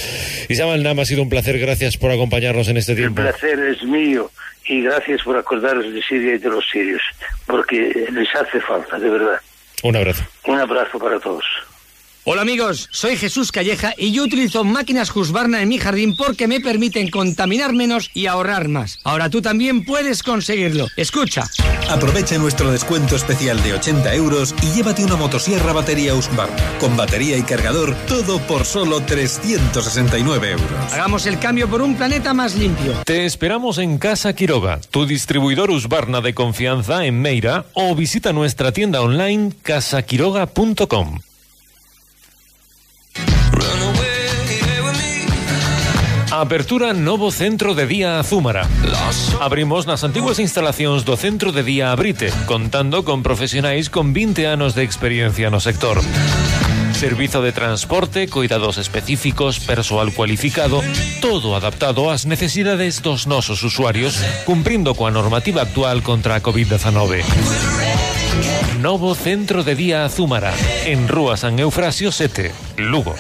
Isabel 0.48 0.82
Nam, 0.82 0.98
ha 1.02 1.06
sido 1.06 1.22
un 1.22 1.30
placer. 1.30 1.60
Gracias 1.60 1.98
por 1.98 2.12
acompañarnos 2.12 2.70
en 2.70 2.78
este 2.78 2.96
tiempo. 2.96 3.22
El 3.22 3.28
placer 3.28 3.60
es 3.60 3.84
mío 3.84 4.32
y 4.66 4.82
gracias 4.82 5.24
por 5.24 5.38
acordaros 5.38 5.94
de 5.94 6.02
Siria 6.02 6.36
y 6.36 6.38
de 6.38 6.50
los 6.50 6.64
sirios, 6.70 7.02
porque 7.46 8.08
les 8.14 8.34
hace 8.34 8.62
falta, 8.62 8.98
de 8.98 9.10
verdad. 9.10 9.42
Un 9.84 9.98
abrazo. 9.98 10.24
Un 10.46 10.58
abrazo 10.58 11.00
para 11.00 11.20
todos. 11.20 11.44
Hola 12.26 12.42
amigos, 12.42 12.90
soy 12.92 13.16
Jesús 13.16 13.52
Calleja 13.52 13.94
y 13.98 14.12
yo 14.12 14.24
utilizo 14.24 14.66
máquinas 14.66 15.16
Husqvarna 15.16 15.62
en 15.62 15.70
mi 15.70 15.78
jardín 15.78 16.18
porque 16.18 16.48
me 16.50 16.60
permiten 16.60 17.10
contaminar 17.10 17.72
menos 17.72 18.12
y 18.14 18.28
ahorrar 18.28 18.68
más. 18.68 19.00
Ahora 19.06 19.30
tú 19.30 19.42
también 19.42 19.86
puedes 19.86 20.22
conseguirlo. 20.22 20.88
Escucha. 20.98 21.46
Aprovecha 21.90 22.38
nuestro 22.38 22.72
descuento 22.72 23.16
especial 23.16 23.64
de 23.64 23.74
80 23.74 24.14
euros 24.16 24.54
y 24.62 24.76
llévate 24.76 25.04
una 25.06 25.16
motosierra 25.16 25.72
batería 25.72 26.14
Husqvarna. 26.14 26.58
Con 26.80 26.98
batería 26.98 27.38
y 27.38 27.42
cargador, 27.44 27.96
todo 28.08 28.40
por 28.42 28.66
solo 28.66 29.00
369 29.00 30.52
euros. 30.52 30.94
Hagamos 30.94 31.26
el 31.26 31.40
cambio 31.40 31.70
por 31.70 31.82
un 31.82 31.96
planeta 31.96 32.34
más 32.34 32.56
limpio. 32.56 32.96
Te 33.06 33.26
esperamos 33.26 33.78
en 33.78 33.98
Casa 33.98 34.34
Quiroga, 34.34 34.82
tu 34.92 35.06
distribuidor 35.06 35.72
Husqvarna 35.72 36.20
de 36.20 36.34
confianza 36.34 37.06
en 37.06 37.22
Meira 37.22 37.66
o 37.74 37.96
visita 37.96 38.34
nuestra 38.34 38.74
tienda 38.74 39.02
online 39.02 39.54
casaquiroga.com. 39.64 41.22
Apertura 46.40 46.94
novo 46.94 47.32
centro 47.32 47.76
de 47.76 47.86
día 47.86 48.18
Azúmara. 48.18 48.64
Abrimos 49.44 49.84
nas 49.92 50.08
antiguas 50.08 50.40
instalacións 50.40 51.04
do 51.04 51.20
centro 51.20 51.52
de 51.52 51.68
día 51.68 51.92
Abrite, 51.92 52.32
contando 52.48 53.04
con 53.04 53.28
profesionais 53.28 53.92
con 53.92 54.16
20 54.16 54.48
anos 54.48 54.72
de 54.72 54.88
experiencia 54.88 55.52
no 55.52 55.60
sector. 55.60 56.00
Servizo 56.96 57.44
de 57.44 57.52
transporte, 57.52 58.32
cuidados 58.32 58.80
específicos, 58.80 59.60
persoal 59.60 60.16
cualificado, 60.16 60.80
todo 61.20 61.60
adaptado 61.60 62.08
ás 62.08 62.24
necesidades 62.24 63.04
dos 63.04 63.28
nosos 63.28 63.60
usuarios, 63.60 64.24
cumprindo 64.48 64.96
coa 64.96 65.12
normativa 65.12 65.68
actual 65.68 66.08
contra 66.08 66.40
a 66.40 66.42
COVID-19. 66.42 67.20
Novo 68.80 69.12
Centro 69.12 69.68
de 69.68 69.76
Día 69.76 70.08
Azúmara, 70.08 70.56
en 70.88 71.12
Rúa 71.12 71.36
San 71.36 71.60
Eufrasio 71.60 72.16
7, 72.16 72.80
Lugo. 72.80 73.20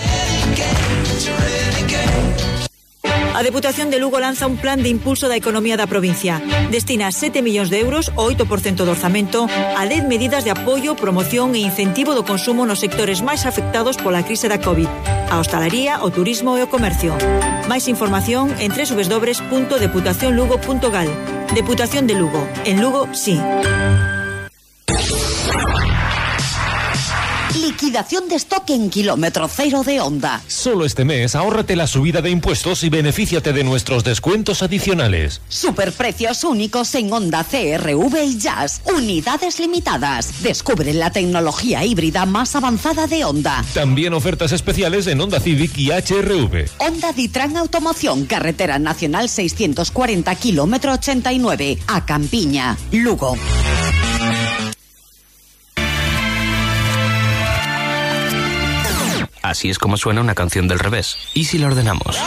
A 3.39 3.41
Deputación 3.41 3.89
de 3.89 3.97
Lugo 3.99 4.19
lanza 4.19 4.47
un 4.47 4.57
plan 4.57 4.83
de 4.83 4.89
impulso 4.89 5.29
da 5.31 5.39
economía 5.39 5.79
da 5.79 5.87
provincia. 5.87 6.43
Destina 6.75 7.07
7 7.07 7.39
millóns 7.39 7.71
de 7.71 7.79
euros, 7.79 8.11
o 8.19 8.27
8% 8.27 8.83
do 8.83 8.91
orzamento, 8.91 9.47
a 9.47 9.87
10 9.87 10.11
medidas 10.11 10.43
de 10.43 10.51
apoio, 10.51 10.99
promoción 10.99 11.55
e 11.55 11.63
incentivo 11.63 12.19
do 12.19 12.27
consumo 12.27 12.67
nos 12.67 12.83
sectores 12.83 13.23
máis 13.23 13.47
afectados 13.47 13.95
pola 13.95 14.27
crise 14.27 14.51
da 14.51 14.59
COVID, 14.59 14.91
a 15.31 15.39
hostalería, 15.39 16.03
o 16.03 16.11
turismo 16.11 16.59
e 16.59 16.67
o 16.67 16.69
comercio. 16.69 17.15
Máis 17.71 17.87
información 17.87 18.51
en 18.59 18.75
www.deputacionlugo.gal. 18.75 21.07
Deputación 21.55 22.11
de 22.11 22.19
Lugo. 22.19 22.43
En 22.67 22.83
Lugo, 22.83 23.07
sí. 23.15 23.39
Liquidación 27.81 28.27
de 28.27 28.35
stock 28.35 28.69
en 28.71 28.89
kilómetro 28.89 29.47
cero 29.47 29.83
de 29.85 30.01
Honda. 30.01 30.41
Solo 30.47 30.83
este 30.83 31.05
mes 31.05 31.33
ahórrate 31.33 31.77
la 31.77 31.87
subida 31.87 32.21
de 32.21 32.29
impuestos 32.29 32.83
y 32.83 32.89
benefíciate 32.89 33.53
de 33.53 33.63
nuestros 33.63 34.03
descuentos 34.03 34.61
adicionales. 34.61 35.39
Superprecios 35.47 36.43
únicos 36.43 36.93
en 36.95 37.13
Honda 37.13 37.45
CRV 37.45 38.25
y 38.25 38.37
Jazz. 38.37 38.81
Unidades 38.83 39.61
limitadas. 39.61 40.43
Descubre 40.43 40.93
la 40.93 41.11
tecnología 41.11 41.85
híbrida 41.85 42.25
más 42.25 42.53
avanzada 42.57 43.07
de 43.07 43.23
Honda. 43.23 43.63
También 43.73 44.13
ofertas 44.13 44.51
especiales 44.51 45.07
en 45.07 45.21
Honda 45.21 45.39
Civic 45.39 45.77
y 45.77 45.91
HRV. 45.91 46.69
Honda 46.79 47.13
Ditran 47.13 47.55
Automoción, 47.55 48.25
Carretera 48.25 48.77
Nacional 48.77 49.29
640, 49.29 50.35
kilómetro 50.35 50.91
89, 50.91 51.77
a 51.87 52.05
Campiña, 52.05 52.77
Lugo. 52.91 53.37
Así 59.49 59.67
es 59.71 59.79
como 59.79 59.97
suena 59.97 60.21
una 60.21 60.35
canción 60.35 60.67
del 60.67 60.77
revés. 60.77 61.17
¿Y 61.33 61.45
si 61.45 61.57
la 61.57 61.67
ordenamos? 61.67 62.19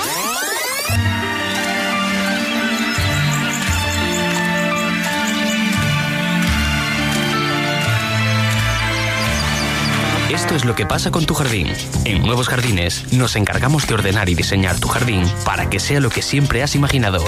Esto 10.43 10.57
es 10.57 10.65
lo 10.65 10.75
que 10.75 10.87
pasa 10.87 11.13
con 11.13 11.25
tu 11.25 11.35
jardín. 11.35 11.69
En 12.05 12.23
Nuevos 12.23 12.49
Jardines 12.49 13.13
nos 13.13 13.37
encargamos 13.37 13.87
de 13.87 13.95
ordenar 13.95 14.29
y 14.29 14.35
diseñar 14.35 14.81
tu 14.81 14.89
jardín 14.89 15.25
para 15.45 15.71
que 15.71 15.79
sea 15.79 16.01
lo 16.01 16.11
que 16.11 16.21
siempre 16.21 16.65
has 16.65 16.75
imaginado. 16.75 17.25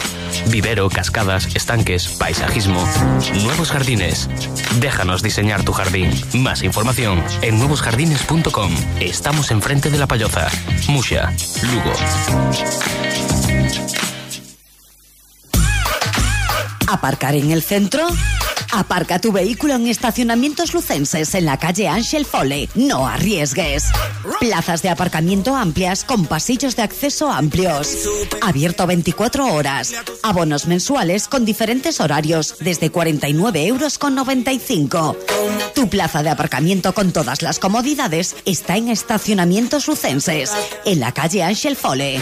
Vivero, 0.49 0.89
cascadas, 0.89 1.47
estanques, 1.55 2.09
paisajismo. 2.09 2.85
Nuevos 3.45 3.71
Jardines. 3.71 4.29
Déjanos 4.81 5.23
diseñar 5.23 5.62
tu 5.62 5.73
jardín. 5.73 6.11
Más 6.35 6.65
información 6.65 7.23
en 7.41 7.57
nuevosjardines.com. 7.57 8.73
Estamos 8.99 9.53
enfrente 9.53 9.91
de 9.91 9.99
la 9.99 10.09
Payoza. 10.09 10.49
Musha, 10.89 11.33
Lugo. 11.62 11.93
¿Aparcar 16.89 17.37
en 17.37 17.53
el 17.53 17.62
centro? 17.62 18.09
Aparca 18.75 19.20
tu 19.20 19.31
vehículo 19.31 19.75
en 19.75 19.87
estacionamientos 19.87 20.75
lucenses 20.75 21.37
en 21.37 21.45
la 21.45 21.61
calle 21.61 21.87
Ángel 21.87 22.25
Fole. 22.25 22.68
No 22.75 23.07
arriesgues. 23.07 23.85
Plazas 24.41 24.83
de 24.83 24.89
aparcamiento 24.89 25.55
amplias 25.55 26.03
con 26.03 26.27
pasillos 26.27 26.75
de 26.75 26.83
acceso 26.83 27.31
amplios. 27.31 27.97
Abierto 28.43 28.85
24 28.89 29.47
horas. 29.47 29.93
Abonos 30.25 30.66
mensuales 30.66 31.29
con 31.29 31.45
diferentes 31.45 32.01
horarios 32.01 32.57
desde 32.59 32.91
49 32.91 33.64
euros 33.64 33.97
con 33.97 34.16
95. 34.16 35.18
Tu 35.77 35.89
plaza 35.89 36.25
de 36.25 36.31
aparcamiento 36.31 36.95
con 36.95 37.12
todas 37.12 37.43
las 37.43 37.61
comodidades 37.61 38.35
está 38.45 38.77
en 38.77 38.89
estacionamientos 38.89 39.87
lucenses 39.87 40.51
en 40.85 40.99
la 40.99 41.12
calle 41.12 41.45
Ángel 41.45 41.77
Fole. 41.77 42.20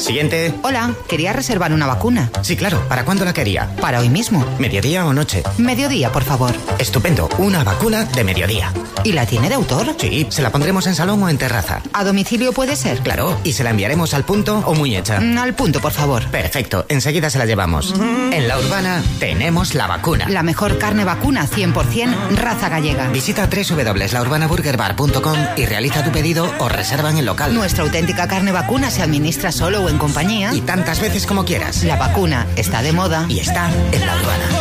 Siguiente. 0.00 0.54
Hola, 0.62 0.94
quería 1.08 1.32
reservar 1.34 1.72
una 1.74 1.86
vacuna. 1.86 2.30
Sí, 2.42 2.56
claro. 2.56 2.82
¿Para 2.88 3.04
cuándo 3.04 3.24
la 3.26 3.34
quería? 3.34 3.68
Para 3.80 4.00
hoy 4.00 4.08
mismo. 4.08 4.44
¿Mediodía 4.58 5.04
o 5.06 5.12
noche? 5.12 5.42
Mediodía, 5.58 6.10
por 6.10 6.24
favor. 6.24 6.54
Estupendo. 6.78 7.28
Una 7.38 7.62
vacuna 7.64 8.04
de 8.04 8.24
mediodía. 8.24 8.72
¿Y 9.04 9.12
la 9.12 9.26
tiene 9.26 9.48
de 9.50 9.54
autor? 9.56 9.94
Sí, 9.98 10.26
se 10.30 10.40
la 10.42 10.50
pondremos 10.50 10.86
en 10.86 10.94
salón 10.94 11.22
o 11.22 11.28
en 11.28 11.36
terraza. 11.36 11.82
¿A 11.92 12.02
domicilio 12.04 12.52
puede 12.52 12.76
ser? 12.76 13.00
Claro. 13.00 13.38
¿Y 13.44 13.52
se 13.52 13.62
la 13.62 13.70
enviaremos 13.70 14.14
al 14.14 14.24
punto 14.24 14.62
o 14.66 14.74
muy 14.74 14.96
hecha? 14.96 15.20
Mm, 15.20 15.36
al 15.38 15.54
punto, 15.54 15.80
por 15.80 15.92
favor. 15.92 16.26
Perfecto. 16.30 16.86
Enseguida 16.88 17.28
se 17.28 17.38
la 17.38 17.44
llevamos. 17.44 17.94
En 18.32 18.48
la 18.48 18.58
urbana 18.58 19.02
tenemos 19.18 19.74
la 19.74 19.86
vacuna. 19.86 20.28
La 20.28 20.42
mejor 20.42 20.78
carne 20.78 21.04
vacuna 21.04 21.46
100% 21.46 22.36
raza 22.36 22.70
gallega. 22.70 23.08
Visita 23.10 23.48
www.laurbanaburgerbar.com 23.48 25.38
y 25.56 25.66
realiza 25.66 26.02
tu 26.04 26.10
pedido 26.10 26.50
o 26.58 26.68
reserva 26.70 27.10
en 27.10 27.18
el 27.18 27.26
local. 27.26 27.52
Nuestra 27.54 27.84
auténtica 27.84 28.26
carne 28.28 28.52
vacuna 28.52 28.90
se 28.90 29.02
administra 29.02 29.52
solo 29.52 29.82
o 29.82 29.89
en 29.90 29.98
compañía. 29.98 30.52
Y 30.54 30.60
tantas 30.62 31.00
veces 31.00 31.26
como 31.26 31.44
quieras. 31.44 31.84
La 31.84 31.96
vacuna 31.96 32.46
está 32.56 32.82
de 32.82 32.92
moda. 32.92 33.26
Y 33.28 33.40
está 33.40 33.70
en 33.92 34.06
la 34.06 34.16
urbana. 34.16 34.59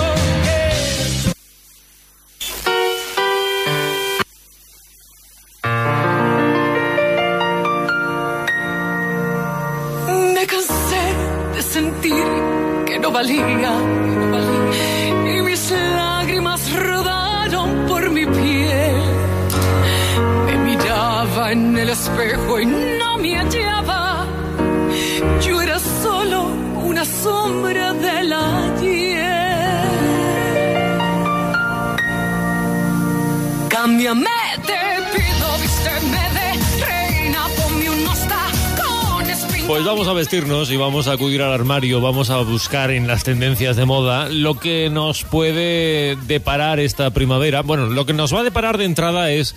Vamos 39.89 40.07
a 40.07 40.13
vestirnos 40.13 40.69
y 40.69 40.77
vamos 40.77 41.07
a 41.07 41.13
acudir 41.13 41.41
al 41.41 41.51
armario, 41.51 41.99
vamos 41.99 42.29
a 42.29 42.37
buscar 42.41 42.91
en 42.91 43.07
las 43.07 43.23
tendencias 43.23 43.75
de 43.75 43.85
moda 43.85 44.29
lo 44.29 44.53
que 44.59 44.87
nos 44.91 45.23
puede 45.23 46.15
deparar 46.27 46.79
esta 46.79 47.09
primavera. 47.09 47.63
Bueno, 47.63 47.87
lo 47.87 48.05
que 48.05 48.13
nos 48.13 48.31
va 48.31 48.41
a 48.41 48.43
deparar 48.43 48.77
de 48.77 48.85
entrada 48.85 49.31
es 49.31 49.55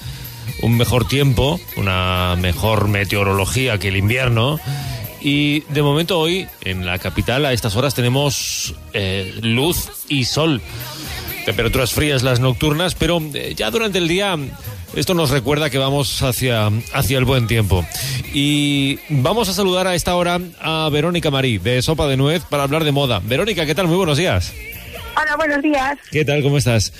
un 0.62 0.78
mejor 0.78 1.06
tiempo, 1.06 1.60
una 1.76 2.34
mejor 2.38 2.88
meteorología 2.88 3.76
que 3.76 3.88
el 3.88 3.98
invierno. 3.98 4.58
Y 5.20 5.60
de 5.68 5.82
momento 5.82 6.18
hoy 6.18 6.46
en 6.62 6.86
la 6.86 6.98
capital 6.98 7.44
a 7.44 7.52
estas 7.52 7.76
horas 7.76 7.94
tenemos 7.94 8.74
eh, 8.94 9.34
luz 9.42 9.90
y 10.08 10.24
sol. 10.24 10.62
Temperaturas 11.44 11.92
frías 11.92 12.22
las 12.22 12.40
nocturnas, 12.40 12.94
pero 12.94 13.20
eh, 13.34 13.52
ya 13.54 13.70
durante 13.70 13.98
el 13.98 14.08
día 14.08 14.38
esto 14.94 15.14
nos 15.14 15.30
recuerda 15.30 15.70
que 15.70 15.78
vamos 15.78 16.22
hacia, 16.22 16.70
hacia 16.92 17.18
el 17.18 17.24
buen 17.24 17.46
tiempo. 17.46 17.86
Y 18.32 18.98
vamos 19.08 19.48
a 19.48 19.52
saludar 19.52 19.86
a 19.86 19.94
esta 19.94 20.14
hora 20.16 20.40
a 20.60 20.88
Verónica 20.90 21.30
Marí, 21.30 21.58
de 21.58 21.82
Sopa 21.82 22.06
de 22.06 22.16
Nuez, 22.16 22.42
para 22.48 22.62
hablar 22.62 22.84
de 22.84 22.92
moda. 22.92 23.20
Verónica, 23.24 23.66
¿qué 23.66 23.74
tal? 23.74 23.88
Muy 23.88 23.96
buenos 23.96 24.18
días. 24.18 24.52
Hola, 25.16 25.36
buenos 25.36 25.62
días. 25.62 25.98
¿Qué 26.10 26.24
tal? 26.24 26.42
¿Cómo 26.42 26.58
estás? 26.58 26.92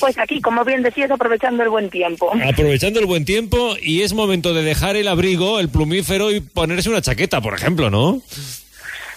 Pues 0.00 0.18
aquí, 0.18 0.40
como 0.40 0.64
bien 0.64 0.82
decías, 0.82 1.10
aprovechando 1.10 1.62
el 1.62 1.68
buen 1.68 1.90
tiempo. 1.90 2.32
Aprovechando 2.46 3.00
el 3.00 3.06
buen 3.06 3.24
tiempo 3.24 3.74
y 3.80 4.02
es 4.02 4.12
momento 4.12 4.54
de 4.54 4.62
dejar 4.62 4.96
el 4.96 5.08
abrigo, 5.08 5.60
el 5.60 5.68
plumífero 5.68 6.30
y 6.30 6.40
ponerse 6.40 6.90
una 6.90 7.02
chaqueta, 7.02 7.40
por 7.40 7.54
ejemplo, 7.54 7.90
¿no? 7.90 8.20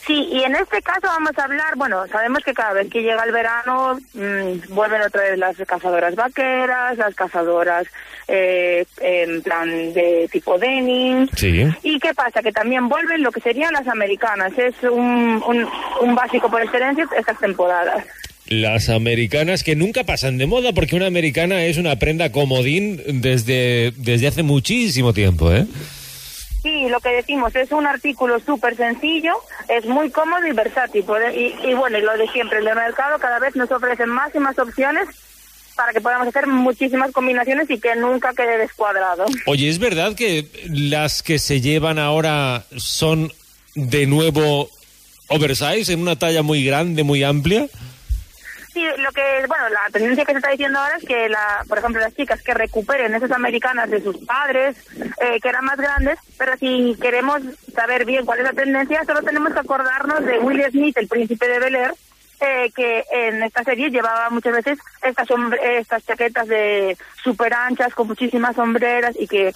Sí, 0.07 0.29
y 0.31 0.43
en 0.43 0.55
este 0.55 0.81
caso 0.81 1.01
vamos 1.03 1.37
a 1.37 1.43
hablar, 1.43 1.75
bueno, 1.75 2.07
sabemos 2.07 2.41
que 2.41 2.53
cada 2.53 2.71
vez 2.71 2.89
que 2.89 3.01
llega 3.01 3.25
el 3.25 3.33
verano 3.33 3.99
mmm, 4.13 4.73
vuelven 4.73 5.01
otra 5.01 5.21
vez 5.23 5.37
las 5.37 5.57
cazadoras 5.67 6.15
vaqueras, 6.15 6.97
las 6.97 7.13
cazadoras 7.13 7.85
eh, 8.29 8.85
en 9.01 9.41
plan 9.41 9.67
de 9.93 10.29
tipo 10.31 10.57
denim. 10.57 11.27
Sí. 11.35 11.67
¿Y 11.83 11.99
qué 11.99 12.13
pasa? 12.13 12.41
Que 12.41 12.53
también 12.53 12.87
vuelven 12.87 13.21
lo 13.21 13.33
que 13.33 13.41
serían 13.41 13.73
las 13.73 13.87
americanas. 13.89 14.57
Es 14.57 14.75
un, 14.83 15.43
un, 15.45 15.67
un 16.01 16.15
básico 16.15 16.49
por 16.49 16.61
excelencia 16.61 17.05
estas 17.17 17.37
temporadas. 17.39 18.05
Las 18.47 18.87
americanas 18.87 19.61
que 19.61 19.75
nunca 19.75 20.05
pasan 20.05 20.37
de 20.37 20.47
moda 20.47 20.71
porque 20.71 20.95
una 20.95 21.07
americana 21.07 21.65
es 21.65 21.77
una 21.77 21.97
prenda 21.97 22.31
comodín 22.31 23.01
desde, 23.21 23.91
desde 23.97 24.27
hace 24.27 24.41
muchísimo 24.41 25.11
tiempo, 25.11 25.51
¿eh? 25.51 25.65
Sí, 26.67 26.89
lo 26.89 26.99
que 26.99 27.09
decimos 27.09 27.55
es 27.55 27.71
un 27.71 27.87
artículo 27.87 28.41
súper 28.41 28.75
sencillo, 28.75 29.31
es 29.69 29.85
muy 29.85 30.09
cómodo 30.09 30.45
y 30.45 30.51
versátil. 30.51 31.05
Y, 31.33 31.69
y 31.69 31.73
bueno, 31.75 31.97
y 31.97 32.01
lo 32.01 32.17
de 32.17 32.27
siempre, 32.27 32.59
el 32.59 32.65
de 32.65 32.75
mercado 32.75 33.17
cada 33.19 33.39
vez 33.39 33.55
nos 33.55 33.71
ofrecen 33.71 34.09
más 34.09 34.35
y 34.35 34.39
más 34.39 34.59
opciones 34.59 35.07
para 35.77 35.93
que 35.93 36.01
podamos 36.01 36.27
hacer 36.27 36.45
muchísimas 36.45 37.13
combinaciones 37.13 37.69
y 37.69 37.79
que 37.79 37.95
nunca 37.95 38.33
quede 38.33 38.57
descuadrado. 38.57 39.23
Oye, 39.45 39.69
¿es 39.69 39.79
verdad 39.79 40.13
que 40.13 40.45
las 40.69 41.23
que 41.23 41.39
se 41.39 41.61
llevan 41.61 41.99
ahora 41.99 42.65
son 42.75 43.31
de 43.75 44.05
nuevo 44.05 44.69
oversize, 45.29 45.93
en 45.93 46.01
una 46.01 46.17
talla 46.17 46.43
muy 46.43 46.65
grande, 46.65 47.03
muy 47.03 47.23
amplia? 47.23 47.67
Lo 48.97 49.11
que, 49.11 49.45
bueno, 49.47 49.69
la 49.69 49.89
tendencia 49.91 50.25
que 50.25 50.31
se 50.33 50.37
está 50.37 50.51
diciendo 50.51 50.79
ahora 50.79 50.97
es 50.97 51.05
que, 51.05 51.29
la, 51.29 51.63
por 51.67 51.77
ejemplo, 51.77 52.01
las 52.01 52.15
chicas 52.15 52.41
que 52.41 52.53
recuperen 52.53 53.13
esas 53.13 53.31
americanas 53.31 53.89
de 53.89 54.01
sus 54.01 54.17
padres, 54.25 54.77
eh, 55.21 55.39
que 55.41 55.49
eran 55.49 55.65
más 55.65 55.77
grandes, 55.77 56.19
pero 56.37 56.57
si 56.57 56.95
queremos 57.01 57.41
saber 57.73 58.05
bien 58.05 58.25
cuál 58.25 58.39
es 58.39 58.45
la 58.45 58.53
tendencia, 58.53 59.03
solo 59.05 59.21
tenemos 59.21 59.53
que 59.53 59.59
acordarnos 59.59 60.25
de 60.25 60.39
Will 60.39 60.63
Smith, 60.71 60.97
el 60.97 61.07
príncipe 61.07 61.47
de 61.47 61.59
Bel 61.59 61.75
Air, 61.75 61.93
eh, 62.39 62.71
que 62.75 63.03
en 63.11 63.41
esta 63.41 63.63
serie 63.63 63.89
llevaba 63.89 64.29
muchas 64.29 64.53
veces 64.53 64.77
estas, 65.01 65.27
estas 65.63 66.05
chaquetas 66.05 66.47
de 66.47 66.95
super 67.23 67.53
anchas 67.53 67.93
con 67.95 68.07
muchísimas 68.07 68.55
sombreras 68.55 69.15
y 69.19 69.27
que 69.27 69.53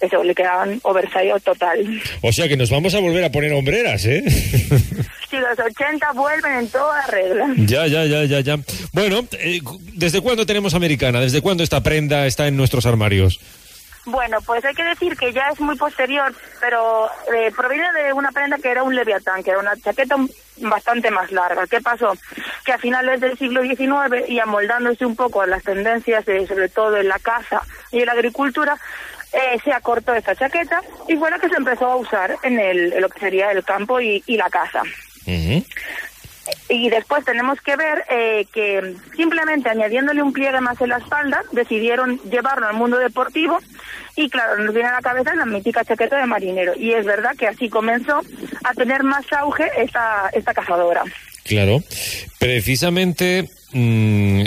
eso, 0.00 0.22
le 0.22 0.34
quedaban 0.34 0.80
oversize 0.82 1.40
total. 1.44 2.00
O 2.22 2.32
sea 2.32 2.48
que 2.48 2.56
nos 2.56 2.70
vamos 2.70 2.94
a 2.94 3.00
volver 3.00 3.24
a 3.24 3.30
poner 3.30 3.52
hombreras, 3.52 4.04
¿eh? 4.06 4.24
Sí, 5.30 5.36
los 5.36 5.58
80 5.58 6.12
vuelven 6.12 6.52
en 6.52 6.68
toda 6.70 7.06
regla. 7.06 7.46
Ya, 7.58 7.86
ya, 7.86 8.04
ya, 8.04 8.24
ya, 8.24 8.40
ya. 8.40 8.56
Bueno, 8.92 9.26
eh, 9.32 9.60
¿desde 9.92 10.22
cuándo 10.22 10.46
tenemos 10.46 10.74
americana? 10.74 11.20
¿Desde 11.20 11.42
cuándo 11.42 11.62
esta 11.62 11.82
prenda 11.82 12.26
está 12.26 12.46
en 12.46 12.56
nuestros 12.56 12.86
armarios? 12.86 13.38
Bueno, 14.06 14.38
pues 14.40 14.64
hay 14.64 14.74
que 14.74 14.84
decir 14.84 15.18
que 15.18 15.34
ya 15.34 15.50
es 15.52 15.60
muy 15.60 15.76
posterior, 15.76 16.34
pero 16.60 17.10
eh, 17.34 17.52
proviene 17.54 17.92
de 17.92 18.14
una 18.14 18.32
prenda 18.32 18.56
que 18.56 18.70
era 18.70 18.82
un 18.82 18.94
leviatán, 18.94 19.42
que 19.42 19.50
era 19.50 19.58
una 19.58 19.76
chaqueta 19.76 20.16
bastante 20.62 21.10
más 21.10 21.30
larga. 21.30 21.66
¿Qué 21.66 21.82
pasó? 21.82 22.14
Que 22.64 22.72
a 22.72 22.78
finales 22.78 23.20
del 23.20 23.36
siglo 23.36 23.62
XIX 23.62 24.26
y 24.26 24.38
amoldándose 24.40 25.04
un 25.04 25.14
poco 25.14 25.42
a 25.42 25.46
las 25.46 25.62
tendencias, 25.62 26.24
de, 26.24 26.46
sobre 26.46 26.70
todo 26.70 26.96
en 26.96 27.08
la 27.08 27.18
caza 27.18 27.60
y 27.92 28.00
en 28.00 28.06
la 28.06 28.12
agricultura, 28.12 28.78
eh, 29.34 29.58
se 29.62 29.72
acortó 29.72 30.14
esta 30.14 30.34
chaqueta 30.34 30.80
y 31.06 31.16
fue 31.16 31.30
la 31.30 31.38
que 31.38 31.50
se 31.50 31.56
empezó 31.56 31.86
a 31.86 31.96
usar 31.96 32.34
en, 32.42 32.58
el, 32.58 32.94
en 32.94 33.02
lo 33.02 33.10
que 33.10 33.20
sería 33.20 33.50
el 33.50 33.62
campo 33.62 34.00
y, 34.00 34.22
y 34.26 34.38
la 34.38 34.48
caza. 34.48 34.82
Y 36.70 36.90
después 36.90 37.24
tenemos 37.24 37.60
que 37.60 37.76
ver 37.76 38.04
eh, 38.10 38.46
que 38.52 38.94
simplemente 39.16 39.68
añadiéndole 39.68 40.22
un 40.22 40.32
pliegue 40.32 40.60
más 40.60 40.80
en 40.80 40.90
la 40.90 40.98
espalda, 40.98 41.42
decidieron 41.52 42.20
llevarlo 42.30 42.66
al 42.66 42.74
mundo 42.74 42.98
deportivo 42.98 43.58
y 44.16 44.28
claro, 44.28 44.62
nos 44.62 44.74
viene 44.74 44.88
a 44.88 44.94
la 44.94 45.00
cabeza 45.00 45.34
la 45.34 45.46
mítica 45.46 45.84
chaqueta 45.84 46.18
de 46.18 46.26
marinero. 46.26 46.72
Y 46.76 46.92
es 46.92 47.06
verdad 47.06 47.36
que 47.38 47.46
así 47.46 47.68
comenzó 47.68 48.20
a 48.64 48.74
tener 48.74 49.02
más 49.02 49.24
auge 49.32 49.70
esta, 49.78 50.28
esta 50.32 50.52
cazadora. 50.52 51.04
Claro, 51.44 51.82
precisamente 52.38 53.48
mmm, 53.72 54.42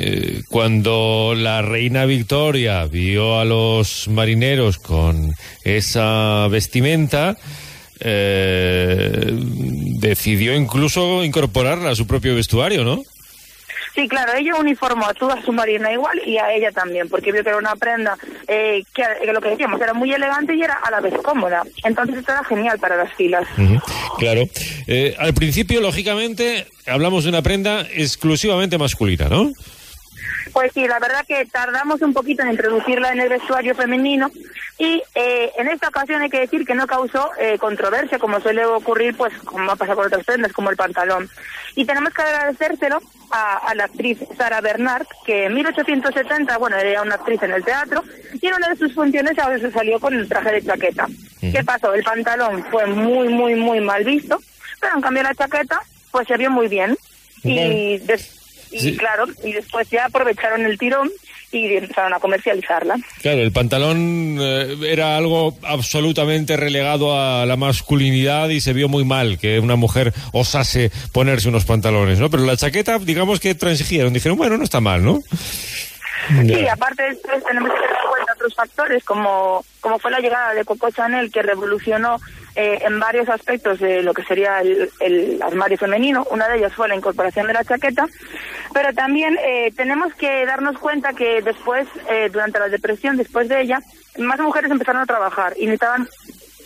cuando 0.49 1.33
la 1.35 1.61
reina 1.61 2.05
Victoria 2.05 2.85
vio 2.85 3.39
a 3.39 3.45
los 3.45 4.07
marineros 4.07 4.77
con 4.77 5.33
esa 5.63 6.47
vestimenta, 6.49 7.37
eh, 8.01 9.29
decidió 9.99 10.55
incluso 10.55 11.23
incorporarla 11.23 11.91
a 11.91 11.95
su 11.95 12.07
propio 12.07 12.35
vestuario, 12.35 12.83
¿no? 12.83 13.01
Sí, 13.93 14.07
claro, 14.07 14.33
ella 14.33 14.55
uniformó 14.55 15.05
a 15.05 15.13
toda 15.13 15.41
su 15.41 15.51
marina 15.51 15.91
igual 15.91 16.21
y 16.25 16.37
a 16.37 16.53
ella 16.53 16.71
también, 16.71 17.09
porque 17.09 17.31
vio 17.31 17.43
que 17.43 17.49
era 17.49 17.57
una 17.57 17.75
prenda 17.75 18.17
eh, 18.47 18.83
que, 18.93 19.03
que, 19.21 19.33
lo 19.33 19.41
que 19.41 19.49
decíamos 19.49 19.81
era 19.81 19.93
muy 19.93 20.13
elegante 20.13 20.55
y 20.55 20.61
era 20.61 20.75
a 20.75 20.91
la 20.91 21.01
vez 21.01 21.13
cómoda. 21.21 21.63
Entonces 21.83 22.17
esto 22.17 22.31
era 22.31 22.43
genial 22.45 22.79
para 22.79 22.95
las 22.95 23.13
filas. 23.13 23.45
Uh 23.57 23.61
-huh, 23.61 23.81
claro. 24.17 24.43
Eh, 24.87 25.13
al 25.19 25.33
principio, 25.33 25.81
lógicamente, 25.81 26.67
hablamos 26.87 27.25
de 27.25 27.31
una 27.31 27.41
prenda 27.41 27.81
exclusivamente 27.93 28.77
masculina, 28.77 29.27
¿no? 29.27 29.51
Pues 30.53 30.71
sí, 30.73 30.87
la 30.87 30.99
verdad 30.99 31.25
que 31.27 31.45
tardamos 31.45 32.01
un 32.01 32.13
poquito 32.13 32.43
en 32.43 32.51
introducirla 32.51 33.11
en 33.11 33.21
el 33.21 33.29
vestuario 33.29 33.75
femenino 33.75 34.31
y 34.81 35.03
eh, 35.13 35.51
en 35.57 35.67
esta 35.67 35.89
ocasión 35.89 36.23
hay 36.23 36.29
que 36.31 36.39
decir 36.39 36.65
que 36.65 36.73
no 36.73 36.87
causó 36.87 37.29
eh, 37.39 37.59
controversia 37.59 38.17
como 38.17 38.41
suele 38.41 38.65
ocurrir 38.65 39.15
pues 39.15 39.31
como 39.45 39.71
ha 39.71 39.75
pasado 39.75 39.97
con 39.97 40.07
otras 40.07 40.25
prendas 40.25 40.51
como 40.53 40.71
el 40.71 40.75
pantalón. 40.75 41.29
Y 41.75 41.85
tenemos 41.85 42.11
que 42.15 42.23
agradecérselo 42.23 42.99
a, 43.29 43.57
a 43.57 43.75
la 43.75 43.83
actriz 43.83 44.17
Sara 44.35 44.59
Bernard 44.59 45.05
que 45.23 45.45
en 45.45 45.53
1870, 45.53 46.57
bueno, 46.57 46.77
era 46.77 47.03
una 47.03 47.13
actriz 47.13 47.43
en 47.43 47.51
el 47.51 47.63
teatro 47.63 48.03
y 48.41 48.47
en 48.47 48.55
una 48.55 48.69
de 48.69 48.75
sus 48.75 48.95
funciones 48.95 49.37
ahora 49.37 49.59
se 49.59 49.69
salió 49.71 49.99
con 49.99 50.15
el 50.15 50.27
traje 50.27 50.51
de 50.51 50.63
chaqueta. 50.63 51.05
¿Qué 51.39 51.63
pasó? 51.63 51.93
El 51.93 52.03
pantalón 52.03 52.65
fue 52.71 52.87
muy, 52.87 53.29
muy, 53.29 53.53
muy 53.53 53.81
mal 53.81 54.03
visto, 54.03 54.41
pero 54.79 54.95
en 54.95 55.01
cambio 55.01 55.21
la 55.21 55.35
chaqueta, 55.35 55.79
pues 56.09 56.27
se 56.27 56.37
vio 56.37 56.49
muy 56.49 56.67
bien. 56.67 56.97
Y, 57.43 58.01
y 58.71 58.79
Sí. 58.79 58.97
claro, 58.97 59.25
y 59.43 59.53
después 59.53 59.87
ya 59.91 60.05
aprovecharon 60.05 60.65
el 60.65 60.79
tirón 60.79 61.11
y 61.51 61.75
empezaron 61.75 62.13
a 62.13 62.19
comercializarla. 62.19 62.97
Claro, 63.21 63.41
el 63.41 63.51
pantalón 63.51 64.37
eh, 64.39 64.77
era 64.85 65.17
algo 65.17 65.57
absolutamente 65.63 66.57
relegado 66.57 67.17
a 67.17 67.45
la 67.45 67.57
masculinidad 67.57 68.49
y 68.49 68.61
se 68.61 68.73
vio 68.73 68.87
muy 68.87 69.03
mal 69.03 69.37
que 69.37 69.59
una 69.59 69.75
mujer 69.75 70.13
osase 70.31 70.91
ponerse 71.11 71.49
unos 71.49 71.65
pantalones, 71.65 72.19
¿no? 72.19 72.29
Pero 72.29 72.45
la 72.45 72.57
chaqueta, 72.57 72.99
digamos 72.99 73.39
que 73.39 73.55
transigieron, 73.55 74.13
dijeron, 74.13 74.37
bueno, 74.37 74.57
no 74.57 74.63
está 74.63 74.79
mal, 74.79 75.03
¿no? 75.03 75.21
Sí, 76.27 76.67
aparte 76.67 77.03
después 77.03 77.43
tenemos 77.43 77.71
que 77.71 77.79
tener 77.79 77.91
en 77.91 78.09
cuenta 78.09 78.33
otros 78.33 78.55
factores, 78.55 79.03
como, 79.03 79.63
como 79.79 79.99
fue 79.99 80.11
la 80.11 80.19
llegada 80.19 80.53
de 80.53 80.65
Coco 80.65 80.89
Chanel, 80.91 81.31
que 81.31 81.41
revolucionó 81.41 82.19
eh, 82.55 82.79
en 82.83 82.99
varios 82.99 83.29
aspectos 83.29 83.79
de 83.79 84.03
lo 84.03 84.13
que 84.13 84.23
sería 84.23 84.59
el, 84.59 84.89
el 84.99 85.41
armario 85.41 85.77
femenino. 85.77 86.25
Una 86.31 86.47
de 86.47 86.57
ellas 86.57 86.73
fue 86.73 86.87
la 86.87 86.95
incorporación 86.95 87.47
de 87.47 87.53
la 87.53 87.63
chaqueta, 87.63 88.07
pero 88.73 88.93
también 88.93 89.37
eh, 89.43 89.71
tenemos 89.75 90.13
que 90.15 90.45
darnos 90.45 90.77
cuenta 90.77 91.13
que 91.13 91.41
después, 91.41 91.87
eh, 92.09 92.29
durante 92.31 92.59
la 92.59 92.69
depresión, 92.69 93.17
después 93.17 93.47
de 93.49 93.61
ella, 93.61 93.81
más 94.17 94.39
mujeres 94.39 94.69
empezaron 94.69 95.01
a 95.01 95.05
trabajar 95.05 95.53
y 95.57 95.65
necesitaban 95.65 96.07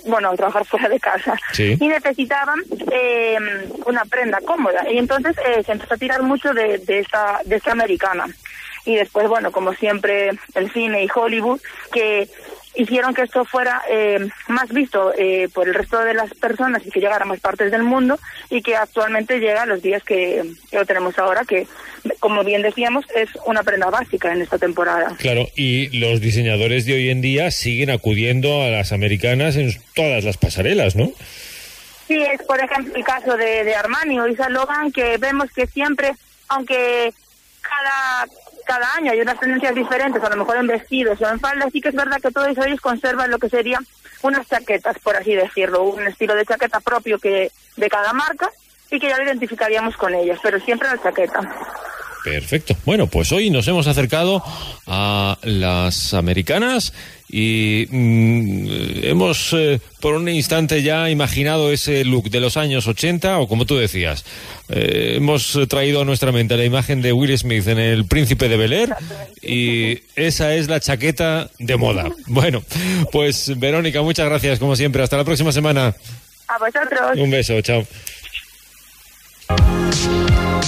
bueno, 0.06 0.30
a 0.30 0.36
trabajar 0.36 0.66
fuera 0.68 0.89
de 0.89 0.99
casa. 0.99 1.38
Sí. 1.51 1.78
Y 1.80 1.88
necesitaban 1.88 2.60
eh, 2.91 3.38
una 3.86 4.06
prenda 4.06 4.39
cómoda. 4.41 4.89
Y 4.89 4.97
entonces 4.97 5.36
eh, 5.45 5.64
se 5.64 5.74
empezó 5.74 5.95
a 5.95 5.97
tirar 5.97 6.22
mucho 6.22 6.53
de, 6.53 6.78
de, 6.80 6.99
esta, 6.99 7.41
de 7.45 7.56
esta 7.58 7.72
americana. 7.72 8.28
Y 8.86 8.96
después, 8.96 9.28
bueno, 9.28 9.52
como 9.52 9.74
siempre, 9.74 10.32
el 10.54 10.72
cine 10.72 11.04
y 11.04 11.10
Hollywood, 11.14 11.60
que 11.92 12.30
hicieron 12.76 13.14
que 13.14 13.24
esto 13.24 13.46
fuera 13.46 13.82
eh, 13.90 14.28
más 14.48 14.70
visto 14.70 15.14
eh, 15.18 15.50
por 15.54 15.68
el 15.68 15.74
resto 15.74 16.00
de 16.00 16.14
las 16.14 16.34
personas 16.34 16.86
y 16.86 16.92
que 16.92 17.00
llegara 17.00 17.24
a 17.24 17.28
más 17.28 17.40
partes 17.40 17.72
del 17.72 17.84
mundo 17.84 18.20
y 18.50 18.62
que 18.62 18.76
actualmente 18.76 19.40
llega 19.40 19.64
a 19.64 19.66
los 19.66 19.82
días 19.82 20.04
que, 20.04 20.44
que 20.70 20.78
lo 20.78 20.86
tenemos 20.86 21.18
ahora, 21.18 21.44
que, 21.46 21.68
como 22.20 22.44
bien 22.44 22.62
decíamos, 22.62 23.06
es 23.16 23.30
una 23.46 23.64
prenda 23.64 23.90
básica 23.90 24.32
en 24.32 24.42
esta 24.42 24.58
temporada. 24.58 25.16
Claro, 25.18 25.48
y 25.56 25.98
los 26.00 26.22
diseñadores 26.22 26.86
de 26.86 26.94
hoy 26.94 27.10
en 27.10 27.22
día 27.22 27.52
siguen 27.52 27.90
acudiendo 27.90 28.62
a 28.62 28.68
las 28.68 28.92
americanas 28.92 29.56
en 29.56 29.72
todas 29.94 30.24
las 30.24 30.38
pasarelas, 30.38 30.96
¿no? 30.96 31.12
Sí, 32.08 32.22
es 32.22 32.44
por 32.44 32.60
ejemplo 32.60 32.94
el 32.96 33.04
caso 33.04 33.36
de, 33.36 33.64
de 33.64 33.76
Armani 33.76 34.20
o 34.20 34.28
Isa 34.28 34.50
Logan, 34.50 34.92
que 34.92 35.18
vemos 35.18 35.50
que 35.52 35.66
siempre, 35.66 36.12
aunque 36.50 37.12
cada, 37.62 38.28
cada 38.66 38.95
año 38.95 39.11
hay 39.11 39.22
unas 39.22 39.39
tendencias 39.39 39.74
diferentes, 39.74 40.24
a 40.24 40.30
lo 40.30 40.38
mejor 40.38 40.57
en 40.57 40.68
vestidos 40.68 41.22
o 41.22 41.30
en 41.30 41.39
faldas, 41.39 41.72
sí 41.72 41.82
que 41.82 41.89
es 41.89 41.95
verdad 41.95 42.22
que 42.22 42.32
todos 42.32 42.57
ellos 42.57 42.82
conservan 42.82 43.32
lo 43.32 43.39
que 43.39 43.49
serían 43.49 43.86
unas 44.22 44.47
chaquetas, 44.47 44.99
por 44.99 45.16
así 45.16 45.36
decirlo, 45.36 45.84
un 45.84 46.07
estilo 46.07 46.36
de 46.36 46.45
chaqueta 46.45 46.80
propio 46.80 47.20
que 47.20 47.51
de 47.78 47.89
cada 47.89 48.11
marca 48.13 48.49
y 48.89 48.99
que 48.99 49.09
ya 49.09 49.18
lo 49.18 49.24
identificaríamos 49.24 49.95
con 49.97 50.13
ellas, 50.13 50.39
pero 50.41 50.59
siempre 50.59 50.88
la 50.88 51.01
chaqueta. 51.01 51.39
Perfecto. 52.26 52.76
Bueno, 52.86 53.06
pues 53.06 53.32
hoy 53.32 53.52
nos 53.52 53.68
hemos 53.68 53.86
acercado 53.86 54.44
a 54.88 55.38
las 55.44 56.16
americanas 56.16 56.92
y 57.30 57.86
mm, 57.88 58.68
hemos 59.04 59.54
eh, 59.54 59.80
por 60.00 60.16
un 60.16 60.28
instante 60.28 60.82
ya 60.82 61.12
imaginado 61.12 61.72
ese 61.72 62.04
look 62.04 62.32
de 62.32 62.40
los 62.40 62.58
años 62.58 62.88
80 62.88 63.38
o 63.38 63.48
como 63.48 63.68
tú 63.68 63.78
decías, 63.78 64.26
eh, 64.70 65.14
hemos 65.18 65.60
traído 65.70 66.02
a 66.02 66.06
nuestra 66.06 66.32
mente 66.32 66.58
la 66.58 66.66
imagen 66.66 67.04
de 67.04 67.14
Will 67.14 67.38
Smith 67.38 67.68
en 67.68 67.78
El 67.78 68.06
Príncipe 68.06 68.50
de 68.50 68.58
Bel 68.58 68.74
Air 68.74 68.96
y 69.44 70.00
esa 70.16 70.56
es 70.56 70.68
la 70.68 70.80
chaqueta 70.80 71.52
de 71.60 71.78
moda. 71.78 72.10
Bueno, 72.26 72.64
pues 73.12 73.58
Verónica, 73.60 74.02
muchas 74.02 74.28
gracias 74.28 74.58
como 74.58 74.76
siempre. 74.76 75.04
Hasta 75.04 75.18
la 75.18 75.24
próxima 75.24 75.52
semana. 75.52 75.96
A 76.48 76.58
vosotros. 76.58 77.18
Un 77.18 77.30
beso, 77.30 77.62
chao. 77.62 77.86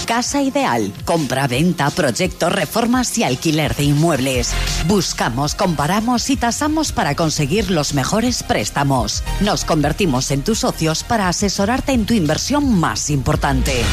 Casa 0.07 0.41
Ideal. 0.41 0.93
Compra, 1.05 1.47
venta, 1.47 1.89
proyectos, 1.89 2.51
reformas 2.51 3.17
y 3.17 3.23
alquiler 3.23 3.75
de 3.75 3.83
inmuebles. 3.83 4.53
Buscamos, 4.87 5.53
comparamos 5.53 6.29
y 6.29 6.37
tasamos 6.37 6.91
para 6.93 7.15
conseguir 7.15 7.69
los 7.69 7.93
mejores 7.93 8.41
préstamos. 8.43 9.23
Nos 9.41 9.65
convertimos 9.65 10.31
en 10.31 10.43
tus 10.43 10.59
socios 10.59 11.03
para 11.03 11.27
asesorarte 11.27 11.91
en 11.91 12.05
tu 12.05 12.13
inversión 12.13 12.79
más 12.79 13.09
importante. 13.09 13.83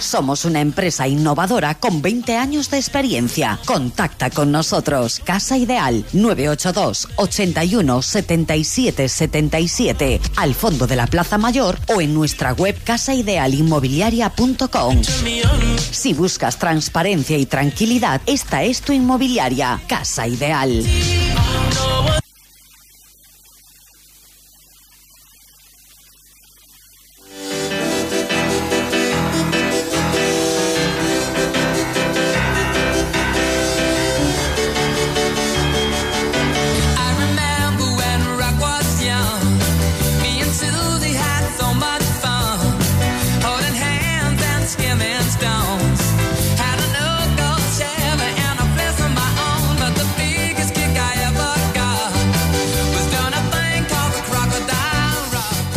Somos 0.00 0.44
una 0.44 0.60
empresa 0.60 1.08
innovadora 1.08 1.74
con 1.74 2.02
20 2.02 2.36
años 2.36 2.70
de 2.70 2.76
experiencia. 2.76 3.58
Contacta 3.64 4.30
con 4.30 4.52
nosotros. 4.52 5.20
Casa 5.24 5.56
Ideal 5.56 6.04
982 6.12 7.08
81 7.16 8.02
77 8.02 9.08
77 9.08 10.20
al 10.36 10.54
fondo 10.54 10.86
de 10.86 10.96
la 10.96 11.06
Plaza 11.08 11.36
Mayor 11.36 11.78
o 11.88 12.00
en 12.00 12.14
nuestra 12.14 12.52
web 12.52 12.76
Si 15.90 16.14
buscas 16.14 16.58
transparencia 16.58 17.36
y 17.36 17.46
tranquilidad, 17.46 18.20
esta 18.26 18.62
es 18.62 18.80
tu 18.80 18.92
inmobiliaria. 18.92 19.80
Casa 19.86 20.26
Ideal. 20.26 20.84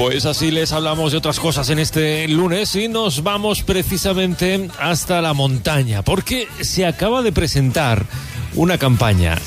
Pues 0.02 0.26
así 0.26 0.50
les 0.50 0.72
hablamos 0.72 1.12
de 1.12 1.20
otras 1.20 1.40
cosas 1.40 1.70
en 1.70 1.78
este 1.78 2.28
lunes 2.28 2.76
y 2.76 2.88
nos 2.88 3.22
vamos 3.22 3.62
precisamente 3.62 4.68
hasta 4.80 5.22
la 5.22 5.36
montaña, 5.36 6.02
porque 6.02 6.48
se 6.62 6.88
acaba 6.88 7.22
de 7.22 7.32
presentar 7.32 8.08
una 8.56 8.80
campaña, 8.80 9.38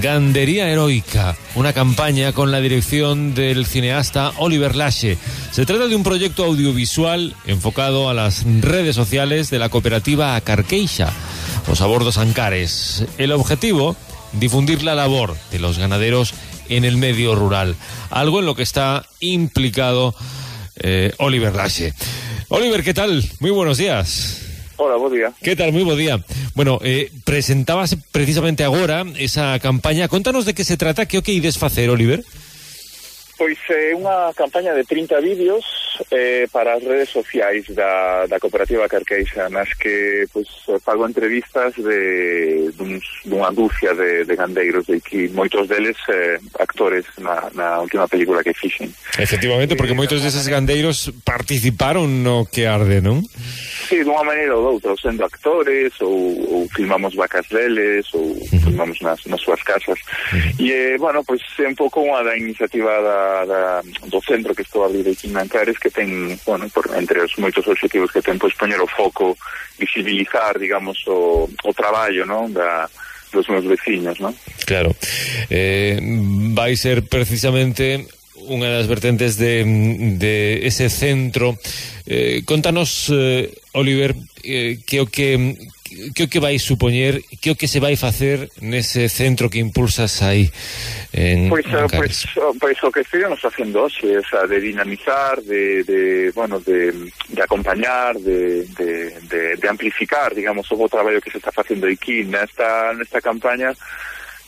Gandería 0.00 0.68
Heroica, 0.68 1.36
una 1.56 1.72
campaña 1.72 2.32
con 2.32 2.52
la 2.52 2.60
dirección 2.60 3.34
del 3.34 3.66
cineasta 3.66 4.30
Oliver 4.38 4.76
Lashe. 4.76 5.18
Se 5.50 5.66
trata 5.66 5.88
de 5.88 5.96
un 5.96 6.04
proyecto 6.04 6.44
audiovisual 6.44 7.34
enfocado 7.44 8.08
a 8.08 8.14
las 8.14 8.44
redes 8.60 8.94
sociales 8.94 9.50
de 9.50 9.58
la 9.58 9.68
cooperativa 9.68 10.36
Acarqueixa, 10.36 11.12
los 11.66 11.80
abordos 11.80 12.18
Ancares. 12.18 13.04
El 13.18 13.32
objetivo, 13.32 13.96
difundir 14.32 14.84
la 14.84 14.94
labor 14.94 15.36
de 15.50 15.58
los 15.58 15.76
ganaderos 15.76 16.34
en 16.68 16.84
el 16.84 16.96
medio 16.96 17.34
rural, 17.34 17.76
algo 18.10 18.40
en 18.40 18.46
lo 18.46 18.54
que 18.54 18.62
está 18.62 19.06
implicado 19.20 20.14
eh, 20.76 21.12
Oliver 21.18 21.54
Lashe. 21.54 21.94
Oliver, 22.48 22.82
¿qué 22.82 22.94
tal? 22.94 23.24
Muy 23.40 23.50
buenos 23.50 23.78
días. 23.78 24.40
Hola, 24.76 24.96
buen 24.96 25.12
día. 25.12 25.32
¿Qué 25.40 25.54
tal? 25.54 25.72
Muy 25.72 25.84
buen 25.84 25.98
día. 25.98 26.24
Bueno, 26.54 26.80
eh, 26.82 27.10
presentabas 27.24 27.96
precisamente 28.10 28.64
agora 28.64 29.04
esa 29.16 29.58
campaña. 29.60 30.08
Contanos 30.08 30.46
de 30.46 30.54
qué 30.54 30.64
se 30.64 30.76
trata, 30.76 31.06
que 31.06 31.18
o 31.18 31.22
que 31.22 31.32
ides 31.32 31.58
facer, 31.58 31.90
Oliver? 31.90 32.24
Pois 33.44 33.58
eh, 33.68 33.92
é 33.92 33.94
unha 33.94 34.32
campaña 34.32 34.72
de 34.72 34.88
30 34.88 35.20
vídeos 35.20 35.60
eh, 36.08 36.48
para 36.48 36.80
as 36.80 36.82
redes 36.82 37.12
sociais 37.12 37.68
da, 37.76 38.24
da 38.24 38.40
cooperativa 38.40 38.88
Carqueixa 38.88 39.52
nas 39.52 39.68
que 39.76 40.24
pois, 40.32 40.48
eh, 40.72 40.80
fago 40.80 41.04
entrevistas 41.04 41.76
de, 41.76 42.72
duns, 42.72 43.04
dunha 43.28 43.52
dúcia 43.52 43.92
de, 43.92 44.24
de 44.24 44.32
gandeiros 44.32 44.88
de 44.88 44.96
que 44.96 45.28
moitos 45.36 45.68
deles 45.68 46.00
eh, 46.08 46.40
actores 46.56 47.04
na, 47.20 47.52
na 47.52 47.84
última 47.84 48.08
película 48.08 48.40
que 48.40 48.56
fixen. 48.56 48.88
Efectivamente, 49.20 49.76
porque 49.76 49.92
moitos 49.92 50.24
deses 50.24 50.48
gandeiros 50.48 51.12
participaron 51.20 52.24
no 52.24 52.48
que 52.48 52.64
arde, 52.64 53.04
non? 53.04 53.20
Sí, 53.84 54.00
dunha 54.00 54.24
maneira 54.24 54.56
ou 54.56 54.80
doutra, 54.80 54.96
ou 54.96 54.98
sendo 54.98 55.20
actores 55.20 55.92
ou, 56.00 56.16
ou 56.48 56.60
filmamos 56.72 57.12
vacas 57.12 57.44
deles 57.52 58.08
ou 58.16 58.40
filmamos 58.64 58.96
nas, 59.04 59.20
nas 59.28 59.44
súas 59.44 59.60
casas. 59.60 60.00
E, 60.56 60.72
eh, 60.72 60.96
bueno, 60.96 61.20
pois 61.28 61.44
é 61.60 61.68
un 61.68 61.76
pouco 61.76 62.00
unha 62.00 62.24
da 62.24 62.32
iniciativa 62.40 62.88
da 63.04 63.33
da, 63.42 63.82
um, 63.82 64.06
do 64.06 64.22
centro 64.22 64.54
que 64.54 64.62
estou 64.62 64.86
ali 64.86 65.02
de 65.02 65.18
Quinancares 65.18 65.74
que 65.82 65.90
ten, 65.90 66.38
bueno, 66.46 66.70
por, 66.70 66.86
entre 66.94 67.18
os 67.26 67.34
moitos 67.42 67.66
objetivos 67.66 68.14
que 68.14 68.22
ten, 68.22 68.38
pois 68.38 68.54
poñer 68.54 68.78
o 68.78 68.86
foco 68.86 69.34
visibilizar, 69.74 70.54
digamos, 70.62 71.02
o, 71.10 71.50
o 71.50 71.70
traballo, 71.74 72.22
non? 72.22 72.54
Da, 72.54 72.86
dos 73.34 73.50
meus 73.50 73.66
veciños, 73.66 74.22
non? 74.22 74.30
Claro. 74.62 74.94
Eh, 75.50 75.98
vai 76.54 76.78
ser 76.78 77.02
precisamente 77.10 78.06
unha 78.46 78.70
das 78.70 78.86
vertentes 78.86 79.34
de, 79.34 79.66
de 80.14 80.62
ese 80.62 80.86
centro. 80.86 81.58
Eh, 82.06 82.46
contanos, 82.46 83.10
eh, 83.10 83.50
Oliver, 83.74 84.14
eh, 84.46 84.78
que 84.86 85.02
o 85.02 85.10
que 85.10 85.58
que 85.84 86.24
o 86.24 86.28
que 86.28 86.40
vai 86.40 86.58
supoñer, 86.58 87.22
que 87.40 87.52
o 87.52 87.56
que 87.56 87.68
se 87.68 87.78
vai 87.78 87.94
facer 87.96 88.48
nese 88.64 89.08
centro 89.08 89.52
que 89.52 89.60
impulsas 89.60 90.22
aí 90.24 90.48
en 91.12 91.52
Pois, 91.52 91.66
en 91.68 91.86
pois, 91.92 92.24
pois 92.58 92.78
o 92.82 92.90
que 92.90 93.04
estivemos 93.04 93.38
facendo 93.40 93.84
hoxe, 93.84 94.24
sea, 94.24 94.44
eh, 94.44 94.48
de 94.48 94.58
dinamizar, 94.60 95.40
de, 95.42 95.84
de 95.84 96.32
bueno, 96.32 96.58
de, 96.60 96.90
de 97.28 97.42
acompañar, 97.42 98.16
de, 98.16 98.64
de, 98.64 99.20
de, 99.28 99.56
de 99.56 99.68
amplificar, 99.68 100.34
digamos, 100.34 100.70
o 100.72 100.76
bo 100.76 100.88
traballo 100.88 101.20
que 101.20 101.30
se 101.30 101.38
está 101.38 101.52
facendo 101.52 101.86
aquí 101.86 102.24
nesta, 102.24 102.92
nesta 102.94 103.20
campaña. 103.20 103.76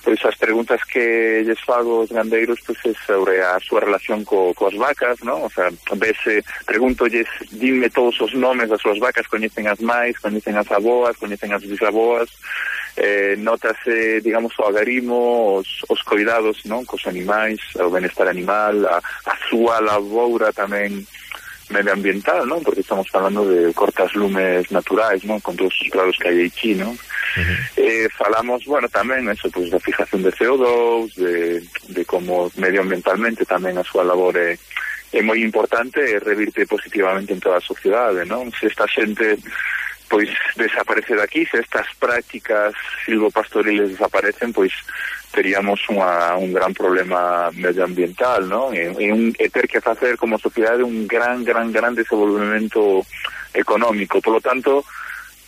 Pois 0.07 0.24
as 0.24 0.36
preguntas 0.36 0.84
que 0.84 1.42
lles 1.42 1.59
fago 1.66 2.07
aos 2.07 2.14
gandeiros 2.14 2.62
pois 2.62 2.78
é 2.86 2.94
sobre 2.94 3.42
ah, 3.42 3.59
a 3.59 3.59
súa 3.59 3.82
relación 3.82 4.22
co, 4.22 4.54
coas 4.54 4.78
vacas, 4.78 5.18
non? 5.26 5.42
O 5.42 5.50
sea, 5.50 5.66
vese, 5.98 6.38
eh, 6.38 6.42
pregúntolles, 6.62 7.26
dime 7.50 7.90
todos 7.90 8.14
os 8.22 8.30
nomes 8.38 8.70
das 8.70 8.78
súas 8.78 9.02
vacas, 9.02 9.26
coñecen 9.26 9.66
as 9.66 9.82
máis, 9.82 10.14
coñecen 10.22 10.54
as 10.54 10.70
aboas, 10.70 11.18
coñecen 11.18 11.50
as 11.50 11.66
bisaboas, 11.66 12.30
eh, 12.94 13.34
notase, 13.34 13.90
eh, 13.90 14.20
digamos, 14.22 14.54
o 14.62 14.70
agarimo, 14.70 15.59
os, 15.59 15.82
os 15.90 15.98
cuidados, 16.07 16.62
non? 16.70 16.86
Cos 16.86 17.02
animais, 17.11 17.59
o 17.74 17.90
benestar 17.90 18.30
animal, 18.30 18.86
a, 18.86 19.02
a 19.02 19.34
súa 19.50 19.82
laboura 19.82 20.54
tamén 20.54 21.02
medioambiental, 21.70 22.46
non? 22.46 22.62
Porque 22.62 22.80
estamos 22.80 23.08
falando 23.10 23.46
de 23.46 23.72
cortas 23.74 24.14
lumes 24.14 24.70
naturais, 24.70 25.24
non? 25.24 25.40
Con 25.40 25.56
todos 25.56 25.74
os 25.74 25.90
claros 25.90 26.16
que 26.18 26.28
hai 26.28 26.46
aquí, 26.46 26.74
non? 26.74 26.94
Uh 26.94 27.42
-huh. 27.42 27.58
eh, 27.76 28.06
falamos, 28.14 28.64
bueno, 28.64 28.88
tamén 28.88 29.26
eso, 29.28 29.50
pois, 29.50 29.68
pues, 29.68 29.74
da 29.74 29.80
fijación 29.82 30.22
de 30.22 30.32
CO2, 30.32 31.14
de, 31.18 31.34
de 31.90 32.02
como 32.04 32.50
medioambientalmente 32.56 33.44
tamén 33.44 33.76
a 33.76 33.84
súa 33.84 34.06
labor 34.06 34.38
é, 34.38 34.54
é 35.12 35.20
moi 35.22 35.42
importante 35.42 35.98
e 36.02 36.22
revirte 36.22 36.66
positivamente 36.66 37.32
en 37.34 37.40
toda 37.42 37.58
a 37.58 37.64
sociedade, 37.64 38.24
non? 38.24 38.50
Se 38.54 38.70
esta 38.70 38.86
xente 38.86 39.38
pois 40.09 40.30
desaparecer 40.57 41.20
aquí, 41.20 41.46
se 41.46 41.59
estas 41.59 41.86
prácticas 41.98 42.74
silvopastoriles 43.04 43.90
desaparecen, 43.90 44.52
pois 44.52 44.72
teríamos 45.34 45.82
unha, 45.90 46.38
un 46.38 46.54
gran 46.54 46.72
problema 46.72 47.50
medioambiental, 47.52 48.46
non? 48.46 48.72
E, 48.72 48.88
e, 48.96 49.12
un, 49.12 49.34
e 49.36 49.46
ter 49.50 49.66
que 49.66 49.82
facer 49.82 50.16
como 50.16 50.38
sociedade 50.38 50.86
un 50.86 51.04
gran, 51.04 51.42
gran, 51.42 51.68
gran 51.74 51.92
desenvolvemento 51.92 53.04
económico. 53.52 54.22
Por 54.22 54.38
lo 54.38 54.40
tanto, 54.40 54.86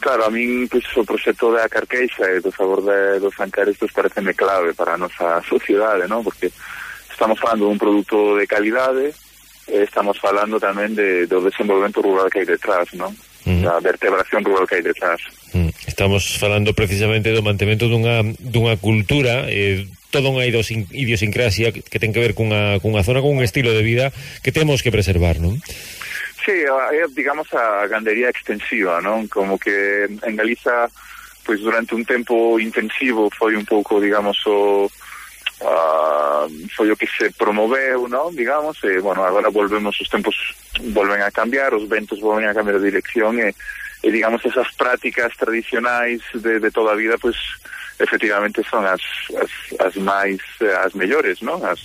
claro, 0.03 0.27
a 0.27 0.31
min 0.31 0.67
pois, 0.67 0.85
o 0.99 1.07
proxecto 1.07 1.55
da 1.55 1.71
Carqueixa 1.71 2.27
e 2.35 2.43
do 2.43 2.51
favor 2.51 2.83
de, 2.83 3.23
dos 3.23 3.39
Ancares 3.39 3.79
pois, 3.79 3.95
pareceme 3.95 4.35
clave 4.35 4.75
para 4.75 4.99
a 4.99 5.01
nosa 5.01 5.41
sociedade, 5.47 6.11
non? 6.11 6.27
Porque 6.27 6.51
estamos 7.09 7.39
falando 7.39 7.71
dun 7.71 7.79
produto 7.79 8.35
de 8.35 8.47
calidade, 8.51 9.15
eh, 9.71 9.87
estamos 9.87 10.19
falando 10.19 10.59
tamén 10.59 10.99
de, 10.99 11.31
do 11.31 11.41
desenvolvemento 11.41 12.03
rural 12.03 12.27
que 12.27 12.43
hai 12.43 12.49
detrás, 12.49 12.91
non? 12.99 13.15
Mm. 13.49 13.65
da 13.65 13.81
vertebración 13.81 14.45
rural 14.45 14.69
que 14.69 14.77
hai 14.77 14.85
detrás. 14.85 15.17
Mm. 15.57 15.73
Estamos 15.89 16.37
falando 16.37 16.77
precisamente 16.77 17.33
do 17.33 17.41
mantemento 17.41 17.89
dunha, 17.89 18.21
dunha 18.37 18.77
cultura 18.77 19.49
eh, 19.49 19.89
toda 20.13 20.29
unha 20.29 20.45
idiosincrasia 20.45 21.73
que 21.73 21.99
ten 22.01 22.13
que 22.13 22.21
ver 22.21 22.37
cunha, 22.37 22.77
cunha 22.85 23.01
zona 23.01 23.25
cun 23.25 23.41
estilo 23.41 23.73
de 23.73 23.81
vida 23.81 24.13
que 24.45 24.53
temos 24.53 24.85
que 24.85 24.93
preservar, 24.93 25.41
non? 25.41 25.57
Sí, 26.45 26.65
é, 26.65 27.05
digamos, 27.13 27.49
a 27.53 27.85
gandería 27.89 28.29
extensiva, 28.29 29.01
non? 29.01 29.29
Como 29.29 29.57
que 29.61 30.09
en 30.09 30.35
Galiza, 30.37 30.89
pois 31.45 31.61
durante 31.61 31.93
un 31.97 32.05
tempo 32.05 32.57
intensivo 32.61 33.29
foi 33.33 33.57
un 33.57 33.65
pouco, 33.65 34.01
digamos, 34.01 34.37
o 34.49 34.89
Ah, 35.61 36.47
uh, 36.47 36.69
foi 36.77 36.91
o 36.91 36.97
que 36.97 37.07
se 37.11 37.31
promoveu, 37.35 38.07
non? 38.07 38.31
Digamos, 38.31 38.79
e, 38.87 39.03
bueno, 39.03 39.27
agora 39.27 39.51
volvemos, 39.51 39.99
os 39.99 40.07
tempos 40.07 40.55
volven 40.95 41.19
a 41.23 41.35
cambiar, 41.35 41.75
os 41.75 41.89
ventos 41.91 42.23
volven 42.23 42.47
a 42.47 42.55
cambiar 42.55 42.79
de 42.79 42.95
dirección 42.95 43.43
eh, 43.43 43.51
e, 44.03 44.07
e 44.07 44.13
digamos, 44.15 44.45
esas 44.47 44.71
prácticas 44.79 45.35
tradicionais 45.35 46.23
de, 46.31 46.63
de 46.63 46.71
toda 46.71 46.95
a 46.95 47.01
vida, 47.01 47.19
pois, 47.19 47.35
pues, 47.35 47.79
efectivamente 47.99 48.63
son 48.71 48.87
as, 48.87 49.01
as, 49.35 49.51
as 49.81 49.95
máis 49.97 50.39
as 50.63 50.95
mellores, 50.95 51.43
non? 51.43 51.59
As 51.67 51.83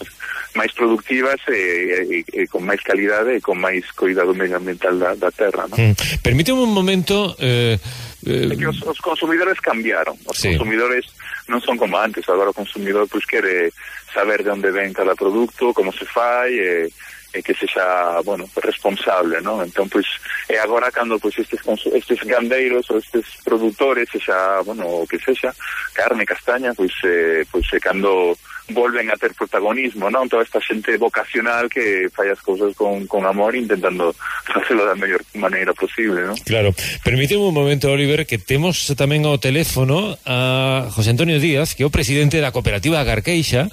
máis 0.54 0.70
productivas 0.78 1.42
e, 1.50 2.22
e, 2.22 2.46
e 2.46 2.48
con 2.48 2.62
máis 2.62 2.82
calidade 2.86 3.34
e 3.34 3.38
eh, 3.38 3.42
con 3.42 3.58
máis 3.58 3.82
cuidado 3.98 4.38
medioambiental 4.38 4.94
da, 5.02 5.18
da 5.18 5.34
terra, 5.34 5.66
non? 5.66 5.78
Mm. 5.82 6.22
Permíteme 6.22 6.62
un 6.62 6.74
momento... 6.74 7.34
Eh, 7.42 7.82
eh... 8.30 8.54
Que 8.54 8.70
os, 8.70 8.78
os 8.86 9.00
consumidores 9.02 9.58
cambiaron, 9.58 10.14
os 10.30 10.38
sí. 10.38 10.54
consumidores 10.54 11.10
non 11.48 11.60
son 11.60 11.76
como 11.76 12.00
antes, 12.00 12.28
agora 12.30 12.52
o 12.52 12.58
consumidor 12.58 13.08
pois 13.12 13.26
quere 13.26 13.74
saber 14.14 14.44
de 14.44 14.52
onde 14.52 14.72
ven 14.72 14.94
cada 14.94 15.16
produto, 15.16 15.74
como 15.74 15.92
se 15.92 16.06
fai 16.06 16.54
e, 16.56 16.88
e 17.34 17.42
que 17.42 17.58
sexa, 17.58 18.22
bueno, 18.22 18.46
responsable, 18.62 19.42
non? 19.42 19.60
Entón, 19.66 19.90
pois, 19.90 20.06
é 20.48 20.56
eh, 20.56 20.62
agora 20.62 20.94
cando 20.94 21.18
pois 21.18 21.34
estes 21.36 21.60
estes 21.92 22.20
gandeiros 22.24 22.86
ou 22.94 23.02
estes 23.02 23.26
produtores, 23.42 24.08
sexa, 24.14 24.62
bueno, 24.62 24.86
o 25.02 25.08
que 25.10 25.18
sexa, 25.18 25.50
carne, 25.98 26.30
castaña, 26.30 26.78
pois 26.78 26.94
eh, 27.04 27.42
pois 27.50 27.66
é 27.74 27.80
cando 27.82 28.38
volven 28.70 29.12
a 29.12 29.18
ter 29.18 29.34
protagonismo, 29.36 30.08
non? 30.08 30.32
Toda 30.32 30.48
esta 30.48 30.64
xente 30.64 30.96
vocacional 30.96 31.68
que 31.68 32.08
fai 32.16 32.32
as 32.32 32.40
cousas 32.40 32.72
con, 32.80 33.04
con 33.12 33.28
amor 33.28 33.56
intentando 33.60 34.16
facelo 34.54 34.88
da 34.88 34.96
mellor 34.96 35.20
maneira 35.36 35.76
posible, 35.76 36.24
non? 36.24 36.38
Claro. 36.48 36.72
Permíteme 37.04 37.44
un 37.44 37.52
momento, 37.56 37.92
Oliver, 37.92 38.24
que 38.24 38.40
temos 38.40 38.88
tamén 38.96 39.28
ao 39.28 39.36
teléfono 39.36 40.16
a 40.24 40.88
José 40.96 41.12
Antonio 41.12 41.44
Díaz, 41.44 41.76
que 41.76 41.84
é 41.84 41.88
o 41.88 41.92
presidente 41.92 42.40
da 42.40 42.56
cooperativa 42.56 43.04
Garqueixa, 43.04 43.68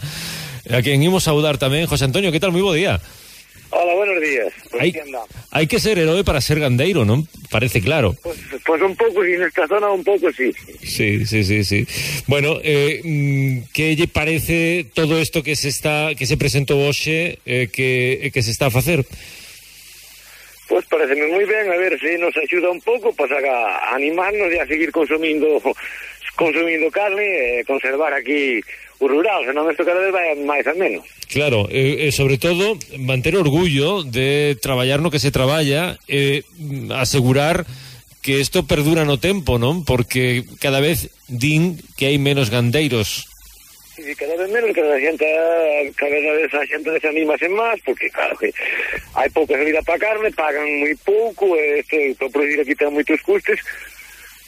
a 0.67 0.79
quen 0.83 0.99
imos 0.99 1.23
saudar 1.23 1.55
tamén. 1.55 1.87
José 1.87 2.11
Antonio, 2.11 2.35
que 2.35 2.43
tal? 2.43 2.51
Moi 2.51 2.67
bo 2.67 2.75
día. 2.75 2.99
Hola, 3.71 3.95
buenos 3.95 4.21
días. 4.21 4.53
Aquí 4.79 4.99
andamos. 4.99 5.31
hai 5.51 5.67
que 5.67 5.79
ser 5.79 5.99
heroe 5.99 6.27
para 6.27 6.43
ser 6.43 6.59
gandeiro, 6.59 7.07
non? 7.07 7.27
Parece 7.51 7.79
claro. 7.79 8.15
Pues, 8.23 8.39
pues 8.67 8.83
un 8.83 8.95
poco, 8.99 9.23
y 9.23 9.35
en 9.35 9.43
esta 9.47 9.67
zona 9.67 9.91
un 9.91 10.03
poco 10.03 10.31
sí. 10.35 10.51
Sí, 10.83 11.27
sí, 11.27 11.43
sí, 11.43 11.63
sí. 11.63 11.87
Bueno, 12.27 12.59
eh, 12.63 13.03
mm, 13.03 13.71
lle 13.71 14.09
parece 14.11 14.87
todo 14.95 15.19
isto 15.19 15.43
que 15.43 15.55
se 15.55 15.71
está 15.71 16.15
que 16.19 16.27
se 16.27 16.35
presentou 16.35 16.83
hoxe 16.83 17.39
eh, 17.47 17.71
que, 17.71 18.31
que 18.35 18.43
se 18.43 18.51
está 18.51 18.67
a 18.67 18.75
facer? 18.75 19.07
Pues 20.67 20.87
pareceme 20.87 21.27
muy 21.27 21.47
bien, 21.47 21.71
a 21.71 21.79
ver 21.79 21.99
si 21.99 22.19
nos 22.19 22.35
ayuda 22.39 22.71
un 22.71 22.81
poco 22.83 23.15
pues 23.15 23.31
a 23.31 23.95
animarnos 23.95 24.51
y 24.55 24.59
a 24.59 24.67
seguir 24.67 24.91
consumindo 24.91 25.63
consumindo 26.35 26.91
carne 26.91 27.61
e 27.61 27.65
conservar 27.67 28.15
aquí 28.15 28.63
o 29.01 29.09
rural, 29.09 29.49
senón 29.49 29.73
isto 29.73 29.83
cada 29.83 30.05
vez 30.05 30.13
vai 30.13 30.37
máis 30.45 30.69
a 30.69 30.77
menos. 30.77 31.09
Claro, 31.33 31.65
e, 31.73 32.07
eh, 32.07 32.13
sobre 32.13 32.37
todo 32.37 32.77
manter 33.01 33.33
orgullo 33.35 34.05
de 34.05 34.61
traballar 34.61 35.01
no 35.01 35.09
que 35.09 35.23
se 35.23 35.33
traballa, 35.33 35.97
e 36.05 36.45
mm, 36.45 36.93
asegurar 36.93 37.65
que 38.21 38.37
isto 38.37 38.69
perdura 38.69 39.09
no 39.09 39.17
tempo, 39.17 39.57
non? 39.57 39.89
Porque 39.89 40.45
cada 40.61 40.85
vez 40.85 41.09
din 41.33 41.81
que 41.97 42.13
hai 42.13 42.21
menos 42.21 42.53
gandeiros. 42.53 43.25
Sí, 43.97 44.13
cada 44.17 44.37
vez 44.37 44.49
menos, 44.53 44.77
cada 44.77 44.97
xente, 45.01 45.25
cada 45.97 46.19
vez 46.21 46.53
a 46.53 46.65
xente 46.69 46.93
desanimase 46.93 47.49
máis, 47.49 47.81
porque 47.81 48.13
claro 48.13 48.37
que 48.37 48.53
hai 49.17 49.29
pouca 49.33 49.57
salida 49.57 49.81
para 49.81 49.97
carne, 49.97 50.29
pagan 50.37 50.69
moi 50.85 50.93
pouco, 51.01 51.57
e 51.57 51.81
isto, 51.81 51.97
para 52.21 52.33
producir 52.37 52.61
aquí 52.61 52.77
ten 52.77 52.93
moitos 52.93 53.21
custes, 53.25 53.65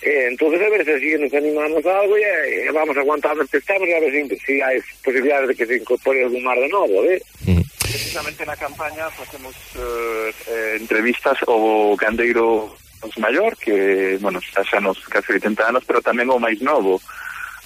Eh, 0.02 0.26
entonces 0.30 0.60
a 0.60 0.68
ver 0.68 0.84
se 0.84 0.94
así 0.94 1.14
nos 1.16 1.32
animamos 1.32 1.86
a 1.86 2.00
algo 2.00 2.16
e 2.16 2.66
eh, 2.66 2.70
vamos 2.74 2.96
aguantando 2.96 3.46
que 3.46 3.58
estamos 3.58 3.86
a 3.86 4.00
ver 4.02 4.10
si, 4.10 4.36
si 4.42 4.54
hai 4.58 4.82
posibilidades 4.98 5.48
de 5.48 5.54
que 5.54 5.66
se 5.66 5.78
incorpore 5.78 6.26
algún 6.26 6.42
mar 6.42 6.58
de 6.58 6.66
novo, 6.66 7.06
eh? 7.06 7.22
Mm. 7.46 7.62
Precisamente 7.78 8.42
na 8.42 8.58
campaña 8.58 9.06
facemos 9.14 9.54
eh, 9.78 10.34
eh, 10.50 10.74
entrevistas 10.82 11.38
ao 11.46 11.94
gandeiro 11.94 12.74
maior 13.18 13.54
que, 13.56 14.18
bueno, 14.18 14.42
está 14.42 14.66
xa 14.66 14.82
nos 14.82 14.98
case 15.06 15.38
80 15.38 15.70
anos, 15.70 15.86
pero 15.86 16.02
tamén 16.02 16.30
o 16.34 16.42
máis 16.42 16.58
novo 16.58 16.98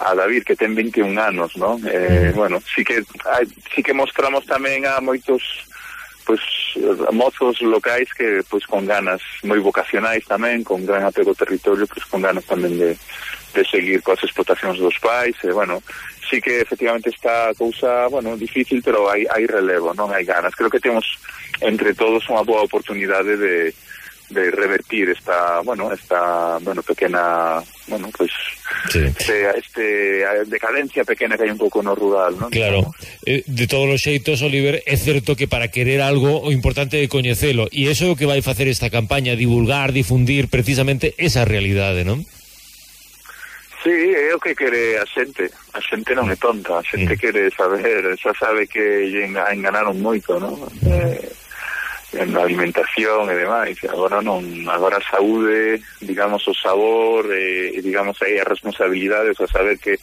a 0.05 0.13
David 0.13 0.45
que 0.45 0.61
ten 0.61 0.77
21 0.77 1.17
anos, 1.17 1.57
non? 1.57 1.81
Eh, 1.89 2.33
mm. 2.33 2.37
bueno, 2.37 2.61
sí 2.61 2.85
que 2.85 3.01
hai, 3.25 3.49
sí 3.73 3.81
que 3.81 3.97
mostramos 3.97 4.45
tamén 4.45 4.85
a 4.85 5.01
moitos 5.01 5.41
pois 6.27 6.43
mozos 7.15 7.63
locais 7.63 8.11
que 8.13 8.43
pois 8.51 8.67
con 8.67 8.85
ganas 8.85 9.23
moi 9.47 9.63
vocacionais 9.63 10.27
tamén, 10.27 10.67
con 10.67 10.83
gran 10.83 11.07
apego 11.07 11.31
ao 11.31 11.39
territorio, 11.39 11.87
pois 11.87 12.03
con 12.11 12.21
ganas 12.21 12.43
tamén 12.45 12.75
de, 12.75 12.99
de 13.55 13.63
seguir 13.63 14.03
coas 14.03 14.21
explotacións 14.27 14.83
dos 14.83 14.99
pais, 14.99 15.39
e 15.47 15.55
bueno, 15.55 15.79
sí 16.27 16.43
que 16.43 16.61
efectivamente 16.61 17.15
está 17.15 17.55
cousa, 17.55 18.11
bueno, 18.11 18.35
difícil, 18.37 18.83
pero 18.83 19.07
hai, 19.07 19.25
hai 19.31 19.47
relevo, 19.47 19.95
non 19.95 20.11
hai 20.11 20.27
ganas. 20.27 20.53
Creo 20.59 20.69
que 20.69 20.83
temos 20.83 21.07
entre 21.63 21.95
todos 21.95 22.27
unha 22.27 22.43
boa 22.43 22.67
oportunidade 22.67 23.39
de, 23.39 23.71
de 24.29 24.51
revertir 24.51 25.11
esta, 25.11 25.61
bueno, 25.61 25.93
esta, 25.93 26.59
bueno, 26.59 26.83
pequena, 26.83 27.63
bueno, 27.87 28.09
pues 28.17 28.31
sí. 28.91 29.01
este, 29.05 29.51
este 29.59 30.45
decadencia 30.47 31.05
pequena 31.05 31.37
que 31.37 31.45
hai 31.47 31.55
un 31.55 31.61
pouco 31.61 31.79
no 31.83 31.95
rural, 31.95 32.35
non? 32.35 32.51
Claro. 32.51 32.91
Eh, 33.23 33.47
de 33.47 33.67
todos 33.71 33.87
os 33.87 34.03
xeitos, 34.03 34.43
Oliver, 34.43 34.83
é 34.83 34.97
certo 34.99 35.39
que 35.39 35.47
para 35.47 35.71
querer 35.71 36.03
algo 36.03 36.43
o 36.43 36.51
importante 36.51 36.99
é 36.99 37.07
coñecelo 37.07 37.71
e 37.71 37.87
eso 37.87 38.11
é 38.11 38.11
o 38.11 38.19
que 38.19 38.27
vai 38.27 38.43
facer 38.43 38.67
esta 38.67 38.91
campaña, 38.91 39.39
divulgar, 39.39 39.95
difundir 39.95 40.51
precisamente 40.51 41.15
esa 41.23 41.47
realidade, 41.47 42.03
non? 42.03 42.27
Sí, 43.87 43.95
é 43.95 44.35
o 44.35 44.43
que 44.43 44.59
quere 44.59 44.99
a 44.99 45.07
xente. 45.07 45.47
A 45.71 45.79
xente 45.79 46.11
non 46.19 46.27
é 46.27 46.35
tonta, 46.35 46.83
a 46.83 46.83
xente 46.83 47.15
mm. 47.15 47.21
quere 47.23 47.43
saber, 47.55 48.19
xa 48.19 48.35
sabe 48.35 48.67
que 48.67 49.07
lle 49.07 49.31
enganaron 49.31 49.95
moito, 50.03 50.43
non? 50.43 50.59
Mm. 50.83 50.91
Eh, 50.91 51.46
na 52.25 52.41
alimentación 52.41 53.29
e 53.29 53.35
demais 53.37 53.77
agora 53.85 54.25
non, 54.25 54.41
agora 54.73 54.97
a 54.97 55.09
saúde 55.11 55.83
digamos 56.01 56.47
o 56.49 56.55
sabor 56.57 57.29
eh, 57.29 57.77
e, 57.77 57.83
digamos 57.85 58.17
aí 58.25 58.41
as 58.41 58.49
responsabilidades 58.49 59.37
a 59.41 59.47
saber 59.47 59.77
que 59.77 60.01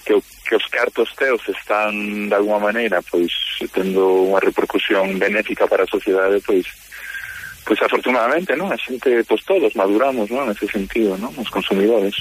que, 0.00 0.16
que 0.48 0.56
os 0.56 0.66
cartos 0.72 1.12
teus 1.14 1.44
están 1.48 1.92
de 2.28 2.34
alguma 2.34 2.72
maneira 2.72 3.04
pois 3.04 3.32
tendo 3.74 4.32
unha 4.32 4.40
repercusión 4.40 5.20
benéfica 5.20 5.68
para 5.68 5.84
a 5.84 5.92
sociedade 5.92 6.40
pois 6.40 6.64
pois 7.70 7.86
afortunadamente, 7.86 8.58
non? 8.58 8.74
A 8.74 8.74
xente, 8.74 9.22
pois 9.22 9.46
todos 9.46 9.78
maduramos, 9.78 10.26
non? 10.26 10.50
Nese 10.50 10.66
sentido, 10.66 11.14
non? 11.14 11.30
Os 11.38 11.46
consumidores. 11.54 12.18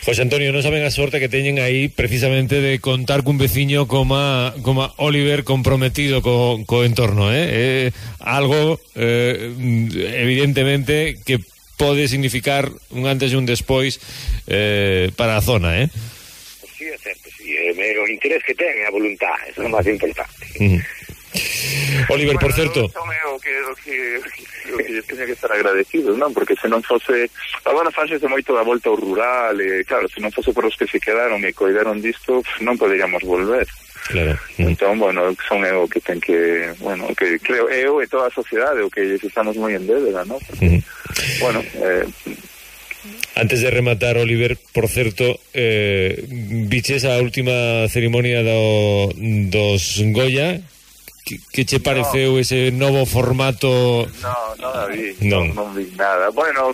José 0.00 0.24
Antonio, 0.24 0.48
non 0.48 0.64
saben 0.64 0.80
a 0.80 0.88
sorte 0.88 1.20
que 1.20 1.28
teñen 1.28 1.60
aí 1.60 1.92
precisamente 1.92 2.64
de 2.64 2.80
contar 2.80 3.20
cun 3.20 3.36
veciño 3.36 3.84
como 3.84 4.16
como 4.64 4.88
Oliver 4.96 5.44
comprometido 5.44 6.24
co, 6.24 6.64
co 6.64 6.88
entorno, 6.88 7.28
eh? 7.28 7.44
eh 7.52 7.86
algo 8.24 8.80
eh, 8.96 9.52
evidentemente 10.16 11.20
que 11.20 11.36
pode 11.76 12.08
significar 12.08 12.72
un 12.96 13.04
antes 13.04 13.28
e 13.28 13.36
un 13.36 13.44
despois 13.44 14.00
eh, 14.48 15.12
para 15.20 15.36
a 15.36 15.44
zona, 15.44 15.84
eh? 15.84 15.92
Sí, 16.72 16.88
é 16.88 16.96
certo, 16.96 17.28
sí. 17.36 17.52
É 17.52 17.76
o 17.76 18.08
interés 18.08 18.40
que 18.40 18.56
ten, 18.56 18.72
e 18.72 18.88
a 18.88 18.90
voluntad, 18.90 19.36
eso 19.52 19.60
é 19.60 19.68
o 19.68 19.72
máis 19.76 19.84
importante. 19.84 20.32
Oliver, 22.08 22.34
bueno, 22.36 22.40
por 22.40 22.52
certo 22.52 22.84
o 22.86 23.38
que, 23.40 23.54
o 23.60 23.74
que, 23.76 23.96
o 24.72 24.76
que 24.78 25.02
teña 25.08 25.26
que 25.26 25.32
estar 25.32 25.52
agradecido 25.52 26.16
non? 26.16 26.32
porque 26.36 26.56
se 26.56 26.68
non 26.68 26.84
fose 26.84 27.32
agora 27.64 27.90
fácese 27.94 28.28
moito 28.28 28.52
da 28.52 28.66
volta 28.66 28.92
ao 28.92 28.98
rural 28.98 29.56
e 29.60 29.80
eh, 29.80 29.84
claro, 29.88 30.08
se 30.08 30.20
non 30.20 30.34
fose 30.34 30.52
por 30.52 30.68
os 30.68 30.76
que 30.76 30.88
se 30.88 31.00
quedaron 31.00 31.40
e 31.44 31.56
coidaron 31.56 32.00
disto, 32.04 32.44
non 32.60 32.76
poderíamos 32.76 33.24
volver 33.24 33.64
Claro. 34.02 34.36
Entón, 34.58 34.98
bueno, 34.98 35.30
son 35.46 35.62
eu 35.62 35.86
que 35.86 36.02
ten 36.02 36.18
que, 36.18 36.74
bueno, 36.82 37.06
que 37.14 37.38
creo 37.38 37.70
eu 37.70 38.02
e 38.02 38.10
toda 38.10 38.26
a 38.26 38.34
sociedade 38.34 38.82
o 38.82 38.90
que 38.90 39.14
estamos 39.14 39.54
moi 39.54 39.78
en 39.78 39.86
débeda, 39.86 40.26
¿no? 40.26 40.42
Porque. 40.42 40.82
Bueno, 41.38 41.62
eh, 41.78 42.02
Antes 43.34 43.62
de 43.62 43.70
rematar, 43.70 44.16
Oliver, 44.18 44.58
por 44.72 44.86
certo, 44.88 45.40
eh, 45.54 46.22
biches 46.68 47.04
a 47.04 47.18
última 47.18 47.86
cerimonia 47.88 48.42
do, 48.42 49.10
dos 49.50 50.02
Goya 50.14 50.62
Que, 51.24 51.38
que 51.52 51.64
che 51.64 51.78
pareceu 51.78 52.32
no. 52.32 52.38
ese 52.38 52.70
novo 52.72 53.04
formato? 53.04 54.10
No, 54.20 54.54
non 54.58 54.74
a 54.74 54.86
vi, 54.86 55.14
non. 55.20 55.52
non 55.54 55.72
vi 55.72 55.92
nada. 55.96 56.30
Bueno, 56.30 56.72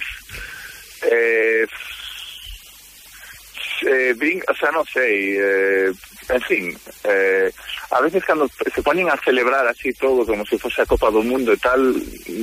eh, 1.03 1.67
eh, 3.87 4.15
vin, 4.15 4.41
o 4.47 4.55
sea, 4.55 4.71
non 4.71 4.85
sei, 4.85 5.37
eh, 5.37 5.93
en 6.29 6.43
fin, 6.43 6.79
eh, 7.05 7.51
a 7.91 8.01
veces 8.01 8.23
cando 8.25 8.49
se 8.49 8.83
ponen 8.83 9.09
a 9.09 9.17
celebrar 9.25 9.67
así 9.67 9.93
todo 9.95 10.27
como 10.27 10.45
se 10.45 10.59
fose 10.59 10.83
a 10.83 10.87
Copa 10.87 11.11
do 11.11 11.23
Mundo 11.23 11.53
e 11.53 11.57
tal, 11.57 11.81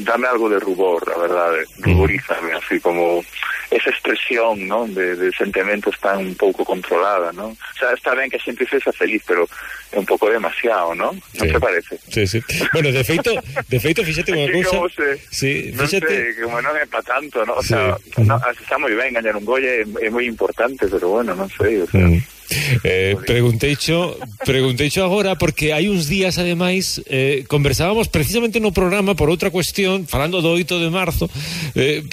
dame 0.04 0.26
algo 0.28 0.50
de 0.50 0.58
rubor, 0.60 1.06
a 1.14 1.18
verdade, 1.22 1.66
ruborízame, 1.80 2.54
así 2.54 2.80
como 2.82 3.24
esa 3.70 3.90
expresión, 3.90 4.68
¿no? 4.68 4.88
De, 4.88 5.16
de 5.16 5.32
sentimentos 5.34 5.94
tan 6.00 6.18
un 6.22 6.36
pouco 6.36 6.66
controlada, 6.66 7.32
¿no? 7.34 7.48
O 7.54 7.76
sea, 7.78 7.94
está 7.94 8.14
ben 8.14 8.30
que 8.30 8.38
a 8.38 8.42
xente 8.42 8.66
sexa 8.66 8.90
feliz, 8.94 9.22
pero 9.26 9.46
é 9.94 9.98
un 10.02 10.06
pouco 10.06 10.30
demasiado, 10.30 10.94
¿no? 10.98 11.14
Non 11.14 11.46
Sí. 11.46 11.50
te 11.54 11.60
parece? 11.62 11.94
Sí, 12.10 12.26
sí. 12.26 12.40
Bueno, 12.74 12.90
de 12.94 13.04
feito, 13.06 13.32
de 13.70 13.78
feito 13.82 14.02
fíxate 14.06 14.34
unha 14.34 14.50
Así 14.50 14.54
cousa. 14.66 14.70
como 14.82 14.90
se- 14.90 15.18
Sí, 15.30 15.52
non 15.78 15.86
fíxate. 15.86 16.10
sei, 16.10 16.42
como 16.42 16.58
non 16.62 16.74
é 16.78 16.86
para 16.90 17.06
tanto, 17.06 17.46
¿no? 17.46 17.58
O 17.58 17.64
Sí. 17.66 17.74
sea, 17.74 17.94
no, 18.26 18.38
está 18.50 18.78
moi 18.82 18.94
ben 18.98 19.14
gañar 19.14 19.38
un 19.38 19.46
Goya, 19.46 19.82
é, 19.82 19.86
é 19.86 20.10
moi 20.10 20.26
importante, 20.26 20.86
pero 20.90 21.10
bueno, 21.22 21.34
non 21.38 21.50
sei, 21.54 21.82
o 21.82 21.90
sea, 21.90 22.02
Mm. 22.06 22.22
Eh, 22.84 23.18
pregunteicho, 23.26 24.18
pregunteicho 24.46 25.04
agora 25.04 25.36
porque 25.36 25.74
hai 25.74 25.90
uns 25.90 26.06
días 26.06 26.38
ademais 26.38 27.02
eh, 27.10 27.44
conversábamos 27.50 28.08
precisamente 28.08 28.62
no 28.62 28.72
programa 28.72 29.18
por 29.18 29.30
outra 29.30 29.50
cuestión, 29.50 30.06
falando 30.06 30.42
do 30.42 30.54
8 30.54 30.78
de 30.78 30.90
marzo 30.90 31.26
eh, 31.74 32.06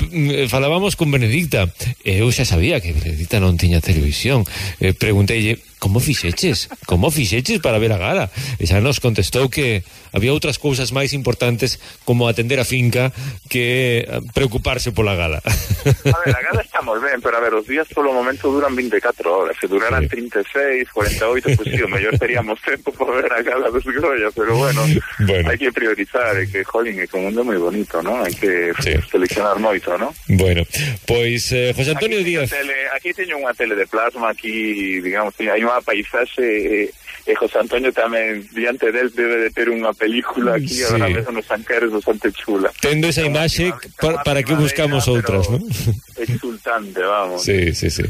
falábamos 0.49 0.97
con 0.97 1.11
Benedicta. 1.12 1.68
E 2.05 2.24
eu 2.24 2.28
xa 2.33 2.49
sabía 2.49 2.80
que 2.80 2.97
Benedicta 2.97 3.39
non 3.41 3.61
tiña 3.61 3.85
televisión. 3.85 4.45
Eh, 4.80 4.97
pregunteille 4.97 5.61
como 5.83 5.99
fixeches? 5.99 6.70
Como 6.87 7.11
fixeches 7.11 7.59
para 7.59 7.83
ver 7.83 7.91
a 7.91 7.99
gala? 7.99 8.30
E 8.62 8.70
xa 8.70 8.78
nos 8.78 9.03
contestou 9.03 9.51
que 9.51 9.83
había 10.14 10.30
outras 10.30 10.55
cousas 10.62 10.95
máis 10.95 11.11
importantes 11.11 11.83
como 12.07 12.30
atender 12.30 12.62
a 12.62 12.66
finca 12.68 13.11
que 13.51 14.07
eh, 14.07 14.22
preocuparse 14.30 14.95
pola 14.95 15.18
gala. 15.18 15.43
A 15.43 16.18
ver, 16.22 16.30
a 16.39 16.43
gala 16.47 16.62
está 16.62 16.78
moi 16.87 17.03
ben, 17.03 17.18
pero 17.18 17.35
a 17.35 17.43
ver, 17.43 17.59
os 17.59 17.66
días 17.66 17.91
polo 17.91 18.14
momento 18.14 18.47
duran 18.47 18.78
24 18.78 19.26
horas. 19.26 19.59
Se 19.59 19.66
duraran 19.66 20.07
36, 20.07 20.87
48, 20.87 21.51
pues 21.59 21.66
sí, 21.66 21.83
o 21.83 21.91
mellor 21.91 22.14
teríamos 22.14 22.62
tempo 22.68 22.95
para 22.95 23.18
ver 23.18 23.33
a 23.35 23.43
gala 23.43 23.66
dos 23.74 23.83
Goya, 23.83 24.30
pero 24.30 24.55
bueno, 24.55 24.87
Bueno. 25.26 25.51
hai 25.51 25.59
que 25.59 25.74
priorizar, 25.74 26.39
é 26.39 26.47
que, 26.47 26.62
jolín, 26.62 27.03
é 27.03 27.11
que 27.11 27.18
o 27.18 27.22
mundo 27.26 27.43
é 27.43 27.45
moi 27.51 27.59
bonito, 27.59 27.99
¿no? 28.07 28.22
Hai 28.22 28.30
que 28.39 28.70
seleccionar 29.11 29.59
moito, 29.59 29.99
¿no? 29.99 30.14
bueno, 30.30 30.62
pois 31.11 31.51
eh, 31.51 31.74
José 31.74 31.91
Antonio 31.99 32.22
Aquí, 32.22 32.30
Díaz. 32.30 32.51
tele, 32.55 32.78
aquí 32.95 33.11
teño 33.11 33.35
unha 33.43 33.51
tele 33.57 33.74
de 33.74 33.87
plasma, 33.91 34.30
aquí, 34.30 35.01
digamos, 35.03 35.35
hai 35.43 35.59
unha 35.72 35.80
paisaxe 35.80 36.44
e, 36.44 36.92
e 37.24 37.32
José 37.38 37.58
Antonio 37.64 37.88
tamén, 37.94 38.44
diante 38.52 38.92
del, 38.92 39.08
debe 39.14 39.46
de 39.46 39.50
ter 39.54 39.70
unha 39.72 39.94
película 39.96 40.58
aquí, 40.60 40.68
Sí. 40.76 40.84
agora 40.84 41.08
mesmo 41.08 41.32
nos 41.40 41.48
Ancares 41.48 41.88
bastante 41.88 42.28
chula. 42.36 42.68
Tendo 42.84 43.08
esa 43.08 43.24
imaxe, 43.24 43.72
pa- 43.96 44.20
para 44.26 44.42
que 44.44 44.52
buscamos 44.52 45.08
outras, 45.08 45.48
non? 45.48 45.62
Exultante, 46.18 47.00
vamos. 47.00 47.42
Sí, 47.42 47.72
sí, 47.74 47.88
sí. 47.90 48.02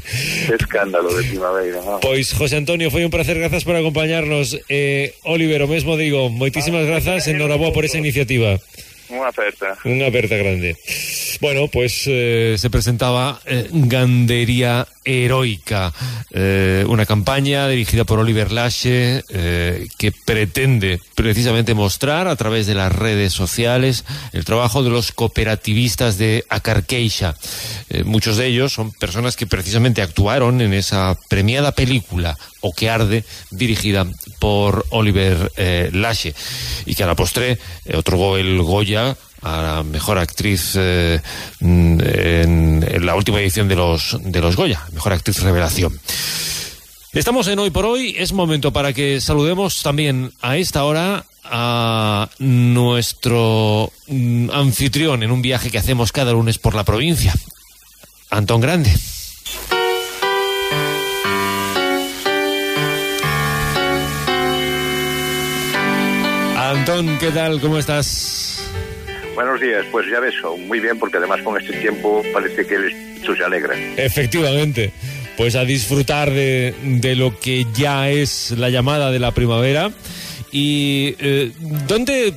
Escándalo 0.51 1.13
de 1.15 1.23
primavera, 1.29 1.79
vamos. 1.79 2.01
Pois 2.03 2.33
José 2.35 2.57
Antonio, 2.59 2.91
foi 2.91 3.05
un 3.07 3.11
placer, 3.15 3.39
grazas 3.39 3.63
por 3.65 3.77
acompañarnos. 3.77 4.59
Eh, 4.69 5.15
Oliver, 5.23 5.63
o 5.63 5.69
mesmo 5.71 5.95
digo, 5.97 6.27
moitísimas 6.33 6.83
grazas, 6.87 7.29
enhoraboa 7.31 7.71
por 7.73 7.85
esa 7.87 7.99
iniciativa. 8.03 8.59
Unha 9.13 9.29
aperta. 9.29 9.77
Unha 9.85 10.09
aperta 10.09 10.41
grande. 10.41 10.73
Bueno, 11.43 11.69
pues 11.69 12.05
eh, 12.07 12.57
se 12.57 12.71
presentaba 12.71 13.41
eh, 13.45 13.69
Gandería 13.73 14.87
Heroica, 15.05 15.93
eh, 16.31 16.85
una 16.89 17.05
campaña 17.05 17.69
dirigida 17.69 18.05
por 18.05 18.21
Oliver 18.21 18.53
Lache 18.53 19.25
eh, 19.29 19.89
que 19.99 20.13
pretende 20.13 21.01
precisamente 21.15 21.75
mostrar 21.75 22.29
a 22.29 22.37
través 22.37 22.67
de 22.67 22.75
las 22.75 22.93
redes 22.93 23.33
sociales 23.33 24.05
el 24.33 24.45
trabajo 24.45 24.83
de 24.83 24.91
los 24.91 25.13
cooperativistas 25.13 26.17
de 26.17 26.45
Acarqueixa. 26.49 27.35
Muchos 28.05 28.37
de 28.37 28.47
ellos 28.47 28.73
son 28.73 28.93
personas 28.93 29.37
que 29.37 29.47
precisamente 29.47 30.01
actuaron 30.01 30.61
en 30.61 30.73
esa 30.73 31.19
premiada 31.29 31.73
película 31.73 32.39
O 32.65 32.73
que 32.73 32.89
arde, 32.89 33.25
dirigida 33.51 34.07
por 34.39 34.87
Oliver 34.91 35.51
Lache, 35.93 36.33
y 36.87 36.95
que 36.95 37.03
a 37.03 37.09
la 37.09 37.17
postre 37.17 37.59
otorgó 37.93 38.37
el 38.37 38.63
Goya 38.63 39.02
a 39.43 39.63
la 39.63 39.83
mejor 39.83 40.19
actriz 40.19 40.73
eh, 40.77 41.21
mm, 41.61 42.01
en, 42.01 42.87
en 42.89 43.07
la 43.07 43.15
última 43.15 43.41
edición 43.41 43.69
de 43.69 43.77
los, 43.77 44.17
de 44.23 44.41
los 44.41 44.57
Goya, 44.57 44.81
mejor 44.93 45.13
actriz 45.13 45.41
revelación. 45.43 45.99
Estamos 47.13 47.47
en 47.49 47.59
Hoy 47.59 47.71
por 47.71 47.85
Hoy, 47.85 48.15
es 48.17 48.33
momento 48.33 48.73
para 48.73 48.93
que 48.93 49.21
saludemos 49.21 49.83
también 49.83 50.33
a 50.41 50.57
esta 50.57 50.85
hora 50.85 51.27
a 51.45 52.31
nuestro 52.39 53.93
mm, 54.07 54.51
anfitrión 54.51 55.23
en 55.23 55.31
un 55.31 55.43
viaje 55.43 55.71
que 55.71 55.79
hacemos 55.79 56.13
cada 56.13 56.33
lunes 56.33 56.59
por 56.59 56.75
la 56.75 56.85
provincia, 56.85 57.35
Antón 58.31 58.63
Grande. 58.63 58.91
Antón, 66.57 67.19
¿qué 67.19 67.31
tal? 67.31 67.61
¿Cómo 67.61 67.77
estás? 67.77 68.52
Buenos 69.35 69.61
días, 69.61 69.85
pues 69.91 70.07
ya 70.11 70.21
ves, 70.21 70.35
muy 70.67 70.81
bien, 70.81 70.99
porque 70.99 71.17
además 71.17 71.41
con 71.43 71.59
este 71.61 71.73
tiempo 71.79 72.23
parece 72.33 72.67
que 72.67 72.75
el 72.75 72.85
espíritu 72.85 73.35
se 73.35 73.45
alegra. 73.45 73.75
Efectivamente, 73.97 74.93
pues 75.37 75.57
a 75.57 75.65
disfrutar 75.65 76.31
de, 76.31 76.75
de 76.83 77.17
lo 77.17 77.39
que 77.39 77.67
ya 77.75 78.11
es 78.11 78.51
la 78.53 78.69
llamada 78.69 79.11
de 79.11 79.19
la 79.19 79.33
primavera. 79.33 79.91
¿Y 80.51 81.15
eh, 81.19 81.51
¿dónde, 81.89 82.35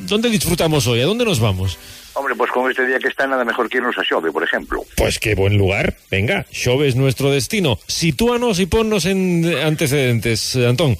dónde 0.00 0.28
disfrutamos 0.28 0.86
hoy? 0.86 1.00
¿A 1.00 1.06
dónde 1.06 1.24
nos 1.24 1.40
vamos? 1.40 1.78
Hombre, 2.16 2.34
pues 2.34 2.50
con 2.50 2.70
este 2.70 2.86
día 2.86 2.98
que 2.98 3.08
está, 3.08 3.26
nada 3.26 3.44
mejor 3.44 3.68
que 3.68 3.76
irnos 3.76 3.96
a 3.98 4.02
Xove, 4.02 4.32
por 4.32 4.42
ejemplo. 4.42 4.82
Pues 4.96 5.18
qué 5.18 5.34
buen 5.34 5.58
lugar. 5.58 5.96
Venga, 6.10 6.46
Xove 6.50 6.88
es 6.88 6.96
nuestro 6.96 7.30
destino. 7.30 7.78
Sitúanos 7.86 8.58
y 8.58 8.64
ponnos 8.64 9.04
en 9.04 9.44
antecedentes, 9.62 10.56
Antón. 10.56 10.96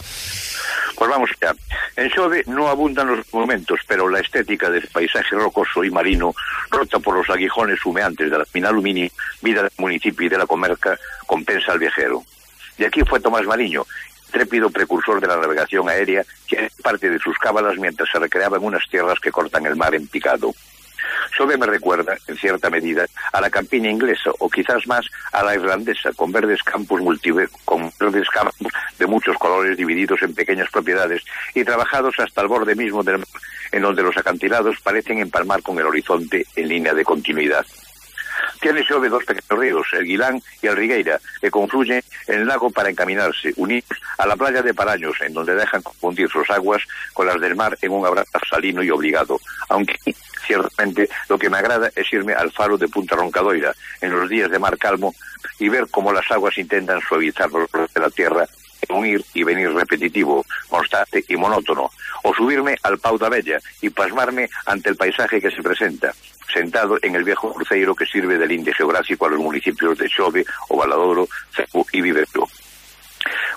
Pues 0.95 1.11
vamos 1.11 1.31
ya. 1.41 1.55
En 1.97 2.11
Xove 2.11 2.43
no 2.49 2.69
abundan 2.69 3.09
los 3.09 3.33
monumentos, 3.33 3.81
pero 3.89 4.11
la 4.11 4.21
estética 4.21 4.69
del 4.69 4.87
paisaje 4.89 5.37
rocoso 5.37 5.83
y 5.85 5.91
marino, 5.91 6.35
rota 6.71 6.99
por 6.99 7.17
los 7.17 7.31
aguijones 7.31 7.85
humeantes 7.87 8.31
de 8.31 8.37
la 8.37 8.45
Pinalumini, 8.45 9.11
vida 9.41 9.63
del 9.63 9.73
municipio 9.79 10.27
y 10.27 10.29
de 10.29 10.37
la 10.37 10.47
comarca, 10.47 10.99
compensa 11.27 11.73
al 11.73 11.79
viajero. 11.79 12.25
Y 12.77 12.85
aquí 12.85 13.01
fue 13.09 13.21
Tomás 13.21 13.47
Mariño, 13.47 13.87
trépido 14.31 14.69
precursor 14.69 15.19
de 15.19 15.29
la 15.29 15.37
navegación 15.37 15.89
aérea, 15.89 16.27
que 16.47 16.67
es 16.67 16.73
parte 16.83 17.09
de 17.09 17.19
sus 17.19 17.39
cábalas 17.39 17.79
mientras 17.79 18.11
se 18.11 18.19
recreaba 18.19 18.59
en 18.59 18.65
unas 18.65 18.87
tierras 18.91 19.19
que 19.19 19.33
cortan 19.33 19.65
el 19.65 19.77
mar 19.77 19.95
en 19.95 20.07
picado. 20.09 20.55
Xove 21.37 21.57
me 21.57 21.67
recuerda, 21.67 22.17
en 22.27 22.37
cierta 22.37 22.71
medida, 22.71 23.07
a 23.33 23.41
la 23.41 23.51
campiña 23.51 23.91
inglesa 23.91 24.31
o 24.39 24.49
quizás 24.49 24.87
más 24.87 25.07
a 25.33 25.43
la 25.43 25.55
irlandesa, 25.55 26.13
con 26.15 26.33
verdes 26.33 26.63
campos 26.63 27.01
con 27.65 27.93
verdes 27.99 28.29
campos 28.31 28.73
de 28.99 29.07
muchos 29.07 29.37
colores 29.37 29.77
divididos 29.77 30.23
en 30.23 30.35
pequeñas 30.35 30.71
propiedades 30.71 31.23
y 31.55 31.65
trabajados 31.65 32.15
hasta 32.19 32.43
el 32.43 32.49
borde 32.49 32.75
mismo 32.75 33.03
del 33.03 33.19
mar, 33.19 33.29
en 33.73 33.83
donde 33.83 34.03
los 34.03 34.17
acantilados 34.17 34.81
parecen 34.81 35.19
empalmar 35.19 35.63
con 35.63 35.79
el 35.79 35.87
horizonte 35.87 36.47
en 36.57 36.69
línea 36.69 36.95
de 36.95 37.05
continuidad. 37.05 37.67
Tiene 38.67 38.83
Xove 38.83 39.09
dos 39.09 39.25
pequeños 39.25 39.61
ríos, 39.61 39.87
el 39.93 40.07
Guilán 40.07 40.43
y 40.61 40.67
el 40.67 40.75
Rigueira, 40.75 41.21
que 41.41 41.53
confluyen 41.53 42.03
en 42.27 42.41
el 42.41 42.49
lago 42.49 42.69
para 42.69 42.91
encaminarse, 42.91 43.53
unidos 43.55 43.97
a 44.19 44.27
la 44.27 44.35
playa 44.35 44.61
de 44.61 44.75
Paraños, 44.75 45.21
en 45.21 45.35
donde 45.35 45.55
dejan 45.55 45.83
confundir 45.83 46.29
sus 46.29 46.51
aguas 46.51 46.83
con 47.13 47.29
las 47.29 47.41
del 47.41 47.55
mar 47.55 47.79
en 47.81 47.93
un 47.93 48.05
abrazo 48.05 48.41
salino 48.51 48.83
y 48.83 48.91
obligado. 48.91 49.39
Aunque, 49.69 49.95
ciertamente, 50.45 51.09
lo 51.29 51.39
que 51.39 51.49
me 51.49 51.59
agrada 51.59 51.93
es 51.95 52.13
irme 52.13 52.33
al 52.33 52.51
faro 52.51 52.77
de 52.77 52.89
Punta 52.89 53.15
Roncadoira, 53.15 53.73
en 54.01 54.11
los 54.11 54.29
días 54.29 54.51
de 54.51 54.59
mar 54.59 54.77
calmo, 54.79 55.15
y 55.61 55.69
ver 55.69 55.87
cómo 55.89 56.13
las 56.13 56.29
aguas 56.33 56.59
intentan 56.59 57.01
suavizar 57.03 57.49
los 57.49 57.71
de 57.71 58.01
la 58.01 58.11
tierra 58.11 58.49
en 58.89 58.97
un 58.97 59.07
ir 59.07 59.25
y 59.33 59.45
venir 59.45 59.73
repetitivo, 59.75 60.45
constante 60.69 61.25
y 61.29 61.37
monótono, 61.37 61.89
o 62.25 62.35
subirme 62.35 62.77
al 62.83 62.99
Pau 62.99 63.17
da 63.17 63.29
Bella 63.29 63.61
y 63.81 63.91
pasmarme 63.91 64.51
ante 64.67 64.91
el 64.91 64.97
paisaje 64.97 65.41
que 65.41 65.53
se 65.53 65.63
presenta, 65.63 66.13
sentado 66.57 66.99
en 67.03 67.15
el 67.15 67.23
viejo 67.23 67.53
cruceiro 67.53 67.95
que 67.95 68.07
sirve 68.07 68.39
de 68.39 68.47
linde 68.47 68.73
geográfico 68.73 69.27
a 69.27 69.29
los 69.29 69.41
municipios 69.41 69.99
de 69.99 70.09
Xove, 70.09 70.45
Ovaladoro, 70.69 71.29
Cebu 71.55 71.85
y 71.93 72.01
Viveiro. 72.01 72.49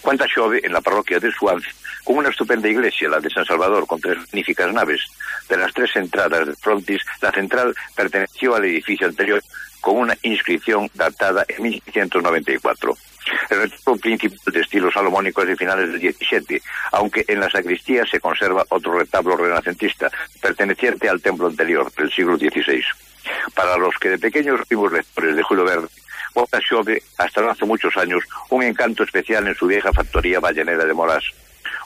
Cuenta 0.02 0.26
Xove 0.28 0.60
en 0.64 0.74
la 0.74 0.82
parroquia 0.82 1.20
de 1.20 1.32
Suancio, 1.32 1.72
con 2.04 2.18
una 2.18 2.30
estupenda 2.30 2.68
iglesia, 2.68 3.08
la 3.08 3.22
de 3.22 3.30
San 3.30 3.45
Salvador, 3.45 3.88
con 3.88 4.02
tres 4.02 4.18
magníficas 4.18 4.74
naves. 4.74 5.02
De 5.47 5.56
las 5.56 5.74
tres 5.74 5.95
entradas 5.95 6.47
de 6.47 6.56
frontis, 6.56 7.02
la 7.22 7.32
central 7.32 7.74
perteneció 7.95 8.56
al 8.56 8.66
edificio 8.66 9.08
anterior 9.08 9.41
con 9.80 9.97
una 9.97 10.18
inscripción 10.22 10.89
datada 10.93 11.45
en 11.47 11.64
1694. 11.64 12.97
El 13.50 13.62
retablo 13.62 14.00
principal 14.00 14.54
de 14.54 14.62
estilo 14.62 14.92
salomónico 14.92 15.42
es 15.42 15.50
de 15.50 15.58
finales 15.58 15.90
del 15.90 16.00
17, 16.00 16.62
aunque 16.92 17.26
en 17.28 17.40
la 17.40 17.50
sacristía 17.50 18.06
se 18.06 18.20
conserva 18.20 18.66
otro 18.70 18.98
retablo 18.98 19.36
renacentista, 19.36 20.10
perteneciente 20.42 21.10
al 21.10 21.22
templo 21.22 21.48
anterior, 21.48 21.92
del 21.94 22.12
siglo 22.12 22.38
XVI. 22.38 22.84
Para 23.54 23.78
los 23.78 23.96
que 23.96 24.10
de 24.10 24.18
pequeños 24.18 24.62
fuimos 24.68 24.92
lectores 24.92 25.36
de 25.36 25.44
Julio 25.44 25.66
Verne, 25.66 25.88
Bota 26.34 26.60
Xove, 26.62 27.02
hasta 27.18 27.50
hace 27.50 27.66
muchos 27.66 27.98
años, 27.98 28.24
un 28.50 28.64
encanto 28.64 29.04
especial 29.04 29.48
en 29.48 29.56
su 29.56 29.68
vieja 29.68 29.92
factoría 29.92 30.40
ballenera 30.40 30.86
de 30.86 30.94
Morás. 30.94 31.24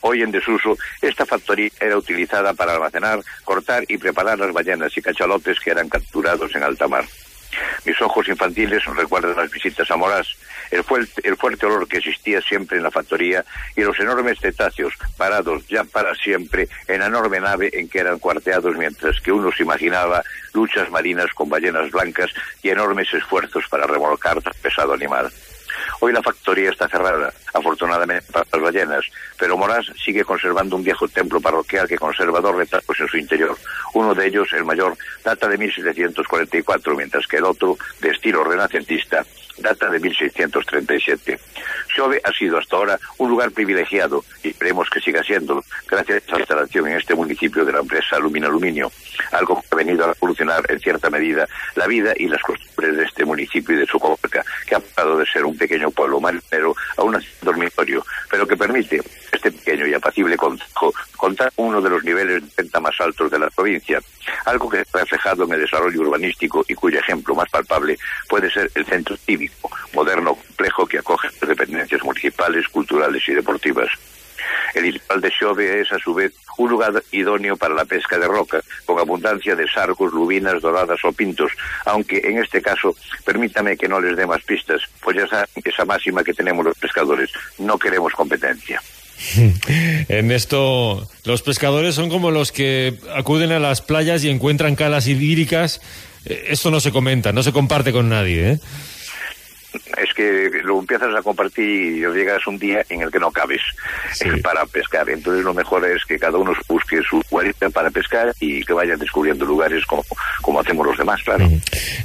Hoy 0.02 0.22
en 0.22 0.32
desuso, 0.32 0.78
esta 1.02 1.26
factoría 1.26 1.72
era 1.80 1.98
utilizada 1.98 2.54
para 2.54 2.74
almacenar, 2.74 3.22
cortar 3.46 3.84
y 3.88 3.98
preparar 3.98 4.38
las 4.38 4.52
ballenas 4.52 4.96
y 4.98 5.02
cachalotes 5.02 5.60
que 5.60 5.72
eran 5.72 5.90
capturados 5.90 6.54
en 6.56 6.64
alta 6.64 6.88
mar. 6.88 7.06
Mis 7.86 8.02
ojos 8.02 8.28
infantiles 8.28 8.84
recuerdan 8.86 9.38
las 9.38 9.50
visitas 9.50 9.90
a 9.90 9.96
Morás, 9.96 10.28
el 10.74 11.36
fuerte, 11.38 11.66
olor 11.66 11.88
que 11.88 11.98
existía 11.98 12.42
siempre 12.42 12.78
en 12.78 12.84
la 12.84 12.92
factoría 12.92 13.46
y 13.76 13.82
los 13.82 14.00
enormes 14.00 14.40
cetáceos 14.40 14.94
parados 15.18 15.68
ya 15.68 15.84
para 15.84 16.16
siempre 16.16 16.68
en 16.88 17.00
la 17.00 17.08
enorme 17.08 17.40
nave 17.40 17.70
en 17.74 17.88
que 17.88 18.00
eran 18.00 18.20
cuarteados 18.20 18.76
mientras 18.76 19.20
que 19.22 19.32
uno 19.32 19.52
se 19.52 19.64
imaginaba 19.64 20.24
luchas 20.54 20.90
marinas 20.90 21.32
con 21.34 21.50
ballenas 21.50 21.92
blancas 21.92 22.32
y 22.62 22.70
enormes 22.70 23.14
esfuerzos 23.14 23.66
para 23.70 23.86
remolcar 23.86 24.42
tan 24.42 24.54
pesado 24.62 24.94
animal. 24.94 25.32
Hoy 26.00 26.12
la 26.12 26.22
factoría 26.22 26.70
está 26.70 26.88
cerrada, 26.88 27.34
afortunadamente 27.54 28.32
para 28.32 28.46
las 28.52 28.62
ballenas, 28.62 29.06
pero 29.38 29.58
Morás 29.58 29.86
sigue 30.04 30.24
conservando 30.24 30.76
un 30.76 30.84
viejo 30.84 31.08
templo 31.08 31.40
parroquial 31.40 31.88
que 31.88 31.98
conserva 31.98 32.42
dos 32.42 32.56
retablos 32.56 33.00
en 33.00 33.08
su 33.08 33.18
interior. 33.18 33.58
Uno 33.94 34.14
de 34.14 34.28
ellos, 34.28 34.52
el 34.54 34.66
mayor, 34.66 34.98
data 35.24 35.48
de 35.48 35.58
1744, 35.58 36.96
mientras 36.96 37.26
que 37.28 37.38
el 37.38 37.46
otro, 37.46 37.78
de 38.02 38.10
estilo 38.10 38.44
renacentista, 38.44 39.26
data 39.58 39.90
de 39.90 40.00
1637. 40.00 41.40
Xove 41.96 42.22
ha 42.24 42.32
sido 42.32 42.58
hasta 42.58 42.76
ahora 42.76 43.00
un 43.18 43.30
lugar 43.30 43.52
privilegiado 43.52 44.24
y 44.44 44.50
esperemos 44.50 44.90
que 44.90 45.00
siga 45.00 45.24
siendo 45.24 45.64
gracias 45.88 46.16
a 46.16 46.18
esta 46.18 46.40
instalación 46.40 46.88
en 46.88 46.98
este 46.98 47.16
municipio 47.16 47.66
de 47.66 47.72
la 47.72 47.80
empresa 47.80 48.20
Lumina 48.20 48.48
Aluminio, 48.48 48.92
algo 49.32 49.62
que 49.62 49.68
ha 49.72 49.76
venido 49.76 50.04
a 50.06 50.14
revolucionar 50.14 50.64
en 50.70 50.80
cierta 50.80 51.10
medida 51.10 51.48
la 51.76 51.88
vida 51.88 52.14
y 52.16 52.28
las 52.28 52.42
costumbres 52.42 52.98
de 52.98 53.04
este 53.04 53.26
municipio 53.26 53.76
y 53.76 53.80
de 53.80 53.86
su 53.86 54.00
comarca, 54.00 54.44
que 54.66 54.76
ha 54.76 54.80
pasado 54.80 55.18
de 55.18 55.26
ser 55.26 55.46
un 55.46 55.58
pequeño 55.58 55.92
pueblo 55.92 56.20
marinero 56.20 56.76
a 56.98 57.04
un 57.04 57.18
dormitorio, 57.42 58.06
pero 58.30 58.48
que 58.48 58.58
permite 58.58 59.02
este 59.34 59.52
pequeño 59.52 59.88
y 59.88 59.94
apacible 59.94 60.38
concejo 60.38 60.94
contar 61.18 61.52
con 61.56 61.68
uno 61.68 61.82
de 61.82 61.90
los 61.90 62.04
niveles 62.04 62.44
de 62.44 62.64
renta 62.64 62.80
más 62.80 63.00
altos 63.00 63.32
de 63.32 63.40
la 63.40 63.50
provincia, 63.50 64.00
algo 64.46 64.70
que 64.70 64.82
está 64.82 65.00
reflejado 65.00 65.44
en 65.46 65.54
el 65.54 65.62
desarrollo 65.62 66.02
urbanístico 66.02 66.64
y 66.68 66.74
cuyo 66.74 67.00
ejemplo 67.00 67.36
más 67.36 67.50
palpable 67.50 67.98
puede 68.28 68.52
ser 68.52 68.70
el 68.76 68.86
centro 68.86 69.16
cívico, 69.18 69.70
moderno 69.94 70.36
complejo 70.36 70.86
que 70.86 71.00
acoge 71.00 71.30
dependencias 71.46 72.04
municipales, 72.04 72.68
culturales 72.68 73.24
y 73.28 73.34
deportivas. 73.34 73.90
El 74.74 74.84
litoral 74.84 75.22
de 75.22 75.32
Xove 75.32 75.82
es, 75.82 75.92
a 75.92 76.00
su 76.00 76.14
vez, 76.14 76.34
un 76.58 76.70
lugar 76.70 77.02
idóneo 77.12 77.56
para 77.56 77.74
la 77.74 77.86
pesca 77.86 78.18
de 78.18 78.28
roca, 78.28 78.62
con 78.86 79.00
abundancia 79.00 79.56
de 79.56 79.68
sargos, 79.68 80.12
lubinas, 80.12 80.62
doradas 80.62 81.00
o 81.04 81.12
pintos, 81.12 81.52
aunque 81.86 82.18
en 82.24 82.40
este 82.40 82.62
caso, 82.62 82.96
permítame 83.24 83.78
que 83.78 83.88
no 83.88 84.00
les 84.00 84.18
dé 84.18 84.26
más 84.26 84.44
pistas, 84.44 84.82
pues 85.02 85.18
ya 85.18 85.28
saben 85.28 85.48
esa 85.64 85.86
máxima 85.86 86.24
que 86.24 86.34
tenemos 86.34 86.66
los 86.66 86.78
pescadores, 86.78 87.32
no 87.60 87.78
queremos 87.78 88.14
competencia. 88.14 88.82
En 90.10 90.32
esto, 90.32 91.08
los 91.24 91.42
pescadores 91.42 91.96
son 91.96 92.10
como 92.10 92.32
los 92.32 92.52
que 92.52 92.96
acuden 93.16 93.52
a 93.52 93.60
las 93.60 93.82
playas 93.82 94.24
y 94.24 94.30
encuentran 94.30 94.76
calas 94.76 95.08
hídricas. 95.08 95.82
Eh, 96.26 96.46
Esto 96.50 96.72
no 96.72 96.80
se 96.80 96.92
comenta, 96.92 97.32
no 97.32 97.44
se 97.44 97.52
comparte 97.52 97.92
con 97.92 98.10
nadie, 98.10 98.52
¿eh? 98.52 98.60
Es 99.98 100.14
que 100.16 100.50
lo 100.64 100.80
empiezas 100.80 101.14
a 101.16 101.22
compartir 101.22 101.98
y 101.98 102.00
llegas 102.00 102.46
un 102.48 102.58
día 102.58 102.84
en 102.90 103.02
el 103.02 103.12
que 103.12 103.20
no 103.20 103.32
cabes 103.32 103.62
eh, 104.22 104.42
para 104.42 104.66
pescar. 104.66 105.10
Entonces 105.10 105.44
lo 105.44 105.54
mejor 105.54 105.86
es 105.86 106.04
que 106.06 106.18
cada 106.18 106.38
uno 106.38 106.54
busque 106.68 107.02
su 107.10 107.22
guarita 107.30 107.70
para 107.70 107.90
pescar 107.90 108.34
y 108.40 108.64
que 108.64 108.74
vayan 108.74 109.00
descubriendo 109.00 109.46
lugares 109.46 109.86
como, 109.86 110.04
como 110.42 110.60
hacemos 110.60 110.86
los 110.86 110.98
demás, 110.98 111.22
claro. 111.24 111.48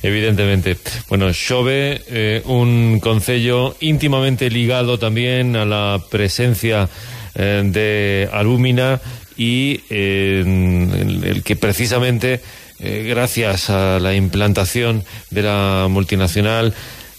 Evidentemente. 0.03 0.77
Bueno, 1.09 1.33
Xove, 1.33 2.03
eh, 2.09 2.43
un 2.47 3.01
concello 3.01 3.77
íntimamente 3.81 4.51
ligado 4.51 4.99
también 4.99 5.57
a 5.57 5.65
la 5.65 6.01
presencia 6.11 6.89
eh, 7.35 7.63
de 7.65 8.29
Alúmina 8.33 9.01
y 9.37 9.81
eh, 9.89 10.43
el, 10.45 11.25
el 11.25 11.43
que 11.45 11.55
precisamente, 11.55 12.41
eh, 12.81 13.07
gracias 13.09 13.71
a 13.71 14.01
la 14.01 14.15
implantación 14.15 15.05
de 15.31 15.43
la 15.43 15.87
multinacional, 15.89 16.75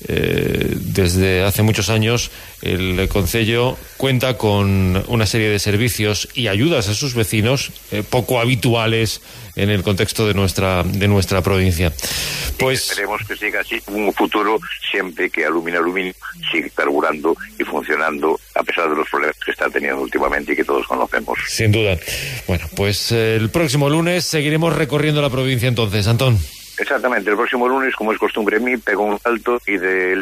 eh, 0.08 0.76
desde 0.78 1.44
hace 1.44 1.62
muchos 1.62 1.90
años 1.90 2.32
el 2.62 3.08
Concello 3.10 3.78
cuenta 3.98 4.38
con 4.38 5.04
una 5.08 5.26
serie 5.26 5.50
de 5.50 5.60
servicios 5.60 6.30
y 6.34 6.48
ayudas 6.48 6.88
a 6.88 6.94
sus 6.94 7.16
vecinos 7.16 7.72
eh, 7.92 8.04
poco 8.10 8.40
habituales 8.40 9.22
en 9.56 9.70
el 9.70 9.84
contexto 9.84 10.26
de 10.28 10.34
nuestra 10.34 10.84
de 10.84 11.08
nuestra 11.08 11.42
provincia. 11.42 11.92
Pues 12.58 12.92
Esperemos 12.92 13.22
que 13.28 13.36
siga 13.36 13.62
así 13.62 13.80
en 13.88 13.96
un 13.96 14.14
futuro 14.14 14.60
siempre 14.90 15.30
que 15.30 15.46
Alumina 15.46 15.80
Aluminio 15.80 16.14
siga 16.52 16.70
carburando 16.74 17.36
y 17.58 17.64
funcionando 17.64 18.40
a 18.56 18.64
pesar 18.64 18.90
de 18.90 18.96
los 18.96 19.10
problemas 19.10 19.38
que 19.44 19.52
está 19.52 19.70
teniendo 19.70 20.02
últimamente 20.02 20.54
y 20.54 20.56
que 20.56 20.64
todos 20.64 20.88
conocemos. 20.88 21.38
sin 21.48 21.72
duda. 21.72 21.98
Bueno, 22.48 22.66
pues 22.76 23.12
eh, 23.12 23.36
el 23.36 23.50
próximo 23.50 23.90
lunes 23.90 24.26
seguiremos 24.26 24.76
recorriendo 24.76 25.22
la 25.22 25.30
provincia 25.30 25.68
entonces, 25.68 26.08
Antón. 26.08 26.40
Exactamente, 26.80 27.30
el 27.30 27.36
próximo 27.36 27.68
lunes, 27.68 27.94
como 27.96 28.14
es 28.14 28.18
costumbre 28.18 28.58
en 28.58 28.64
mí, 28.64 28.78
pego 28.78 29.04
un 29.04 29.20
salto 29.20 29.60
y 29.68 29.78
de, 29.78 30.16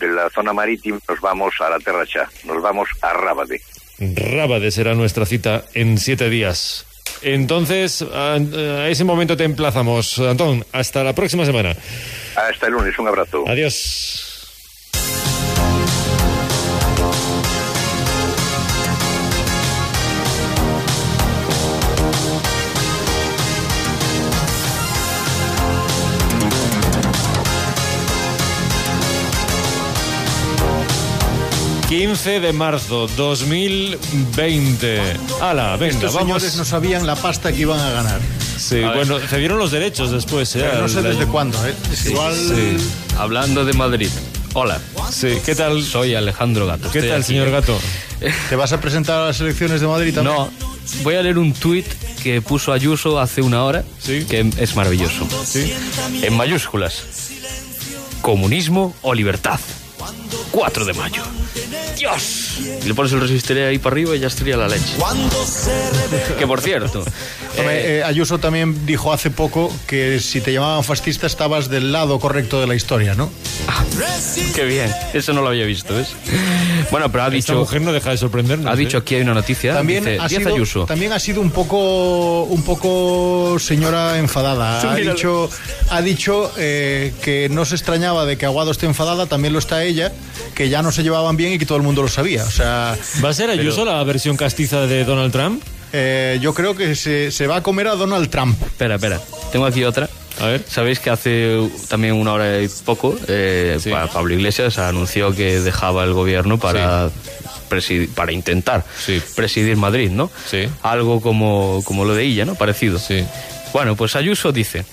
la 0.00 0.28
zona 0.30 0.52
marítima 0.52 0.98
nos 1.08 1.20
vamos 1.20 1.54
a 1.60 1.70
la 1.70 1.78
Terra 1.78 2.04
Cha, 2.04 2.28
nos 2.44 2.60
vamos 2.60 2.88
a 3.00 3.12
Rábade. 3.12 3.60
Rábade 3.98 4.70
será 4.72 4.94
nuestra 4.94 5.24
cita 5.24 5.64
en 5.74 5.98
siete 5.98 6.28
días. 6.28 6.86
Entonces, 7.22 8.02
a, 8.02 8.34
a 8.34 8.88
ese 8.88 9.04
momento 9.04 9.36
te 9.36 9.44
emplazamos. 9.44 10.18
Antón, 10.18 10.64
hasta 10.72 11.04
la 11.04 11.14
próxima 11.14 11.46
semana. 11.46 11.76
Hasta 12.36 12.66
el 12.66 12.72
lunes, 12.72 12.98
un 12.98 13.08
abrazo. 13.08 13.44
Adiós. 13.46 14.33
...15 32.04 32.40
de 32.40 32.52
marzo 32.52 33.08
2020. 33.16 35.00
¡Hala, 35.40 35.74
venga, 35.78 35.94
Estos 35.94 36.12
vamos! 36.12 36.42
señores 36.42 36.56
no 36.58 36.64
sabían 36.66 37.06
la 37.06 37.16
pasta 37.16 37.50
que 37.50 37.62
iban 37.62 37.80
a 37.80 37.90
ganar. 37.92 38.20
Sí, 38.58 38.82
A 38.82 38.88
ver. 38.90 39.06
bueno, 39.06 39.18
cedieron 39.26 39.56
los 39.58 39.70
derechos 39.70 40.10
después, 40.10 40.54
¿eh? 40.56 40.66
Pero 40.70 40.82
no 40.82 40.88
sé 40.88 40.98
Al- 40.98 41.04
desde 41.04 41.24
cuándo, 41.26 41.58
¿eh? 41.66 41.74
Igual- 42.04 42.76
Hablando 43.18 43.64
de 43.64 43.72
Madrid. 43.72 44.10
Hola. 44.52 44.78
Sí, 45.10 45.38
¿qué 45.46 45.54
tal? 45.54 45.82
Soy 45.82 46.14
Alejandro 46.14 46.66
Gato. 46.66 46.90
¿Qué 46.90 46.98
Estoy 46.98 47.10
tal, 47.10 47.20
aquí. 47.22 47.28
señor 47.28 47.50
Gato? 47.50 47.78
¿Te 48.50 48.56
vas 48.56 48.72
a 48.74 48.80
presentar 48.82 49.20
a 49.22 49.26
las 49.28 49.40
elecciones 49.40 49.80
de 49.80 49.86
Madrid 49.86 50.14
también? 50.14 50.36
No, 50.36 50.50
voy 51.04 51.14
a 51.14 51.22
leer 51.22 51.38
un 51.38 51.54
tuit 51.54 51.86
que 52.22 52.42
puso 52.42 52.74
Ayuso 52.74 53.18
hace 53.18 53.40
una 53.40 53.64
hora, 53.64 53.82
que 54.04 54.50
es 54.58 54.76
maravilloso. 54.76 55.26
En 56.22 56.36
mayúsculas. 56.36 57.02
Comunismo 58.20 58.94
o 59.00 59.14
libertad. 59.14 59.58
4 60.50 60.84
de 60.84 60.92
mayo. 60.92 61.22
Dios. 61.96 62.58
Y 62.82 62.88
le 62.88 62.94
pones 62.94 63.12
el 63.12 63.20
resistiré 63.20 63.66
ahí 63.66 63.78
para 63.78 63.94
arriba 63.94 64.16
y 64.16 64.20
ya 64.20 64.26
estaría 64.28 64.56
la 64.56 64.68
leche. 64.68 64.94
Que 66.38 66.46
por 66.46 66.60
cierto, 66.60 67.04
Hombre, 67.58 67.98
eh, 67.98 68.04
Ayuso 68.04 68.38
también 68.38 68.84
dijo 68.86 69.12
hace 69.12 69.30
poco 69.30 69.72
que 69.86 70.18
si 70.20 70.40
te 70.40 70.52
llamaban 70.52 70.82
fascista 70.84 71.26
estabas 71.26 71.68
del 71.68 71.92
lado 71.92 72.18
correcto 72.18 72.60
de 72.60 72.66
la 72.66 72.74
historia, 72.74 73.14
¿no? 73.14 73.30
qué 74.54 74.64
bien. 74.64 74.90
Eso 75.12 75.32
no 75.32 75.42
lo 75.42 75.48
había 75.48 75.64
visto, 75.64 75.94
¿ves? 75.94 76.08
Bueno, 76.90 77.10
pero 77.10 77.24
ha 77.24 77.26
Esta 77.26 77.36
dicho. 77.36 77.54
mujer 77.54 77.80
no 77.82 77.92
deja 77.92 78.10
de 78.10 78.16
sorprendernos. 78.18 78.72
Ha 78.72 78.76
dicho 78.76 78.98
¿eh? 78.98 79.00
aquí 79.00 79.14
hay 79.14 79.22
una 79.22 79.34
noticia. 79.34 79.74
También 79.74 80.04
dice, 80.04 80.18
ha, 80.20 80.28
10 80.28 80.42
sido, 80.42 80.54
Ayuso. 80.54 80.84
también 80.86 81.12
ha 81.12 81.18
sido 81.18 81.40
un 81.40 81.50
poco 81.50 82.42
un 82.44 82.62
poco 82.62 83.56
señora 83.58 84.18
enfadada. 84.18 84.80
Ha 84.80 84.94
míralo. 84.94 85.14
dicho, 85.14 85.50
ha 85.90 86.02
dicho 86.02 86.52
eh, 86.56 87.12
que 87.22 87.48
no 87.50 87.64
se 87.64 87.74
extrañaba 87.76 88.26
de 88.26 88.36
que 88.36 88.46
Aguado 88.46 88.70
esté 88.70 88.86
enfadada, 88.86 89.26
también 89.26 89.52
lo 89.52 89.58
está 89.58 89.84
ella, 89.84 90.12
que 90.54 90.68
ya 90.68 90.82
no 90.82 90.92
se 90.92 91.02
llevaban 91.02 91.36
bien 91.36 91.52
y 91.52 91.58
que 91.58 91.66
todo 91.66 91.76
el 91.78 91.83
mundo 91.84 92.02
lo 92.02 92.08
sabía. 92.08 92.42
O 92.44 92.50
sea, 92.50 92.96
¿Va 93.24 93.28
a 93.28 93.32
ser 93.34 93.50
Ayuso 93.50 93.84
la 93.84 94.02
versión 94.04 94.36
castiza 94.36 94.86
de 94.86 95.04
Donald 95.04 95.32
Trump? 95.32 95.62
eh, 95.92 96.38
yo 96.40 96.52
creo 96.54 96.74
que 96.74 96.96
se, 96.96 97.30
se 97.30 97.46
va 97.46 97.56
a 97.56 97.62
comer 97.62 97.86
a 97.86 97.94
Donald 97.94 98.28
Trump. 98.28 98.60
Espera, 98.62 98.96
espera. 98.96 99.20
Tengo 99.52 99.64
aquí 99.66 99.84
otra. 99.84 100.08
A 100.40 100.46
ver. 100.46 100.64
Sabéis 100.68 100.98
que 100.98 101.10
hace 101.10 101.60
también 101.88 102.14
una 102.14 102.32
hora 102.32 102.60
y 102.60 102.68
poco 102.84 103.16
eh, 103.28 103.78
Pa- 103.88 104.08
Pablo 104.08 104.34
Iglesias 104.34 104.78
anunció 104.78 105.32
que 105.32 105.60
dejaba 105.60 106.02
el 106.02 106.12
gobierno 106.12 106.58
para 106.58 107.08
presi- 107.70 108.08
para 108.08 108.32
intentar 108.32 108.84
presidir 109.36 109.76
Madrid, 109.76 110.10
¿no? 110.10 110.32
Sí. 110.50 110.66
Algo 110.82 111.20
como, 111.20 111.82
como 111.84 112.04
lo 112.04 112.14
de 112.16 112.24
ella, 112.24 112.44
¿no? 112.44 112.56
Parecido. 112.56 112.98
Sí. 112.98 113.24
Bueno, 113.72 113.94
pues 113.94 114.16
Ayuso 114.16 114.50
dice: 114.50 114.84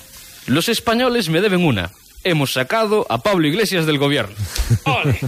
Los 0.45 0.69
españoles 0.69 1.29
me 1.29 1.41
deben 1.41 1.65
una. 1.65 1.89
Hemos 2.23 2.53
sacado 2.53 3.07
a 3.09 3.17
Pablo 3.23 3.47
Iglesias 3.47 3.87
del 3.87 3.97
gobierno. 3.97 4.35
¡Ole! 4.83 5.19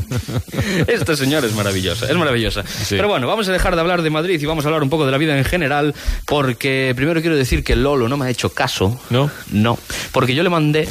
Esta 0.88 1.16
señora 1.16 1.48
es 1.48 1.54
maravillosa, 1.54 2.06
es 2.08 2.16
maravillosa. 2.16 2.64
Pero 2.90 3.08
bueno, 3.08 3.26
vamos 3.28 3.48
a 3.48 3.52
dejar 3.52 3.74
de 3.74 3.82
hablar 3.82 4.04
de 4.04 4.12
Madrid 4.12 4.40
y 4.40 4.46
vamos 4.46 4.64
a 4.66 4.68
hablar 4.68 4.84
un 4.84 4.90
poco 4.92 5.06
de 5.06 5.12
la 5.12 5.18
vida 5.18 5.36
en 5.38 5.44
general, 5.44 5.96
porque 6.26 6.94
primero 6.96 7.22
quiero 7.22 7.36
decir 7.36 7.64
que 7.64 7.76
Lolo 7.76 8.08
no 8.08 8.16
me 8.18 8.26
ha 8.26 8.30
hecho 8.30 8.50
caso. 8.50 9.00
¿No? 9.10 9.32
No, 9.52 9.80
porque 10.12 10.36
yo 10.36 10.44
le 10.44 10.50
mandé 10.50 10.88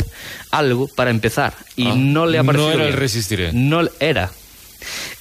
algo 0.51 0.89
para 0.89 1.11
empezar 1.11 1.55
y 1.77 1.87
Ah, 1.87 1.95
no 1.97 2.27
le 2.27 2.39
ha 2.39 2.43
no 2.43 2.47
parecido 2.49 2.73
era 2.73 2.89
el 2.89 2.95
resistiré. 2.95 3.53
No 3.53 3.83
era. 4.01 4.31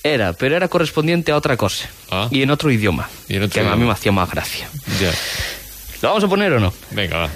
Era, 0.04 0.34
pero 0.34 0.56
era 0.56 0.68
correspondiente 0.68 1.32
a 1.32 1.36
otra 1.38 1.58
cosa. 1.58 1.88
Y 2.32 2.42
en 2.42 2.50
otro 2.50 2.72
idioma. 2.72 3.08
Ah. 3.08 3.16
Y 3.30 3.36
en 3.36 3.44
otro 3.44 3.54
que 3.54 3.60
a 3.60 3.64
mí 3.64 3.70
idioma. 3.70 3.86
me 3.86 3.92
hacía 3.92 4.12
más 4.12 4.30
gracia. 4.32 4.68
Ya. 5.00 5.12
¿Lo 6.02 6.10
vamos 6.10 6.24
a 6.24 6.28
poner 6.28 6.52
o 6.54 6.60
no? 6.60 6.74
Venga, 6.90 7.18
va. 7.18 7.30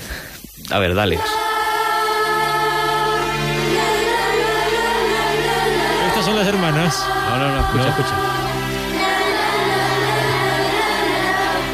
A 0.71 0.79
ver, 0.79 0.95
dale. 0.95 1.19
Las 6.85 7.01
hermanas. 7.01 7.05
No, 7.29 7.37
no, 7.37 7.47
no, 7.49 7.59
escucha, 7.61 7.89
escucha. 7.89 8.15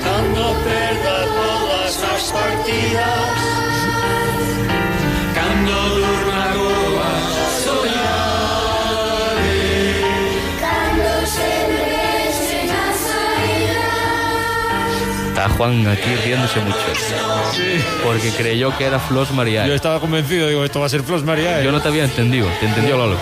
Cando 0.03 0.45
perda 0.64 1.18
todas 1.26 2.03
as 2.03 2.24
partidas 2.32 3.39
Cando 5.36 5.78
durma 5.95 6.43
goa 6.55 7.14
soñare 7.64 9.59
Cando 10.59 11.14
se 11.28 11.51
a 12.72 12.88
saída 13.05 13.89
Está 15.30 15.45
Juan 15.49 15.88
aquí 15.88 16.12
riéndose 16.24 16.59
mucho. 16.62 16.78
Porque 18.03 18.30
creyó 18.32 18.76
que 18.78 18.86
era 18.86 18.99
Flos 18.99 19.32
María. 19.32 19.68
Yo 19.68 19.74
estaba 19.74 19.99
convencido, 19.99 20.47
digo, 20.47 20.64
esto 20.66 20.80
va 20.80 20.86
a 20.88 20.89
ser 20.89 21.03
Flos 21.03 21.24
María. 21.24 21.62
Yo 21.64 21.72
no 21.72 21.82
te 21.82 21.88
había 21.88 22.03
entendido, 22.03 22.47
te 22.59 22.66
entendió 22.68 22.97
Lolo. 22.97 23.18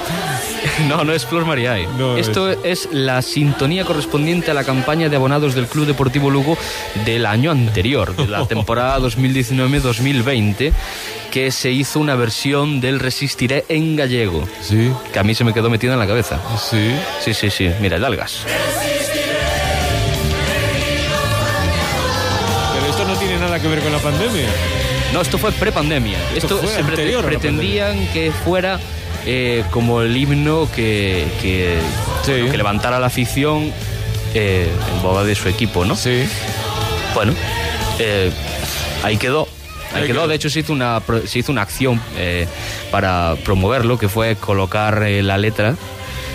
No, 0.87 1.03
no 1.03 1.13
es 1.13 1.25
Flor 1.25 1.45
Mariae. 1.45 1.87
Esto 2.17 2.49
es... 2.51 2.89
la 2.91 3.21
sintonía 3.21 3.85
correspondiente 3.85 4.51
a 4.51 4.53
la 4.53 4.63
campaña 4.63 5.09
de 5.09 5.15
abonados 5.15 5.53
del 5.55 5.67
Club 5.67 5.85
Deportivo 5.85 6.29
Lugo 6.29 6.57
del 7.05 7.25
año 7.25 7.51
anterior, 7.51 8.15
de 8.15 8.27
la 8.27 8.45
temporada 8.47 8.99
2019-2020, 8.99 10.71
que 11.31 11.51
se 11.51 11.71
hizo 11.71 11.99
una 11.99 12.15
versión 12.15 12.81
del 12.81 12.99
Resistiré 12.99 13.65
en 13.69 13.95
gallego. 13.95 14.47
Sí. 14.61 14.91
Que 15.11 15.19
a 15.19 15.23
mí 15.23 15.35
se 15.35 15.43
me 15.43 15.53
quedó 15.53 15.69
metida 15.69 15.93
en 15.93 15.99
la 15.99 16.07
cabeza. 16.07 16.39
Sí. 16.57 16.91
Sí, 17.19 17.33
sí, 17.33 17.49
sí. 17.49 17.69
Mira, 17.81 17.97
el 17.97 18.05
algas. 18.05 18.45
Pero 22.73 22.85
esto 22.87 23.05
no 23.05 23.15
tiene 23.15 23.37
nada 23.37 23.59
que 23.59 23.67
ver 23.67 23.79
con 23.79 23.91
la 23.91 23.99
pandemia. 23.99 24.47
No, 25.13 25.21
esto 25.21 25.37
fue 25.37 25.51
prepandemia. 25.51 26.17
Esto 26.35 26.55
Esto, 26.55 26.57
fue 26.59 26.75
se 26.75 26.81
la 26.83 27.21
pretendían 27.21 28.07
que 28.13 28.31
fuera 28.31 28.79
eh, 29.25 29.63
como 29.71 30.01
el 30.01 30.15
himno 30.15 30.67
que, 30.75 31.27
que, 31.41 31.77
bueno, 32.25 32.51
que 32.51 32.57
levantara 32.57 32.99
la 32.99 33.07
afición 33.07 33.71
eh, 34.33 34.69
en 34.93 35.01
boga 35.01 35.23
de 35.23 35.35
su 35.35 35.49
equipo, 35.49 35.85
¿no? 35.85 35.95
Sí. 35.95 36.23
Bueno, 37.13 37.33
eh, 37.99 38.31
ahí 39.03 39.17
quedó. 39.17 39.47
Ahí 39.93 40.05
quedó. 40.05 40.27
De 40.27 40.35
hecho, 40.35 40.49
se 40.49 40.59
hizo 40.59 40.71
una, 40.73 41.01
se 41.25 41.39
hizo 41.39 41.51
una 41.51 41.63
acción 41.63 41.99
para 42.91 43.35
promoverlo, 43.43 43.97
que 43.97 44.07
fue 44.07 44.35
colocar 44.35 45.01
la 45.01 45.37
letra 45.37 45.75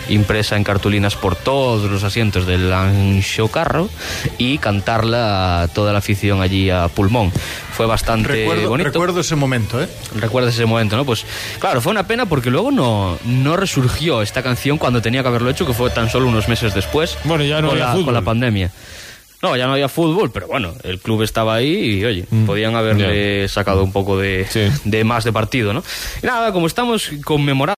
impresa 0.08 0.56
en 0.56 0.64
cartulinas 0.64 1.16
por 1.16 1.36
todos 1.36 1.90
los 1.90 2.02
asientos 2.04 2.46
del 2.46 2.72
ancho 2.72 3.48
carro 3.48 3.88
y 4.38 4.58
cantarla 4.58 5.62
a 5.62 5.68
toda 5.68 5.92
la 5.92 5.98
afición 5.98 6.42
allí 6.42 6.70
a 6.70 6.88
pulmón. 6.88 7.32
Fue 7.72 7.86
bastante 7.86 8.28
Recuerdo, 8.28 8.68
bonito. 8.68 8.88
recuerdo 8.90 9.20
ese 9.20 9.34
momento, 9.36 9.82
¿eh? 9.82 9.88
¿Recuerdas 10.16 10.54
ese 10.54 10.66
momento, 10.66 10.96
no? 10.96 11.04
Pues 11.04 11.24
claro, 11.58 11.80
fue 11.80 11.90
una 11.90 12.06
pena 12.06 12.26
porque 12.26 12.50
luego 12.50 12.70
no, 12.70 13.18
no 13.24 13.56
resurgió 13.56 14.22
esta 14.22 14.42
canción 14.42 14.78
cuando 14.78 15.02
tenía 15.02 15.22
que 15.22 15.28
haberlo 15.28 15.50
hecho, 15.50 15.66
que 15.66 15.72
fue 15.72 15.90
tan 15.90 16.08
solo 16.08 16.28
unos 16.28 16.48
meses 16.48 16.74
después. 16.74 17.18
Bueno, 17.24 17.42
ya 17.44 17.60
no 17.60 17.68
con 17.68 17.76
había 17.76 17.86
la, 17.86 17.92
fútbol. 17.92 18.04
con 18.06 18.14
la 18.14 18.22
pandemia. 18.22 18.70
No, 19.42 19.54
ya 19.58 19.66
no 19.66 19.74
había 19.74 19.90
fútbol, 19.90 20.30
pero 20.32 20.46
bueno, 20.46 20.72
el 20.84 20.98
club 21.00 21.20
estaba 21.20 21.56
ahí 21.56 21.98
y 21.98 22.04
oye, 22.06 22.24
Mm. 22.30 22.46
podían 22.46 22.76
haberle 22.76 23.46
sacado 23.48 23.84
un 23.84 23.92
poco 23.92 24.16
de, 24.16 24.46
de 24.84 25.04
más 25.04 25.22
de 25.24 25.32
partido, 25.34 25.74
¿no? 25.74 25.82
Y 26.22 26.26
nada, 26.26 26.50
como 26.50 26.66
estamos 26.66 27.10
conmemorando. 27.24 27.72